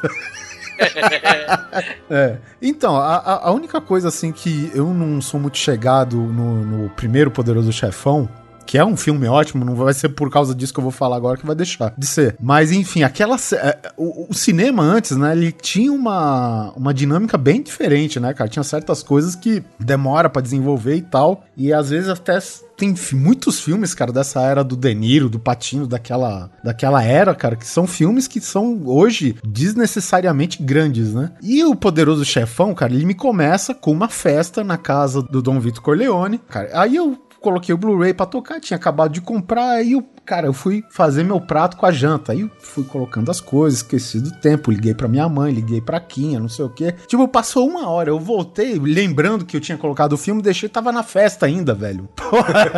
[2.10, 2.36] É.
[2.60, 7.30] Então, a, a- única coisa assim que eu não sou muito chegado no, no primeiro
[7.30, 8.28] Poderoso Chefão.
[8.66, 11.16] Que é um filme ótimo, não vai ser por causa disso que eu vou falar
[11.16, 12.36] agora que vai deixar de ser.
[12.40, 13.38] Mas enfim, aquela.
[13.38, 15.32] ce- é, O, o cinema antes, né?
[15.32, 18.50] Ele tinha uma, uma dinâmica bem diferente, né, cara?
[18.50, 21.44] Tinha certas coisas que demora pra desenvolver e tal.
[21.56, 22.38] E às vezes até
[22.76, 27.56] tem muitos filmes, cara, dessa era do De Niro, do Patino, daquela, daquela era, cara,
[27.56, 31.30] que são filmes que são hoje desnecessariamente grandes, né?
[31.42, 35.60] E o Poderoso Chefão, cara, ele me começa com uma festa na casa do Dom
[35.60, 36.70] Vito Corleone, cara.
[36.74, 37.16] Aí eu
[37.46, 41.22] coloquei o Blu-ray pra tocar, tinha acabado de comprar, aí eu, cara, eu fui fazer
[41.22, 42.32] meu prato com a janta.
[42.32, 46.00] Aí eu fui colocando as coisas, esqueci do tempo, liguei pra minha mãe, liguei pra
[46.00, 46.94] Quinha, não sei o quê.
[47.06, 50.90] Tipo, passou uma hora, eu voltei, lembrando que eu tinha colocado o filme, deixei, tava
[50.90, 52.08] na festa ainda, velho.
[52.16, 52.70] Porra,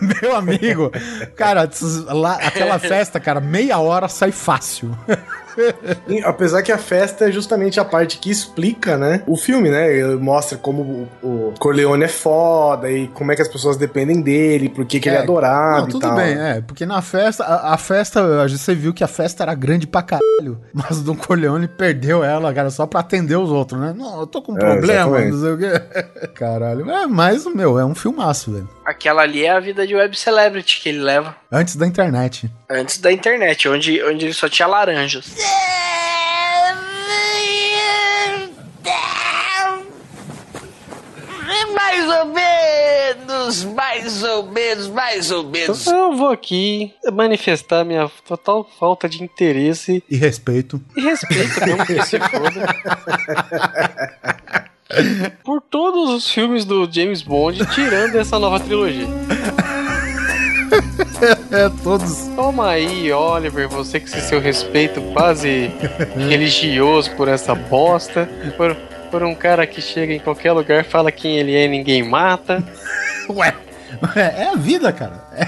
[0.22, 0.90] meu amigo,
[1.34, 1.68] cara,
[2.06, 4.96] lá, aquela festa, cara, meia hora sai fácil.
[6.08, 9.22] E, apesar que a festa é justamente a parte que explica, né?
[9.26, 9.92] O filme, né?
[9.92, 14.68] Ele mostra como o, Corleone é foda e como é que as pessoas dependem dele,
[14.68, 16.16] por que, que ele é adorado Não, e tudo tal.
[16.16, 16.59] bem, é.
[16.62, 19.86] Porque na festa, a, a festa, a gente- você viu que a festa era grande
[19.86, 23.94] pra caralho, mas o Don Corleone perdeu ela, cara, só pra atender os outros, né?
[23.96, 25.32] Não, eu tô com um É, problema, exatamente.
[25.32, 26.26] não sei o quê.
[26.34, 28.68] Caralho, é, mas, meu, é um filmaço, velho.
[28.84, 32.50] Aquela ali é a vida de web celebrity que ele leva Antes da internet.
[32.70, 35.26] antes da internet, onde, onde ele só tinha laranjas.
[41.90, 45.84] Mais ou menos, mais ou menos, mais ou menos.
[45.88, 50.80] Eu vou aqui manifestar minha total falta de interesse E respeito.
[50.96, 52.66] e respeito mesmo que se foda.
[55.44, 59.06] Por todos os filmes do James Bond, tirando essa nova trilogia.
[61.50, 62.28] É, todos.
[62.36, 65.70] Toma aí, Oliver, você com esse seu respeito quase
[66.16, 68.28] religioso por essa bosta.
[68.56, 68.76] Por,
[69.10, 72.62] por um cara que chega em qualquer lugar, fala quem ele é e ninguém mata.
[73.28, 73.54] Ué,
[74.16, 75.24] é, a vida, cara.
[75.32, 75.46] É,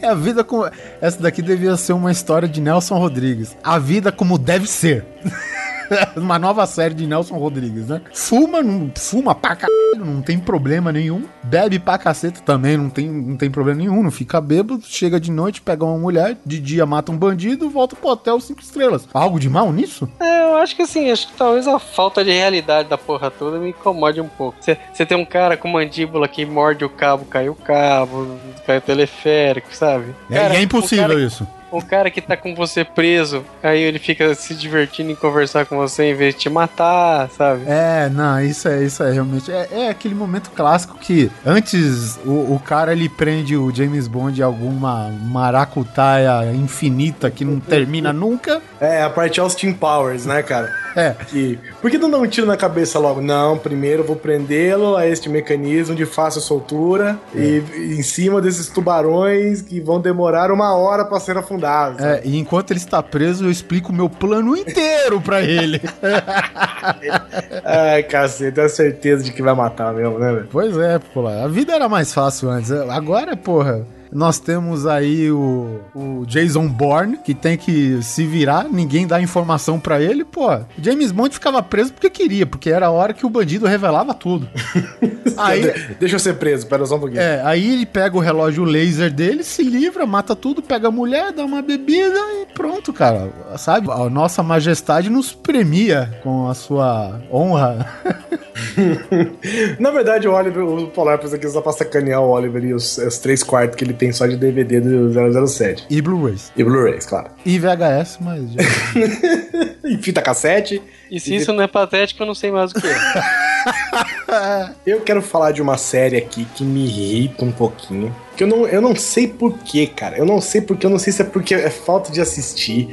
[0.06, 0.68] é a vida como.
[1.00, 3.56] Essa daqui devia ser uma história de Nelson Rodrigues.
[3.62, 5.04] A vida como deve ser.
[6.16, 8.02] Uma nova série de Nelson Rodrigues, né?
[8.12, 11.24] Fuma, não, fuma pra caralho, não tem problema nenhum.
[11.42, 14.02] Bebe pra caceta também, não tem, não tem problema nenhum.
[14.02, 17.96] Não fica bêbado, chega de noite, pega uma mulher, de dia mata um bandido, volta
[17.96, 19.08] pro hotel cinco estrelas.
[19.14, 20.06] Algo de mal nisso?
[20.20, 23.58] É, eu acho que assim, acho que talvez a falta de realidade da porra toda
[23.58, 24.58] me incomode um pouco.
[24.60, 28.36] Você tem um cara com mandíbula que morde o cabo, cai o cabo,
[28.66, 30.14] cai o teleférico, sabe?
[30.30, 31.48] É, Cara, e é um impossível cara- isso.
[31.72, 35.76] Um cara que tá com você preso, aí ele fica se divertindo em conversar com
[35.76, 37.62] você em vez de te matar, sabe?
[37.66, 39.50] É, não, isso é, isso é realmente.
[39.50, 44.40] É, é aquele momento clássico que antes o, o cara ele prende o James Bond
[44.40, 48.62] em alguma maracutaia infinita que não termina nunca.
[48.80, 50.72] É, a parte Austin Powers, né, cara?
[50.96, 51.14] É.
[51.26, 53.20] Que, por que não dá um tiro na cabeça logo?
[53.20, 58.40] Não, primeiro eu vou prendê-lo a este mecanismo de fácil soltura e, e em cima
[58.40, 62.00] desses tubarões que vão demorar uma hora pra ser afundados.
[62.00, 65.80] É, e enquanto ele está preso, eu explico o meu plano inteiro pra ele.
[67.64, 70.48] Ai, cacete, tenho certeza de que vai matar mesmo, né, velho?
[70.50, 72.70] pois é, pô, a vida era mais fácil antes.
[72.70, 73.86] Agora, porra.
[74.10, 79.78] Nós temos aí o, o Jason Bourne, que tem que se virar, ninguém dá informação
[79.78, 80.48] pra ele, pô.
[80.82, 84.48] James Bond ficava preso porque queria, porque era a hora que o bandido revelava tudo.
[85.36, 87.20] aí, De- Deixa eu ser preso, pera só um pouquinho.
[87.20, 91.32] É, aí ele pega o relógio laser dele, se livra, mata tudo, pega a mulher,
[91.32, 93.30] dá uma bebida e pronto, cara.
[93.56, 93.90] Sabe?
[93.90, 97.86] A nossa majestade nos premia com a sua honra.
[99.78, 102.98] Na verdade, o Oliver, o Polar pensa aqui só pra sacanear o Oliver e os,
[102.98, 105.86] os três quartos que ele tem só de DVD do 007.
[105.90, 106.52] E Blu-rays.
[106.56, 107.28] E Blu-rays, claro.
[107.44, 108.52] E VHS, mas.
[108.52, 108.60] já-
[109.88, 110.82] E fita cassete.
[111.10, 112.94] E se isso não é patético, eu não sei mais o que é.
[114.86, 118.14] Eu quero falar de uma série aqui que me irrita um pouquinho.
[118.36, 120.16] Que eu não, eu não sei porquê, cara.
[120.18, 122.88] Eu não sei porque, eu não sei se é porque é falta de assistir.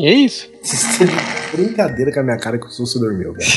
[0.00, 0.50] Que é isso?
[1.54, 3.50] Brincadeira com a minha cara que o Sulcio dormiu, velho.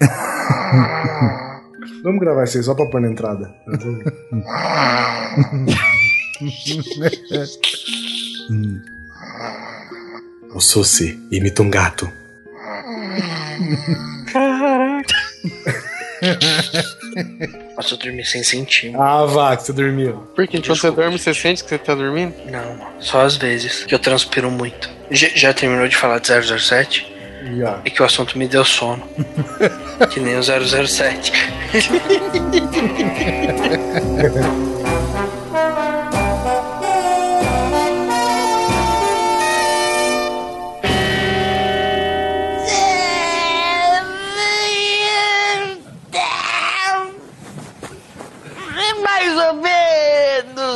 [2.02, 3.54] Vamos gravar isso aí só pra pôr na entrada.
[10.54, 12.10] o Susi imita um gato.
[14.32, 15.14] Caraca.
[17.76, 18.94] Nossa, eu dormi sem sentir.
[18.96, 20.28] Ah, vá, que você dormiu.
[20.34, 22.34] Porque quando você dorme, você sente que você tá dormindo?
[22.50, 23.84] Não, só às vezes.
[23.84, 24.90] Que eu transpiro muito.
[25.10, 27.10] Já, já terminou de falar de 007?
[27.56, 27.80] Já.
[27.84, 29.02] É que o assunto me deu sono.
[30.10, 31.32] que nem o 007.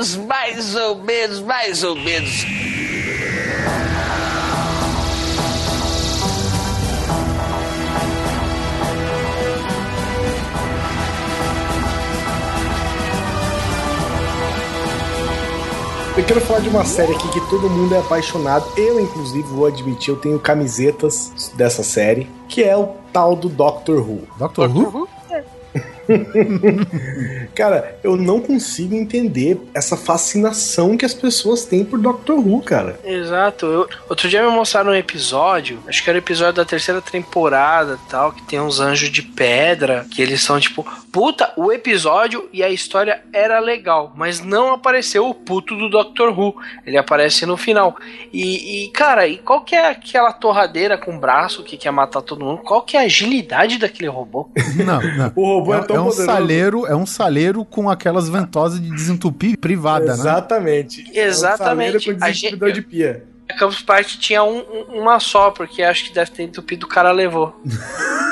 [0.05, 2.44] menos, mais ou menos, mais ou menos.
[16.16, 18.64] Eu quero falar de uma série aqui que todo mundo é apaixonado.
[18.76, 23.98] Eu, inclusive, vou admitir, eu tenho camisetas dessa série, que é o tal do Doctor
[23.98, 24.22] Who.
[24.39, 25.09] Doctor Who?
[27.55, 32.98] Cara, eu não consigo entender essa fascinação que as pessoas têm por Doctor Who, cara.
[33.05, 33.66] Exato.
[33.66, 37.98] Eu- outro dia me mostraram um episódio, acho que era o episódio da terceira temporada
[38.09, 40.85] tal, que tem uns anjos de pedra, que eles são tipo
[41.15, 46.36] puta, o episódio e a história era legal, mas não apareceu o puto do Doctor
[46.36, 46.57] Who.
[46.85, 47.97] Ele aparece no final.
[48.32, 52.45] E, e, cara, e qual que é aquela torradeira com braço que quer matar todo
[52.45, 52.62] mundo?
[52.62, 54.51] Qual que é a agilidade daquele robô?
[54.85, 55.32] Não, não.
[55.36, 56.27] O robô é, É, tão é um poderoso.
[56.27, 60.12] saleiro, é um saleiro com aquelas ventosas de desentupir privada, né?
[60.15, 61.05] Exatamente.
[61.16, 61.97] Exatamente.
[61.97, 63.24] É um saleiro com A desentupidor gente- de pia.
[63.56, 67.55] Campus Party tinha um- uma só, porque acho que deve ter entupido o cara levou.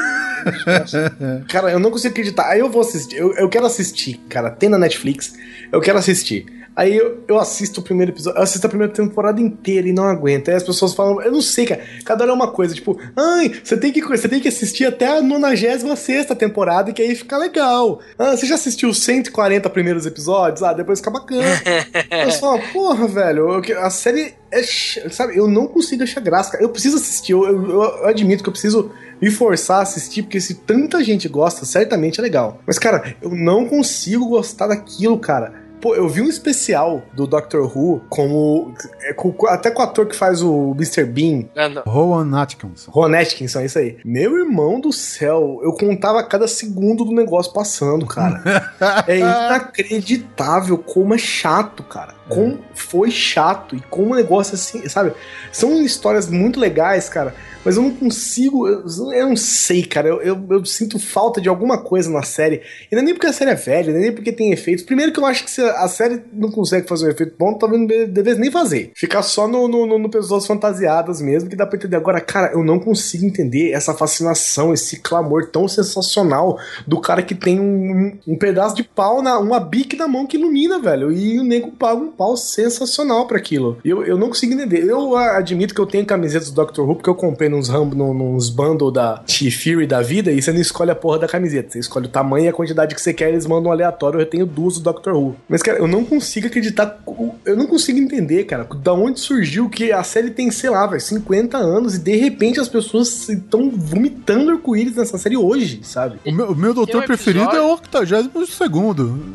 [1.49, 2.49] Cara, eu não consigo acreditar.
[2.49, 3.17] Aí eu vou assistir.
[3.17, 4.51] Eu, eu quero assistir, cara.
[4.51, 5.35] Tem na Netflix.
[5.71, 6.47] Eu quero assistir.
[6.75, 10.05] Aí eu, eu assisto o primeiro episódio, eu assisto a primeira temporada inteira e não
[10.05, 10.49] aguento.
[10.49, 11.83] Aí as pessoas falam, eu não sei, cara.
[12.05, 15.07] Cada hora é uma coisa, tipo, ai, você tem que, você tem que assistir até
[15.19, 18.01] a 96 temporada, que aí fica legal.
[18.19, 20.63] Ah, você já assistiu os 140 primeiros episódios?
[20.63, 21.43] Ah, depois fica bacana.
[22.25, 24.63] eu só, porra, velho, eu a série é.
[25.11, 26.65] Sabe, eu não consigo achar graça, cara.
[26.65, 28.91] Eu preciso assistir, eu, eu- eu admito que eu preciso
[29.21, 32.61] me forçar a assistir, porque se tanta gente gosta, certamente é legal.
[32.67, 35.62] Mas, cara, eu não consigo gostar daquilo, cara.
[35.83, 38.73] Pô, eu vi um especial do Doctor Who como.
[39.03, 41.05] é, com- até com o ator que faz o Mr.
[41.05, 41.45] Bean,
[41.85, 42.91] Rowan Atkinson.
[42.91, 43.99] Ron Atkinson, é isso aí.
[44.05, 48.41] Meu irmão do céu, eu contava cada segundo do negócio passando, cara.
[49.09, 52.15] é inacreditável como é chato, cara.
[52.29, 55.13] Como foi chato e como o negócio assim, sabe?
[55.51, 57.35] São histórias muito legais, cara.
[57.65, 60.09] Mas eu não consigo, eu, eu não sei, cara.
[60.09, 62.63] Eu, eu, eu sinto falta de alguma coisa na série.
[62.91, 64.85] E não é nem porque a série é velha, nem porque tem efeitos.
[64.85, 67.81] Primeiro que eu acho que se a série não consegue fazer um efeito bom, talvez
[67.81, 68.91] não de- devesse nem fazer.
[68.97, 71.97] Ficar só no, no, no, no pessoas fantasiadas mesmo, que dá pra entender.
[71.97, 77.35] Agora, cara, eu não consigo entender essa fascinação, esse clamor tão sensacional do cara que
[77.35, 81.13] tem um, um pedaço de pau, na, uma bique na mão que ilumina, velho.
[81.13, 83.79] E o nego paga um pau sensacional pra aquilo.
[83.85, 84.85] Eu, eu não consigo entender.
[84.85, 88.49] Eu admito que eu tenho camisetas do Doctor Who, porque eu comprei nos num- nos
[88.51, 91.71] bundle da T-Fury da vida, e você não escolhe a porra da camiseta.
[91.71, 94.21] Você escolhe o tamanho e a quantidade que você quer, eles mandam aleatório.
[94.21, 95.37] Eu tenho duas do Doctor Who.
[95.49, 97.01] Mas, cara, eu não consigo acreditar.
[97.45, 101.01] Eu não consigo entender, cara, da onde surgiu que a série tem, sei lá, velho,
[101.01, 106.19] 50 anos e de repente as pessoas estão vomitando arco-íris nessa série hoje, sabe?
[106.27, 108.49] O meu, o meu doutor um preferido é episódio- o 82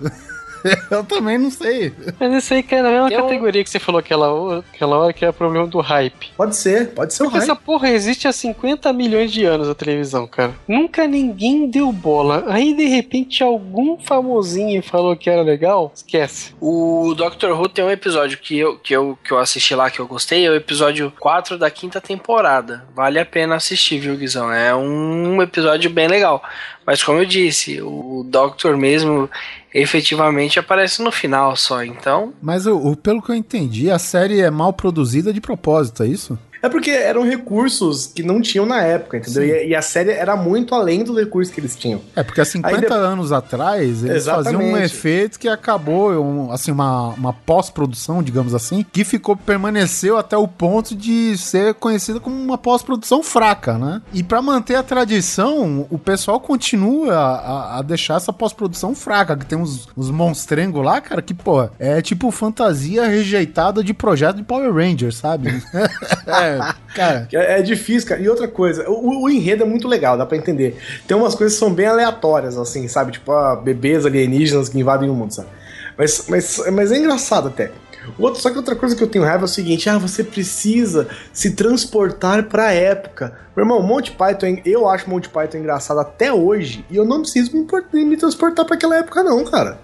[0.91, 1.93] Eu também não sei.
[2.19, 5.13] Mas isso aí cai na mesma Eu- categoria que você falou aquela, hora- aquela hora,
[5.13, 6.31] que é o problema do hype.
[6.35, 7.49] Pode ser, pode ser o Porque hype.
[7.51, 10.53] essa porra existe há 50 milhões de anos a televisão, cara.
[10.67, 12.45] Nunca ninguém deu bola.
[12.47, 16.53] Aí, de repente, algum famosinho falou que era legal, esquece.
[16.61, 19.99] O Doctor Who tem um episódio que eu, que, eu, que eu assisti lá que
[19.99, 22.85] eu gostei, é o episódio 4 da quinta temporada.
[22.95, 24.51] Vale a pena assistir, viu, Guizão?
[24.51, 26.41] É um episódio bem legal.
[26.87, 29.29] Mas como eu disse, o Doctor mesmo
[29.73, 32.33] efetivamente aparece no final só, então.
[32.41, 36.07] Mas o, o- pelo que eu entendi, a série é mal produzida de propósito, é
[36.07, 36.39] isso?
[36.61, 39.43] É porque eram recursos que não tinham na época, entendeu?
[39.43, 42.01] E, e a série era muito além dos recursos que eles tinham.
[42.15, 44.85] É, porque há 50 Aí de- anos atrás, eles faziam um Exatamente.
[44.85, 50.47] efeito que acabou, um, assim, uma, uma pós-produção, digamos assim, que ficou, permaneceu até o
[50.47, 54.01] ponto de ser conhecida como uma pós-produção fraca, né?
[54.13, 59.45] E pra manter a tradição, o pessoal continua a, a deixar essa pós-produção fraca, que
[59.45, 64.43] tem uns, uns monstrengos lá, cara, que, pô, é tipo fantasia rejeitada de projeto de
[64.43, 65.47] Power Rangers, sabe?
[66.27, 66.46] é,
[66.95, 67.27] cara...
[67.33, 68.21] É, é difícil, cara.
[68.21, 70.77] E outra coisa, o, o enredo é muito legal, dá pra entender.
[71.07, 73.11] Tem umas coisas que são bem aleatórias, assim, sabe?
[73.13, 75.49] Tipo, ah, bebês alienígenas que invadem o mundo, sabe?
[75.97, 77.71] Mas, mas, mas é engraçado até.
[78.17, 81.07] Outro, só que outra coisa que eu tenho raiva é o seguinte: ah, você precisa
[81.33, 83.37] se transportar pra época.
[83.55, 87.51] Meu irmão, Monty Python, eu acho Monty Python engraçado até hoje, e eu não preciso
[87.53, 89.79] me, me transportar pra aquela época, não, cara.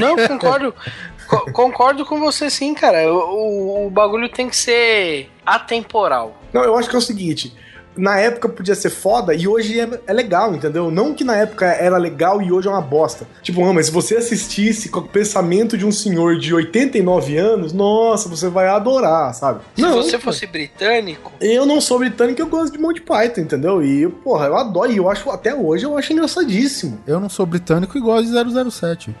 [0.00, 0.74] Não, concordo.
[1.30, 3.12] co- concordo com você sim, cara.
[3.12, 6.34] O, o, o bagulho tem que ser atemporal.
[6.52, 7.54] Não, eu acho que é o seguinte.
[7.96, 10.90] Na época podia ser foda e hoje é, é legal, entendeu?
[10.90, 13.26] Não que na época era legal e hoje é uma bosta.
[13.42, 17.72] Tipo, não, mas se você assistisse com o pensamento de um senhor de 89 anos,
[17.72, 19.60] nossa, você vai adorar, sabe?
[19.74, 23.82] Se não, você fosse britânico, eu não sou britânico, eu gosto de Monty Python, entendeu?
[23.84, 27.00] E, porra, eu adoro, e eu acho, até hoje eu acho engraçadíssimo.
[27.06, 29.14] Eu não sou britânico e gosto de 007.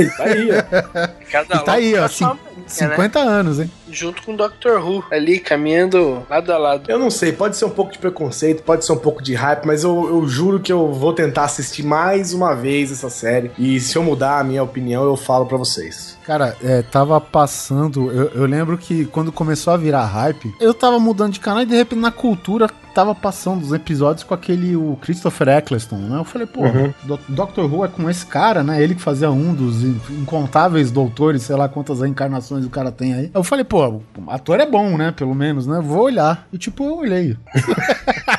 [0.00, 1.08] E tá aí, ó.
[1.30, 2.64] cada E tá aí, ó, a cin- sua mania, né?
[2.68, 3.70] 50 anos, hein?
[3.90, 6.90] Junto com o Doctor Who, ali caminhando lado a lado.
[6.90, 9.64] Eu não sei, pode ser um pouco de preconceito, pode ser um pouco de hype,
[9.64, 13.50] mas eu, eu juro que eu vou tentar assistir mais uma vez essa série.
[13.58, 16.18] E se eu mudar a minha opinião, eu falo pra vocês.
[16.24, 18.10] Cara, é, tava passando.
[18.10, 21.66] Eu, eu lembro que quando começou a virar hype, eu tava mudando de canal e
[21.66, 26.18] de repente na cultura tava passando os episódios com aquele o Christopher Eccleston, né?
[26.18, 26.94] Eu falei, pô, Uhum.
[27.02, 28.80] Do- Doctor Who é com esse cara, né?
[28.82, 33.12] Ele que fazia um dos in- incontáveis doutores, sei lá quantas reencarnações o cara tem
[33.12, 33.30] aí.
[33.34, 35.10] Eu falei, pô, o ator é bom, né?
[35.10, 35.80] Pelo menos, né?
[35.82, 36.46] Vou olhar.
[36.52, 37.36] E tipo, eu olhei.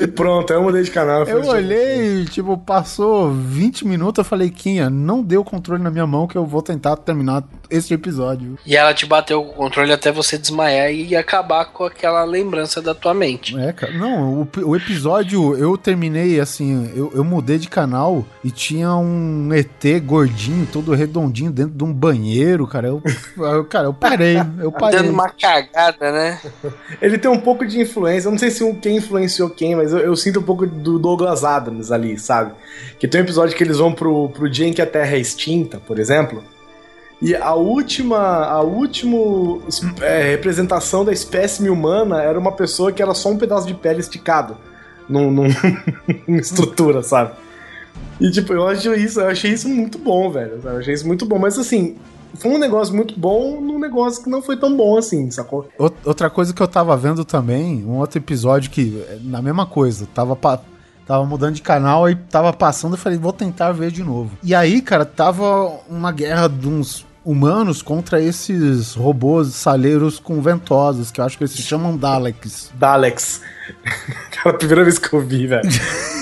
[0.00, 1.24] E pronto, aí eu mudei de canal.
[1.24, 6.06] Eu olhei, tipo, passou 20 minutos, eu falei, Quinha, não deu o controle na minha
[6.06, 8.58] mão que eu vou tentar terminar esse episódio.
[8.64, 12.94] E ela te bateu o controle até você desmaiar e acabar com aquela lembrança da
[12.94, 13.58] tua mente.
[13.58, 13.92] É, cara.
[13.92, 19.48] Não, o, o episódio eu terminei assim, eu, eu mudei de canal e tinha um
[19.52, 22.88] ET gordinho, todo redondinho dentro de um banheiro, cara.
[22.88, 23.02] Eu,
[23.36, 24.98] eu- cara, eu parei, eu parei.
[25.00, 26.40] Dando uma cagada, né?
[27.00, 29.92] Ele tem um pouco de influência, eu não sei se o- quem influenciou quem, mas
[29.92, 32.52] eu, eu sinto um pouco do Douglas Adams ali, sabe?
[32.98, 35.18] Que tem um episódio que eles vão pro, pro dia em que a Terra é
[35.18, 36.42] extinta, por exemplo.
[37.20, 39.16] E a última, a última
[40.02, 44.00] é, representação da espécime humana era uma pessoa que era só um pedaço de pele
[44.00, 44.56] esticado
[45.08, 45.48] num, num-
[46.38, 47.32] estrutura, sabe?
[48.20, 50.60] E tipo, eu acho isso, eu achei isso muito bom, velho.
[50.62, 50.74] sabe?
[50.76, 51.96] Eu achei isso muito bom, mas assim,
[52.34, 55.68] foi um negócio muito bom num negócio que não foi tão bom assim, sacou?
[55.78, 59.66] Out- Outra coisa que eu tava vendo também, um outro episódio que, é, na mesma
[59.66, 60.36] coisa, tava,
[61.06, 64.30] tava mudando de canal e tava passando, eu falei, vou tentar ver de novo.
[64.42, 71.10] E aí, cara, tava uma guerra de uns humanos contra esses robôs saleiros com ventosas,
[71.10, 72.72] que eu acho que eles se chamam Daleks.
[72.74, 73.42] Daleks.
[74.32, 75.68] Cara, a primeira vez que eu vi, velho.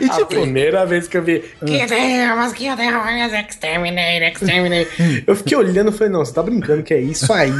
[0.00, 1.42] E A tipo, primeira vez que eu vi.
[2.76, 5.24] Them, exterminate, exterminate.
[5.26, 7.50] Eu fiquei olhando e falei, não, você tá brincando que é isso aí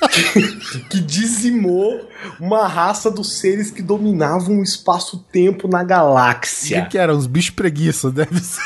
[0.88, 2.08] que, dizimou
[2.38, 6.86] uma raça dos seres que dominavam o espaço-tempo na o que, galáxia.
[6.86, 7.14] que era?
[7.14, 8.60] Uns bichos preguiça, deve ser.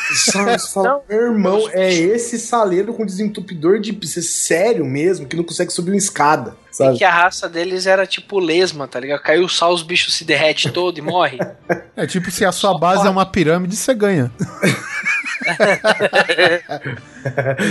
[0.73, 3.93] Fala, meu irmão, é esse saleiro com desentupidor de
[4.23, 6.57] sério mesmo, que não consegue subir uma escada.
[6.75, 6.99] E Sabe?
[6.99, 9.23] que a raça deles era tipo lesma, tá ligado?
[9.23, 11.39] Caiu o sal, os bichos se derrete todo e morre.
[11.97, 14.33] É tipo, se a sua base é uma pirâmide, você ganha.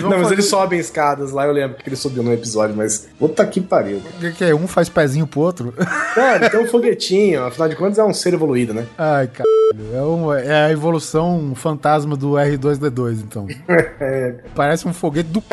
[0.01, 3.45] Não, mas eles sobem escadas lá, eu lembro que ele subiu no episódio, mas puta
[3.45, 3.97] que pariu.
[3.97, 4.55] O que, que é?
[4.55, 5.73] Um faz pezinho pro outro?
[6.15, 8.85] Não, ele tem um foguetinho, afinal de contas é um ser evoluído, né?
[8.97, 9.53] Ai, caralho.
[9.93, 13.47] É, um- é a evolução fantasma do R2D2, então.
[14.55, 15.43] Parece um foguete do.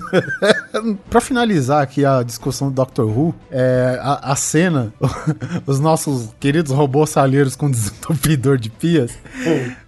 [1.10, 4.92] pra finalizar aqui a discussão do Doctor Who, é, a, a cena,
[5.66, 9.12] os nossos queridos robôs salheiros com desentupidor de pias,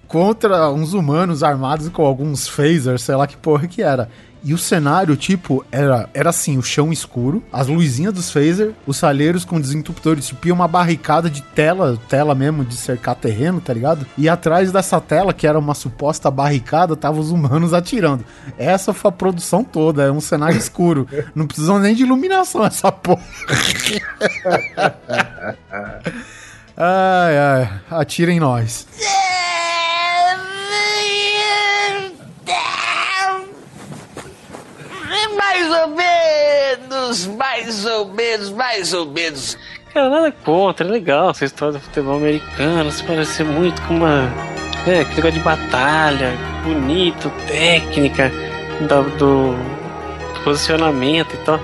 [0.08, 4.08] contra uns humanos armados com alguns phasers, sei lá que porra que era.
[4.44, 8.98] E o cenário, tipo, era, era assim, o chão escuro, as luzinhas dos phaser, os
[8.98, 14.06] salheiros com desentupidores, tipo, uma barricada de tela, tela mesmo de cercar terreno, tá ligado?
[14.18, 18.22] E atrás dessa tela, que era uma suposta barricada, tava os humanos atirando.
[18.58, 21.08] Essa foi a produção toda, é um cenário escuro.
[21.34, 23.24] Não precisam nem de iluminação essa porra.
[26.76, 28.86] ai, ai, atira em nós.
[35.64, 39.56] Mais ou menos, mais ou menos, mais ou menos.
[39.94, 44.30] Cara, nada contra, é legal essa história do futebol americano, se parece muito com uma.
[44.86, 48.30] É, aquele negócio de batalha, bonito, técnica,
[48.80, 51.58] do, do posicionamento e tal.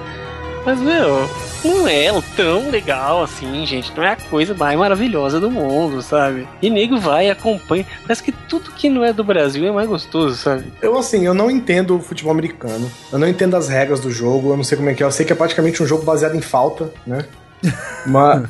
[0.65, 1.29] Mas, meu,
[1.65, 3.93] não é tão legal assim, gente.
[3.97, 6.47] Não é a coisa mais maravilhosa do mundo, sabe?
[6.61, 7.87] E nego vai e acompanha.
[8.03, 10.73] Parece que tudo que não é do Brasil é mais gostoso, sabe?
[10.81, 12.91] Eu, assim, eu não entendo o futebol americano.
[13.13, 14.51] Eu não entendo as regras do jogo.
[14.51, 15.07] Eu não sei como é que é.
[15.07, 17.25] Eu sei que é praticamente um jogo baseado em falta, né?
[18.07, 18.49] Mas.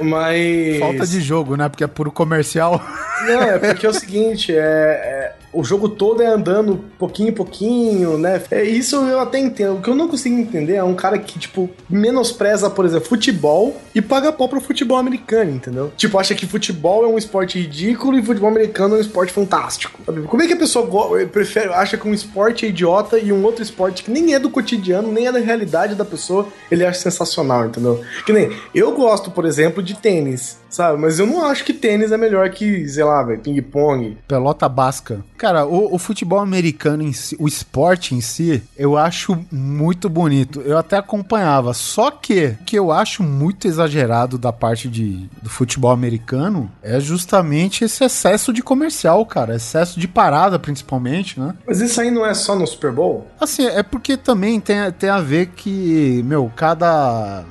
[0.00, 0.78] Mas.
[0.78, 1.68] Falta de jogo, né?
[1.68, 2.82] Porque é puro comercial.
[3.26, 7.32] Não, é porque é o seguinte, é, é, o jogo todo é andando pouquinho em
[7.32, 8.42] pouquinho, né?
[8.50, 9.76] É, isso eu até entendo.
[9.76, 13.76] O que eu não consigo entender é um cara que, tipo, menospreza, por exemplo, futebol
[13.94, 15.92] e paga pau pro futebol americano, entendeu?
[15.96, 20.00] Tipo, acha que futebol é um esporte ridículo e futebol americano é um esporte fantástico.
[20.26, 20.86] Como é que a pessoa
[21.28, 24.50] prefere, acha que um esporte é idiota e um outro esporte que nem é do
[24.50, 28.02] cotidiano, nem é da realidade da pessoa, ele acha sensacional, entendeu?
[28.26, 31.00] Que nem, eu gosto, por exemplo, de tênis, sabe?
[31.00, 34.18] Mas eu não acho que tênis é melhor que, sei lá, velho, ping-pong.
[34.26, 35.24] Pelota basca.
[35.36, 40.60] Cara, o, o futebol americano em si, o esporte em si, eu acho muito bonito.
[40.62, 41.74] Eu até acompanhava.
[41.74, 46.98] Só que o que eu acho muito exagerado da parte de, do futebol americano é
[46.98, 49.56] justamente esse excesso de comercial, cara.
[49.56, 51.54] Excesso de parada, principalmente, né?
[51.66, 53.26] Mas isso aí não é só no Super Bowl?
[53.40, 57.44] Assim, é porque também tem, tem a ver que, meu, cada.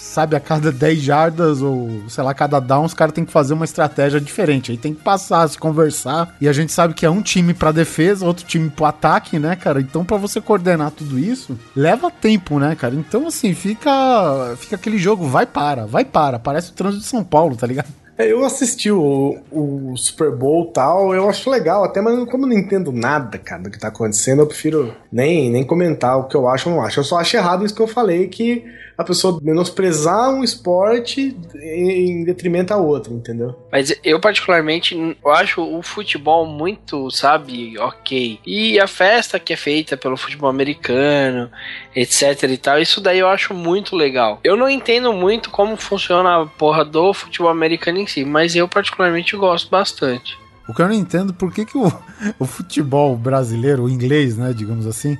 [0.00, 3.52] Sabe, a cada 10 jardas ou, sei lá, cada down, os caras têm que fazer
[3.54, 4.72] uma estratégia diferente.
[4.72, 6.34] Aí tem que passar, se conversar.
[6.40, 9.54] E a gente sabe que é um time pra defesa, outro time pro ataque, né,
[9.56, 9.80] cara?
[9.80, 12.94] Então, pra você coordenar tudo isso, leva tempo, né, cara?
[12.94, 16.38] Então, assim, fica fica aquele jogo, vai para, vai para.
[16.38, 17.88] Parece o trânsito de São Paulo, tá ligado?
[18.20, 22.48] É, eu assisti o, o Super Bowl tal, eu acho legal, até, mas como eu
[22.50, 26.36] não entendo nada, cara, do que tá acontecendo, eu prefiro nem, nem comentar o que
[26.36, 27.00] eu acho ou não acho.
[27.00, 28.62] Eu só acho errado isso que eu falei, que
[29.00, 33.56] a pessoa menosprezar um esporte em detrimento a outro, entendeu?
[33.72, 38.38] Mas eu, particularmente, eu acho o futebol muito, sabe, ok.
[38.46, 41.50] E a festa que é feita pelo futebol americano,
[41.96, 44.38] etc e tal, isso daí eu acho muito legal.
[44.44, 48.68] Eu não entendo muito como funciona a porra do futebol americano em si, mas eu,
[48.68, 50.38] particularmente, gosto bastante.
[50.68, 51.90] O que eu não entendo, por que, que o,
[52.38, 55.16] o futebol brasileiro, o inglês, né, digamos assim,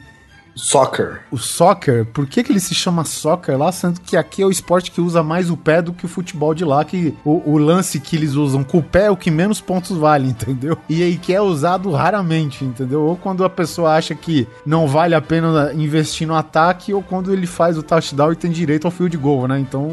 [0.61, 1.23] Soccer.
[1.31, 4.51] o soccer, por que, que ele se chama soccer lá, sendo que aqui é o
[4.51, 7.59] esporte que usa mais o pé do que o futebol de lá, que o, o
[7.59, 10.77] lance que eles usam com o pé é o que menos pontos vale, entendeu?
[10.89, 13.03] E aí que é usado raramente, entendeu?
[13.03, 17.32] Ou quando a pessoa acha que não vale a pena investir no ataque, ou quando
[17.32, 19.59] ele faz o touchdown e tem direito ao field goal, né?
[19.59, 19.91] Então,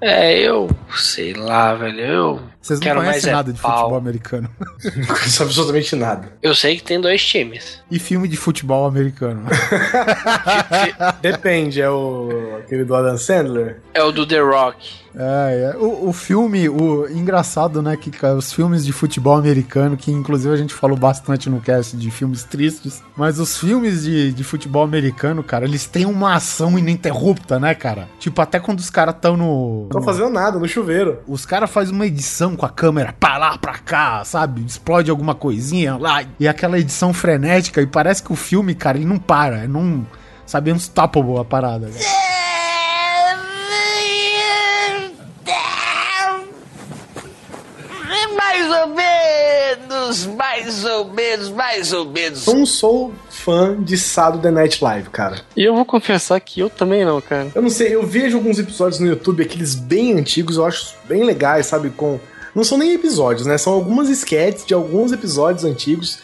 [0.00, 2.00] É, eu sei lá, velho.
[2.00, 3.76] Eu vocês não quero mais conhecem é nada de pau.
[3.78, 4.48] futebol americano.
[4.96, 6.32] Não conheço absolutamente nada.
[6.42, 7.80] Eu sei que tem dois times.
[7.90, 9.42] E filme de futebol americano.
[11.20, 13.80] Depende, é o aquele do Adam Sandler?
[13.92, 15.04] É o do The Rock.
[15.16, 15.76] É, é.
[15.78, 20.56] O, o filme, o engraçado, né, que os filmes de futebol americano, que inclusive a
[20.56, 25.42] gente falou bastante no cast de filmes tristes, mas os filmes de, de futebol americano,
[25.44, 28.08] cara, eles têm uma ação ininterrupta, né, cara?
[28.18, 29.88] Tipo, até quando os caras estão no...
[29.92, 31.20] No- fazendo nada, no chuveiro.
[31.28, 34.64] Os caras fazem uma edição com a câmera pra lá, pra cá, sabe?
[34.64, 36.24] Explode alguma coisinha lá.
[36.38, 37.80] E aquela edição frenética.
[37.80, 39.64] E parece que o filme, cara, ele não para.
[39.64, 40.06] É não.
[40.46, 41.86] Sabe, é unstoppable a parada.
[41.86, 41.98] né?
[48.36, 52.46] Mais ou menos, mais ou menos, mais ou menos.
[52.46, 55.40] Não sou fã de Saturday Night Live, cara.
[55.56, 57.48] E eu vou confessar que eu também não, cara.
[57.54, 61.24] Eu não sei, eu vejo alguns episódios no YouTube, aqueles bem antigos, eu acho bem
[61.24, 61.90] legais, sabe?
[61.90, 62.18] Com.
[62.54, 63.58] Não são nem episódios, né?
[63.58, 66.18] São algumas sketches de alguns episódios antigos,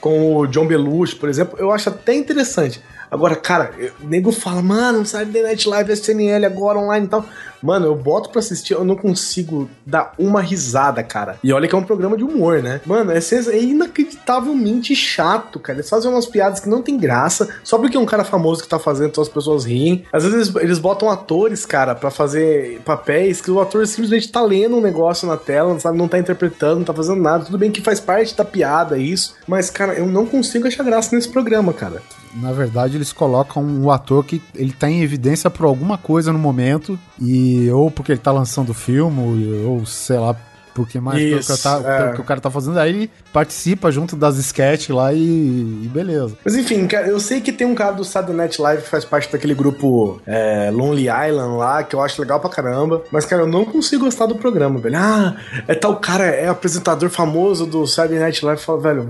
[0.00, 1.58] com o John Belushi, por exemplo.
[1.58, 2.82] Eu acho até interessante.
[3.10, 7.24] Agora, cara, eu- o nego fala, mano, Saturday Night Live, SNL agora online e tal.
[7.62, 11.38] Mano, eu boto pra assistir, eu não consigo dar uma risada, cara.
[11.44, 12.80] E olha que é um programa de humor, né?
[12.86, 15.78] Mano, é, é inacreditavelmente chato, cara.
[15.78, 18.68] Eles fazem umas piadas que não tem graça, só porque é um cara famoso que
[18.68, 20.04] tá fazendo, então as pessoas riem.
[20.12, 24.40] Às vezes eles, eles botam atores, cara, pra fazer papéis que o ator simplesmente tá
[24.42, 25.98] lendo um negócio na tela, sabe?
[25.98, 27.44] Não tá interpretando, não tá fazendo nada.
[27.44, 31.14] Tudo bem que faz parte da piada isso, mas, cara, eu não consigo achar graça
[31.14, 32.02] nesse programa, cara.
[32.34, 36.38] Na verdade, eles colocam o ator que ele tá em evidência por alguma coisa no
[36.38, 36.98] momento.
[37.20, 40.36] E ou porque ele tá lançando o filme, ou sei lá.
[40.72, 42.12] Porque mais pelo que, eu Isso, tá- é.
[42.14, 46.38] que o cara tá fazendo, aí ele participa junto das sketches lá e, e beleza.
[46.44, 49.04] Mas enfim, cara, eu sei que tem um cara do Saturday Night Live que faz
[49.04, 53.02] parte daquele grupo é, Lonely Island lá, que eu acho legal pra caramba.
[53.10, 54.96] Mas, cara, eu não consigo gostar do programa, velho.
[54.96, 55.34] Ah,
[55.66, 58.62] é tal cara, é apresentador famoso do Saturday Night Live.
[58.62, 59.08] Fala, velho,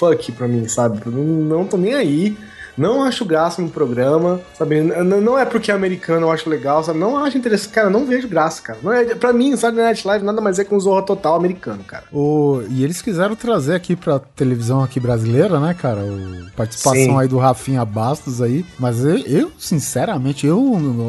[0.00, 0.98] fuck pra mim, sabe?
[1.04, 2.36] Eu Não, tô nem aí.
[2.78, 4.80] Não acho graça no programa, sabe?
[4.80, 6.98] Não é porque é americano eu acho legal, sabe?
[6.98, 7.72] Não acho interessante.
[7.72, 8.78] Cara, não vejo graça, cara.
[8.82, 11.84] Não é, pra mim, Saturday Night Live nada mais é que um Zorra Total americano,
[11.84, 12.04] cara.
[12.10, 16.00] O, e eles quiseram trazer aqui pra televisão aqui brasileira, né, cara?
[16.00, 17.18] O, participação Sim.
[17.18, 18.64] aí do Rafinha Bastos aí.
[18.78, 20.58] Mas eu, eu, sinceramente, eu,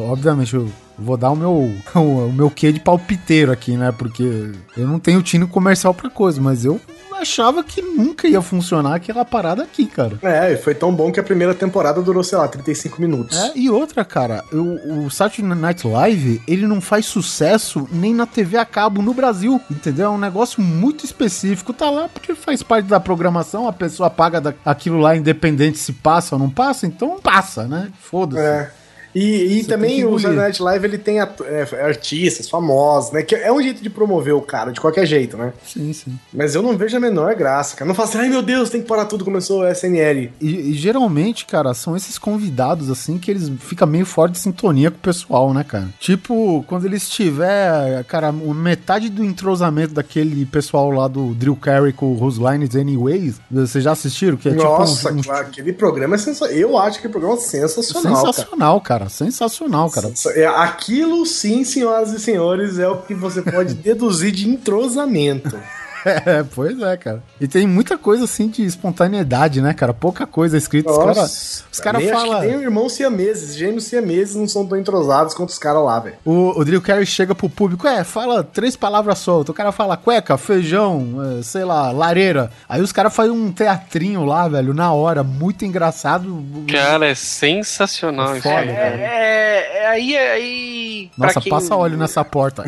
[0.09, 0.67] obviamente, eu
[1.01, 1.51] vou dar o meu,
[1.95, 3.91] o, meu quê de palpiteiro aqui, né?
[3.91, 6.79] Porque eu não tenho tino comercial pra coisa, mas eu
[7.13, 10.17] achava que nunca ia funcionar aquela parada aqui, cara.
[10.23, 13.37] É, e foi tão bom que a primeira temporada durou, sei lá, 35 minutos.
[13.37, 18.25] É, e outra, cara, o, o Saturday Night Live, ele não faz sucesso nem na
[18.25, 20.07] TV a cabo no Brasil, entendeu?
[20.07, 24.41] É um negócio muito específico, tá lá porque faz parte da programação, a pessoa paga
[24.41, 27.91] da- aquilo lá independente se passa ou não passa, então passa, né?
[28.01, 28.41] Foda-se.
[28.41, 28.71] É.
[29.13, 30.17] E, e também que o.
[30.19, 33.21] Saturday Night Live ele tem atu- é, artistas famosos, né?
[33.23, 35.51] Que é um jeito de promover o cara, de qualquer jeito, né?
[35.65, 36.17] Sim, sim.
[36.33, 37.87] Mas eu não vejo a menor graça, cara.
[37.87, 40.31] Não falo assim, ai meu Deus, tem que parar tudo, começou o SNL.
[40.39, 44.89] E, e geralmente, cara, são esses convidados, assim, que eles ficam meio fora de sintonia
[44.91, 45.87] com o pessoal, né, cara?
[45.99, 51.91] Tipo, quando eles tiver, cara, o- metade do entrosamento daquele pessoal lá do Drew Carey
[51.93, 54.37] com o Whose Lines Anyways, vocês já assistiram?
[54.37, 56.55] Que é Nossa, tipo um, um claro, aquele programa é sensacional.
[56.57, 58.25] Eu acho aquele programa sensacional, cara.
[58.33, 59.09] sensacional, cara.
[59.09, 60.11] Sensacional, cara.
[60.35, 65.59] É, Aquilo sim, senhoras e senhores, é o que você pode deduzir de entrosamento.
[66.05, 67.21] É, pois é, cara.
[67.39, 69.93] E tem muita coisa assim de espontaneidade, né, cara?
[69.93, 70.89] Pouca coisa escrita.
[70.91, 72.41] Os caras os cara falam.
[72.41, 76.15] que nem irmãos siameses, gêmeos siameses não são tão entrosados quanto os caras lá, velho.
[76.25, 79.49] O, o Drew Carey chega pro público, é, fala três palavras soltas.
[79.49, 82.51] O cara fala cueca, feijão, é, sei lá, lareira.
[82.67, 86.43] Aí os caras fazem um teatrinho lá, velho, na hora, muito engraçado.
[86.71, 88.69] Cara, é sensacional É isso aí.
[88.69, 91.11] É, é, aí, aí.
[91.17, 92.63] Nossa, quem- passa óleo nessa porta.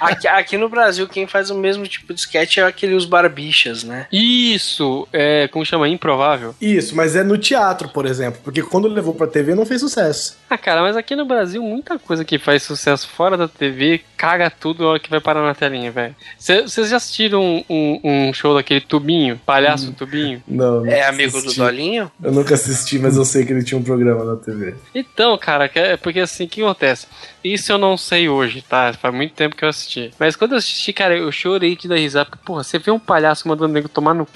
[0.00, 3.84] Aqui, aqui no Brasil, quem faz o mesmo tipo de sketch é aquele Os Barbichas,
[3.84, 4.06] né?
[4.12, 5.88] Isso, é, como chama?
[5.88, 6.54] Improvável.
[6.60, 10.37] Isso, mas é no teatro, por exemplo, porque quando levou pra TV não fez sucesso.
[10.50, 14.50] Ah, cara, mas aqui no Brasil, muita coisa que faz sucesso fora da TV caga
[14.50, 16.14] tudo na hora que vai parar na telinha, velho.
[16.38, 19.38] Vocês já assistiram um, um- um show daquele Tubinho?
[19.44, 20.42] Palhaço Tubinho?
[20.48, 21.58] Não, É nunca amigo do assisti.
[21.58, 22.10] Dolinho?
[22.22, 24.74] Eu nunca assisti, mas eu sei que ele tinha um programa na TV.
[24.94, 27.06] Então, cara, é porque assim, o que acontece?
[27.44, 28.92] Isso eu não sei hoje, tá?
[28.94, 30.10] Faz muito tempo que eu assisti.
[30.18, 32.24] Mas quando eu assisti, cara, eu chorei de dar risada.
[32.26, 34.30] Porque, porra, você vê um palhaço mandando o nego tomar no c...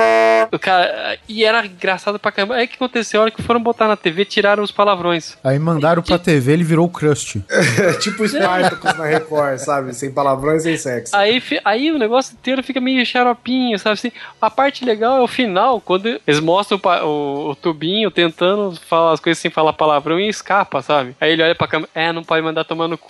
[0.50, 2.54] O cara, e era engraçado pra caramba.
[2.56, 3.20] Aí o que aconteceu?
[3.20, 5.36] A hora que foram botar na TV, tiraram os palavrões.
[5.42, 7.36] Aí mandaram pra TV, ele virou o Crust.
[7.82, 9.94] É tipo Spartacus na Record, sabe?
[9.94, 11.14] Sem palavrões, sem sexo.
[11.16, 14.12] Aí, aí o negócio inteiro fica meio xaropinho, sabe assim?
[14.40, 19.12] A parte legal é o final, quando eles mostram o, o- o tubinho tentando falar
[19.12, 21.16] as coisas sem falar palavrão e escapa, sabe?
[21.20, 23.02] Aí ele olha pra câmera, é, não pode mandar tomar no c...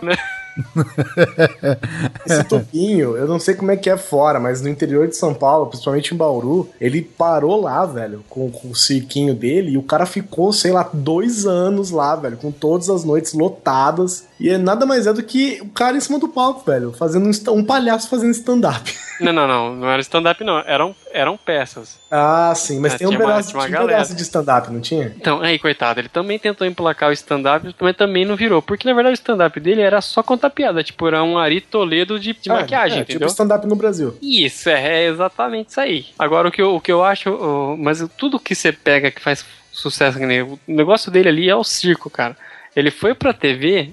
[0.02, 0.16] né?
[2.26, 5.34] Esse tubinho, eu não sei como é que é fora, mas no interior de São
[5.34, 9.82] Paulo, principalmente em Bauru, ele parou lá, velho, com, com o cirquinho dele e o
[9.82, 14.26] cara ficou, sei lá, dois anos lá, velho, com todas as noites lotadas.
[14.38, 17.26] E é nada mais é do que o cara em cima do palco, velho, fazendo
[17.26, 18.94] um, um palhaço fazendo stand-up.
[19.20, 22.00] Não, não, não, não era stand-up não, eram, eram peças.
[22.10, 24.80] Ah, sim, mas É, tem um pedaço, tinha uma tinha um pedaço de stand-up, não
[24.80, 25.14] tinha?
[25.16, 28.60] Então, aí, coitado, ele também tentou emplacar o stand-up, mas também não virou.
[28.60, 30.82] Porque, na verdade, o stand-up dele era só contar piada.
[30.82, 33.20] Tipo, era um Ari Toledo de, de Ah, maquiagem, é, entendeu?
[33.28, 34.16] Tipo stand-up no Brasil.
[34.22, 36.06] Isso, é, é exatamente isso aí.
[36.18, 37.30] Agora, o que eu, o que eu acho...
[37.30, 41.64] o- mas tudo que você pega que faz sucesso, o negócio dele ali é o
[41.64, 42.36] circo, cara.
[42.76, 43.90] Ele foi pra TV,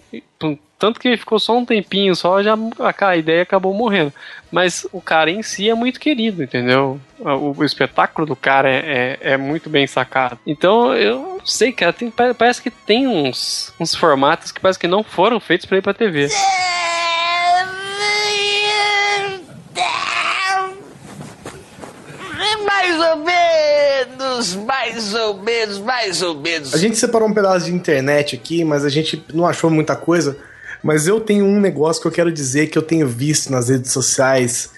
[0.81, 2.55] tanto que ele ficou só um tempinho, só já
[3.01, 4.11] a, ideia acabou morrendo.
[4.51, 6.99] Mas o cara em si é muito querido, entendeu?
[7.19, 10.39] O, o espetáculo do cara é, é, é muito bem sacado.
[10.45, 14.79] Então, eu não sei, cara, tem- pa- parece que tem uns, uns formatos que parece
[14.79, 16.29] que não foram feitos pra ir pra TV.
[22.65, 26.73] Mais ou menos, mais ou menos, mais ou menos.
[26.73, 30.37] A gente separou um pedaço de internet aqui, mas a gente não achou muita coisa.
[30.83, 33.91] Mas eu tenho um negócio que eu quero dizer que eu tenho visto nas redes
[33.91, 34.71] sociais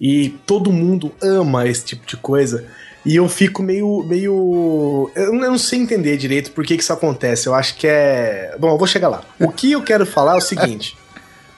[0.00, 2.64] e todo mundo ama esse tipo de coisa.
[3.04, 4.04] E eu fico meio.
[4.04, 5.10] meio.
[5.14, 7.46] Eu não sei entender direito por que, que isso acontece.
[7.46, 8.54] Eu acho que é.
[8.58, 9.24] Bom, eu vou chegar lá.
[9.40, 10.96] O que eu quero falar é o seguinte.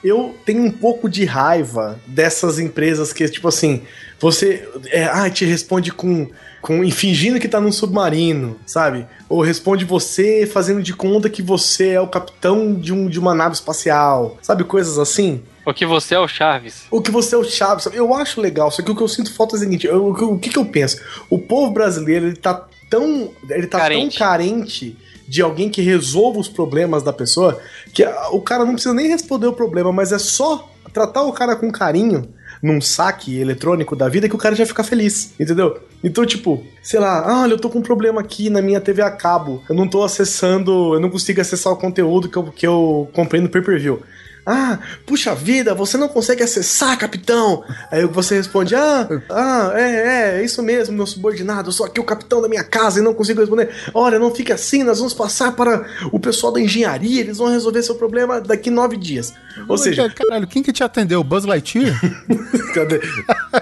[0.03, 3.83] Eu tenho um pouco de raiva dessas empresas que, tipo assim,
[4.19, 4.67] você.
[4.87, 6.29] É, ah, te responde com.
[6.61, 9.05] Com e fingindo que tá num submarino, sabe?
[9.27, 13.33] Ou responde você fazendo de conta que você é o capitão de, um, de uma
[13.33, 14.63] nave espacial, sabe?
[14.63, 15.41] Coisas assim.
[15.65, 16.83] O que você é o Chaves.
[16.91, 17.97] O que você é o Chaves, sabe?
[17.97, 20.37] eu acho legal, só que o que eu sinto falta é o seguinte: eu- o,
[20.39, 20.97] que- que, eu penso?
[21.29, 23.29] O povo brasileiro, ele tá tão.
[23.49, 24.17] Ele tá Carente.
[24.17, 24.97] tão carente
[25.27, 27.57] de alguém que resolva os problemas da pessoa
[27.93, 31.55] que o cara não precisa nem responder o problema, mas é só tratar o cara
[31.55, 32.27] com carinho
[32.61, 35.79] num saque eletrônico da vida que o cara já fica feliz, entendeu?
[36.03, 39.01] Então, tipo, sei lá, ah, olha, eu tô com um problema aqui na minha TV
[39.01, 39.63] a cabo.
[39.67, 43.41] Eu não tô acessando, eu não consigo acessar o conteúdo que eu, que eu comprei
[43.41, 44.01] no pay-per-view.
[44.45, 47.63] Ah, puxa vida, você não consegue acessar, capitão.
[47.91, 51.69] Aí você responde: Ah, ah, é, é, é isso mesmo, meu subordinado.
[51.69, 53.69] Eu sou aqui o capitão da minha casa e não consigo responder.
[53.93, 57.83] Olha, não fique assim, nós vamos passar para o pessoal da engenharia, eles vão resolver
[57.83, 59.33] seu problema daqui nove dias.
[59.67, 61.23] Ou seja, Caralho, quem que te atendeu?
[61.23, 61.99] Buzz Lightyear?
[62.73, 63.01] Cadê?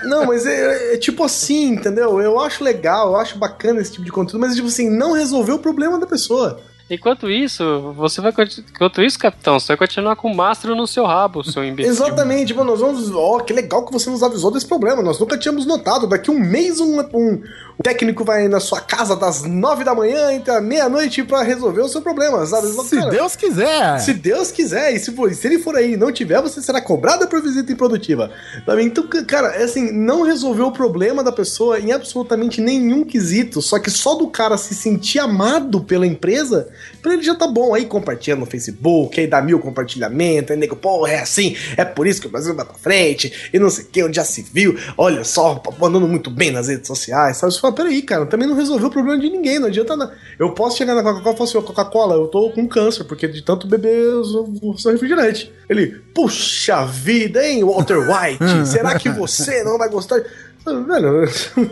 [0.03, 2.21] Não, mas é, é tipo assim, entendeu?
[2.21, 5.55] Eu acho legal, eu acho bacana esse tipo de conteúdo, mas tipo assim, não resolveu
[5.55, 6.61] o problema da pessoa.
[6.89, 8.33] Enquanto isso, você vai
[8.73, 11.91] enquanto isso, capitão, você vai continuar com o mastro no seu rabo, seu imbecil.
[11.93, 13.11] Exatamente, tipo, nós vamos.
[13.11, 15.03] Ó, que legal que você nos avisou desse problema.
[15.03, 16.07] Nós nunca tínhamos notado.
[16.07, 17.41] Daqui um mês, um, um
[17.83, 21.87] técnico vai na sua casa das nove da manhã, entre a meia-noite, pra resolver o
[21.87, 22.67] seu problema, sabe?
[22.67, 23.99] Se Cara, Deus quiser.
[23.99, 26.81] Se Deus quiser, e se, for- se ele for aí e não tiver, você será
[26.81, 28.31] cobrado por visita improdutiva.
[28.65, 28.83] Sabe?
[28.83, 33.77] Então, cara, é assim, não resolveu o problema da pessoa em absolutamente nenhum quesito, só
[33.79, 36.67] que só do cara se sentir amado pela empresa,
[37.01, 37.73] Pra ele já tá bom.
[37.73, 42.07] Aí compartilha no Facebook, aí dá mil compartilhamentos, aí nego, porra, é assim, é por
[42.07, 44.41] isso que o Brasil vai pra frente, e não sei o que, onde já se
[44.41, 47.53] viu, olha só, mandando muito bem nas redes sociais, sabe?
[47.53, 50.13] Você fala, peraí, cara, também não resolveu o problema de ninguém, não adianta nada.
[50.37, 53.27] Eu posso chegar na Coca-Cola e falar assim, "Ô, Coca-Cola, eu tô com câncer, porque
[53.27, 55.51] de tanto beber o seu refrigerante.
[55.69, 60.21] Ele, puxa vida, hein, Walter White, será que você não vai gostar?
[60.65, 61.25] Velho,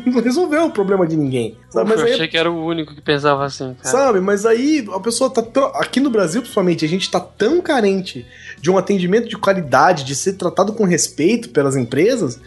[0.05, 1.57] não resolveu o problema de ninguém.
[1.69, 1.89] Sabe?
[1.89, 3.97] Mas eu aí achei que era o único que pensava assim, cara.
[3.97, 5.65] Sabe, mas aí a pessoa tá tão.
[5.75, 8.25] Aqui no Brasil, principalmente, a gente tá tão carente
[8.59, 12.39] de um atendimento de qualidade, de ser tratado com respeito pelas empresas,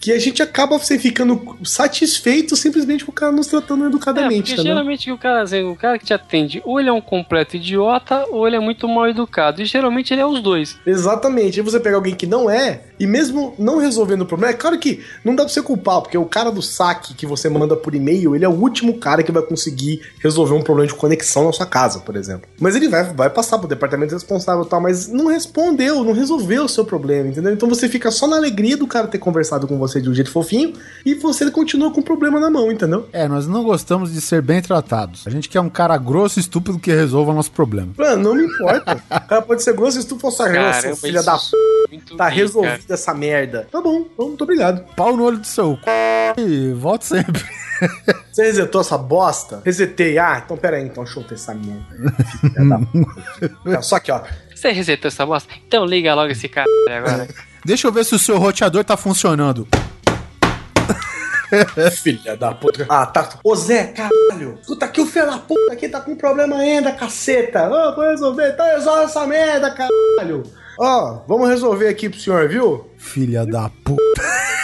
[0.00, 4.42] que a gente acaba se ficando satisfeito simplesmente com o cara nos tratando É, educadamente,
[4.50, 7.02] porque tá geralmente o cara, assim, o cara que te atende, ou ele é um
[7.02, 9.60] completo idiota, ou ele é muito mal educado.
[9.60, 10.78] E geralmente ele é os dois.
[10.86, 11.60] Exatamente.
[11.60, 14.78] Aí você pega alguém que não é, e mesmo não resolvendo o problema, é claro
[14.78, 17.94] que não dá pra você culpar, porque o cara do saque que você manda por
[17.94, 21.52] e-mail, ele é o último cara que vai conseguir resolver um problema de conexão na
[21.52, 22.48] sua casa, por exemplo.
[22.60, 26.64] Mas ele vai, vai passar pro departamento responsável e tal, mas não respondeu, não resolveu
[26.64, 27.52] o seu problema, entendeu?
[27.52, 30.30] Então você fica só na alegria do cara ter conversado com você de um jeito
[30.30, 30.74] fofinho
[31.04, 33.08] e você continua com o problema na mão, entendeu?
[33.12, 35.26] É, nós não gostamos de ser bem tratados.
[35.26, 37.94] A gente quer um cara grosso e estúpido que resolva nosso problema.
[37.96, 38.96] Mano, não me importa.
[39.10, 40.10] o cara pode ser grosso e
[40.52, 42.16] Caramba, nossa, filha da isso p.
[42.16, 43.68] Tá bem, resolvida essa merda.
[43.70, 44.84] Tá bom, muito obrigado.
[44.94, 46.40] Pau no olho do seu c...
[46.40, 47.42] e volte sempre.
[48.30, 49.62] Você resetou essa bosta?
[49.64, 50.18] Resetei.
[50.18, 52.14] Ah, então pera aí, então deixa eu ter essa merda.
[52.40, 53.82] Filha da p.
[53.82, 54.22] Só que, ó.
[54.54, 55.52] Você resetou essa bosta?
[55.66, 57.28] Então liga logo esse cara agora.
[57.62, 59.68] Deixa eu ver se o seu roteador tá funcionando.
[62.02, 62.86] Filha da puta.
[62.88, 63.28] Ah, tá.
[63.44, 64.58] Ô Zé, caralho.
[64.62, 67.68] Escuta aqui, o filho da puta aqui tá com problema ainda, caceta.
[67.68, 68.52] Ô, vou resolver.
[68.52, 70.42] Então resolve essa merda, caralho.
[70.78, 72.88] Ó, vamos resolver aqui pro senhor, viu?
[72.96, 74.00] Filha da puta.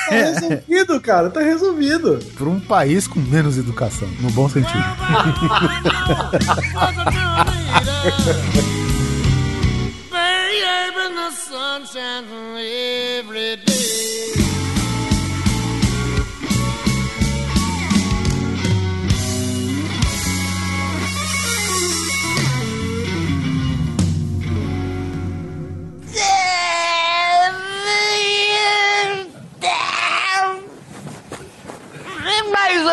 [0.08, 1.30] Tá resolvido, cara.
[1.30, 2.18] Tá resolvido.
[2.36, 4.76] Por um país com menos educação, no bom sentido.
[10.10, 10.62] Baby,
[13.18, 14.05] every day.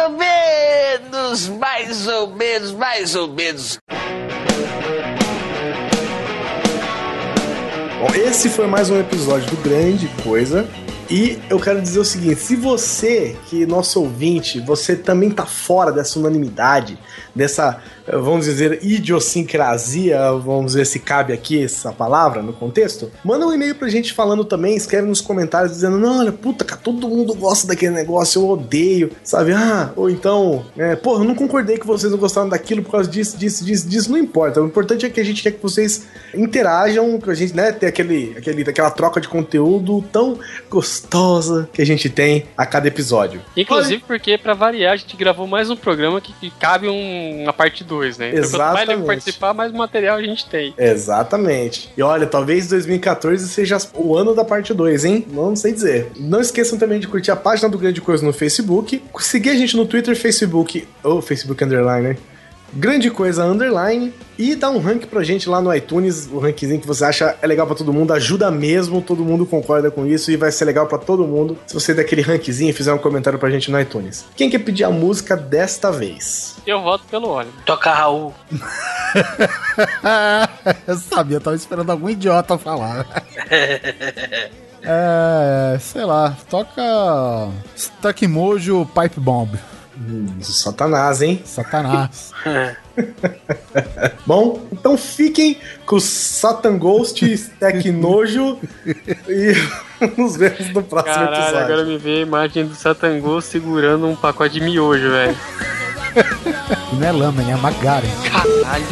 [0.04, 3.78] Ou menos, mais ou menos, mais ou menos.
[8.00, 10.68] Bom, esse foi mais um episódio do Grande Coisa.
[11.10, 15.46] E eu quero dizer o seguinte: se você, que é nosso ouvinte, você também tá
[15.46, 16.98] fora dessa unanimidade,
[17.35, 23.45] dessa, eh, vamos dizer, idiosincrasia, vamos ver se cabe aqui essa palavra no contexto, manda
[23.45, 27.07] um e-mail pra gente falando também, escreve nos comentários dizendo: não, olha, puta, cara, todo
[27.07, 29.51] mundo gosta daquele negócio, eu odeio, sabe?
[29.53, 33.10] Ah, ou então, é, porra, eu não concordei que vocês não gostaram daquilo por causa
[33.10, 34.61] disso, disso, disso, disso, não importa.
[34.61, 37.88] O importante é que a gente quer que vocês interajam, que a gente, né, ter
[37.88, 40.38] aquele, aquele, aquela troca de conteúdo tão
[40.69, 43.41] gostosa que a gente tem a cada episódio.
[43.55, 47.54] Inclusive porque, pra variar, a gente gravou mais um programa que, que cabe um- uma
[47.54, 48.30] parte 2, né?
[48.30, 50.74] Então, quanto mais nego participar, mais material a gente tem.
[50.78, 51.91] Exatamente.
[51.95, 55.26] E olha, talvez 2014 seja o ano da parte 2, hein?
[55.30, 56.12] Não sei dizer.
[56.18, 59.76] Não esqueçam também de curtir a página do Grande Coisa no Facebook, seguir a gente
[59.76, 62.18] no Twitter, Facebook, ou Facebook Underline, né?
[62.76, 66.88] Grande Coisa Underline e dá um rank pra gente lá no iTunes, o rankzinho que
[66.88, 70.38] você acha é legal pra todo mundo, ajuda mesmo, todo mundo concorda com isso e
[70.38, 73.38] vai ser legal pra todo mundo se você der aquele rankzinho e fizer um comentário
[73.38, 74.26] pra gente no iTunes.
[74.36, 76.56] Quem quer pedir a música desta vez?
[76.66, 77.50] Eu voto pelo óleo.
[77.66, 78.34] Toca Raul.
[80.88, 83.06] eu sabia, eu tava esperando algum idiota falar.
[84.82, 86.82] é, sei lá, toca
[87.78, 89.60] Stuck Mojo Pipe Bomb.
[90.41, 91.41] Satanás, hein?
[91.45, 92.32] Satanás.
[94.26, 98.60] Bom, então fiquem com o Satan Ghost, Stack Nojo
[99.28, 99.53] e
[100.18, 101.60] nos vemos no próximo Caralho, episódio.
[101.60, 105.38] agora me vê a imagem do Satangô segurando um pacote de miojo, velho.
[106.94, 108.10] Não é lama, é Magaren.
[108.32, 108.86] Caralho.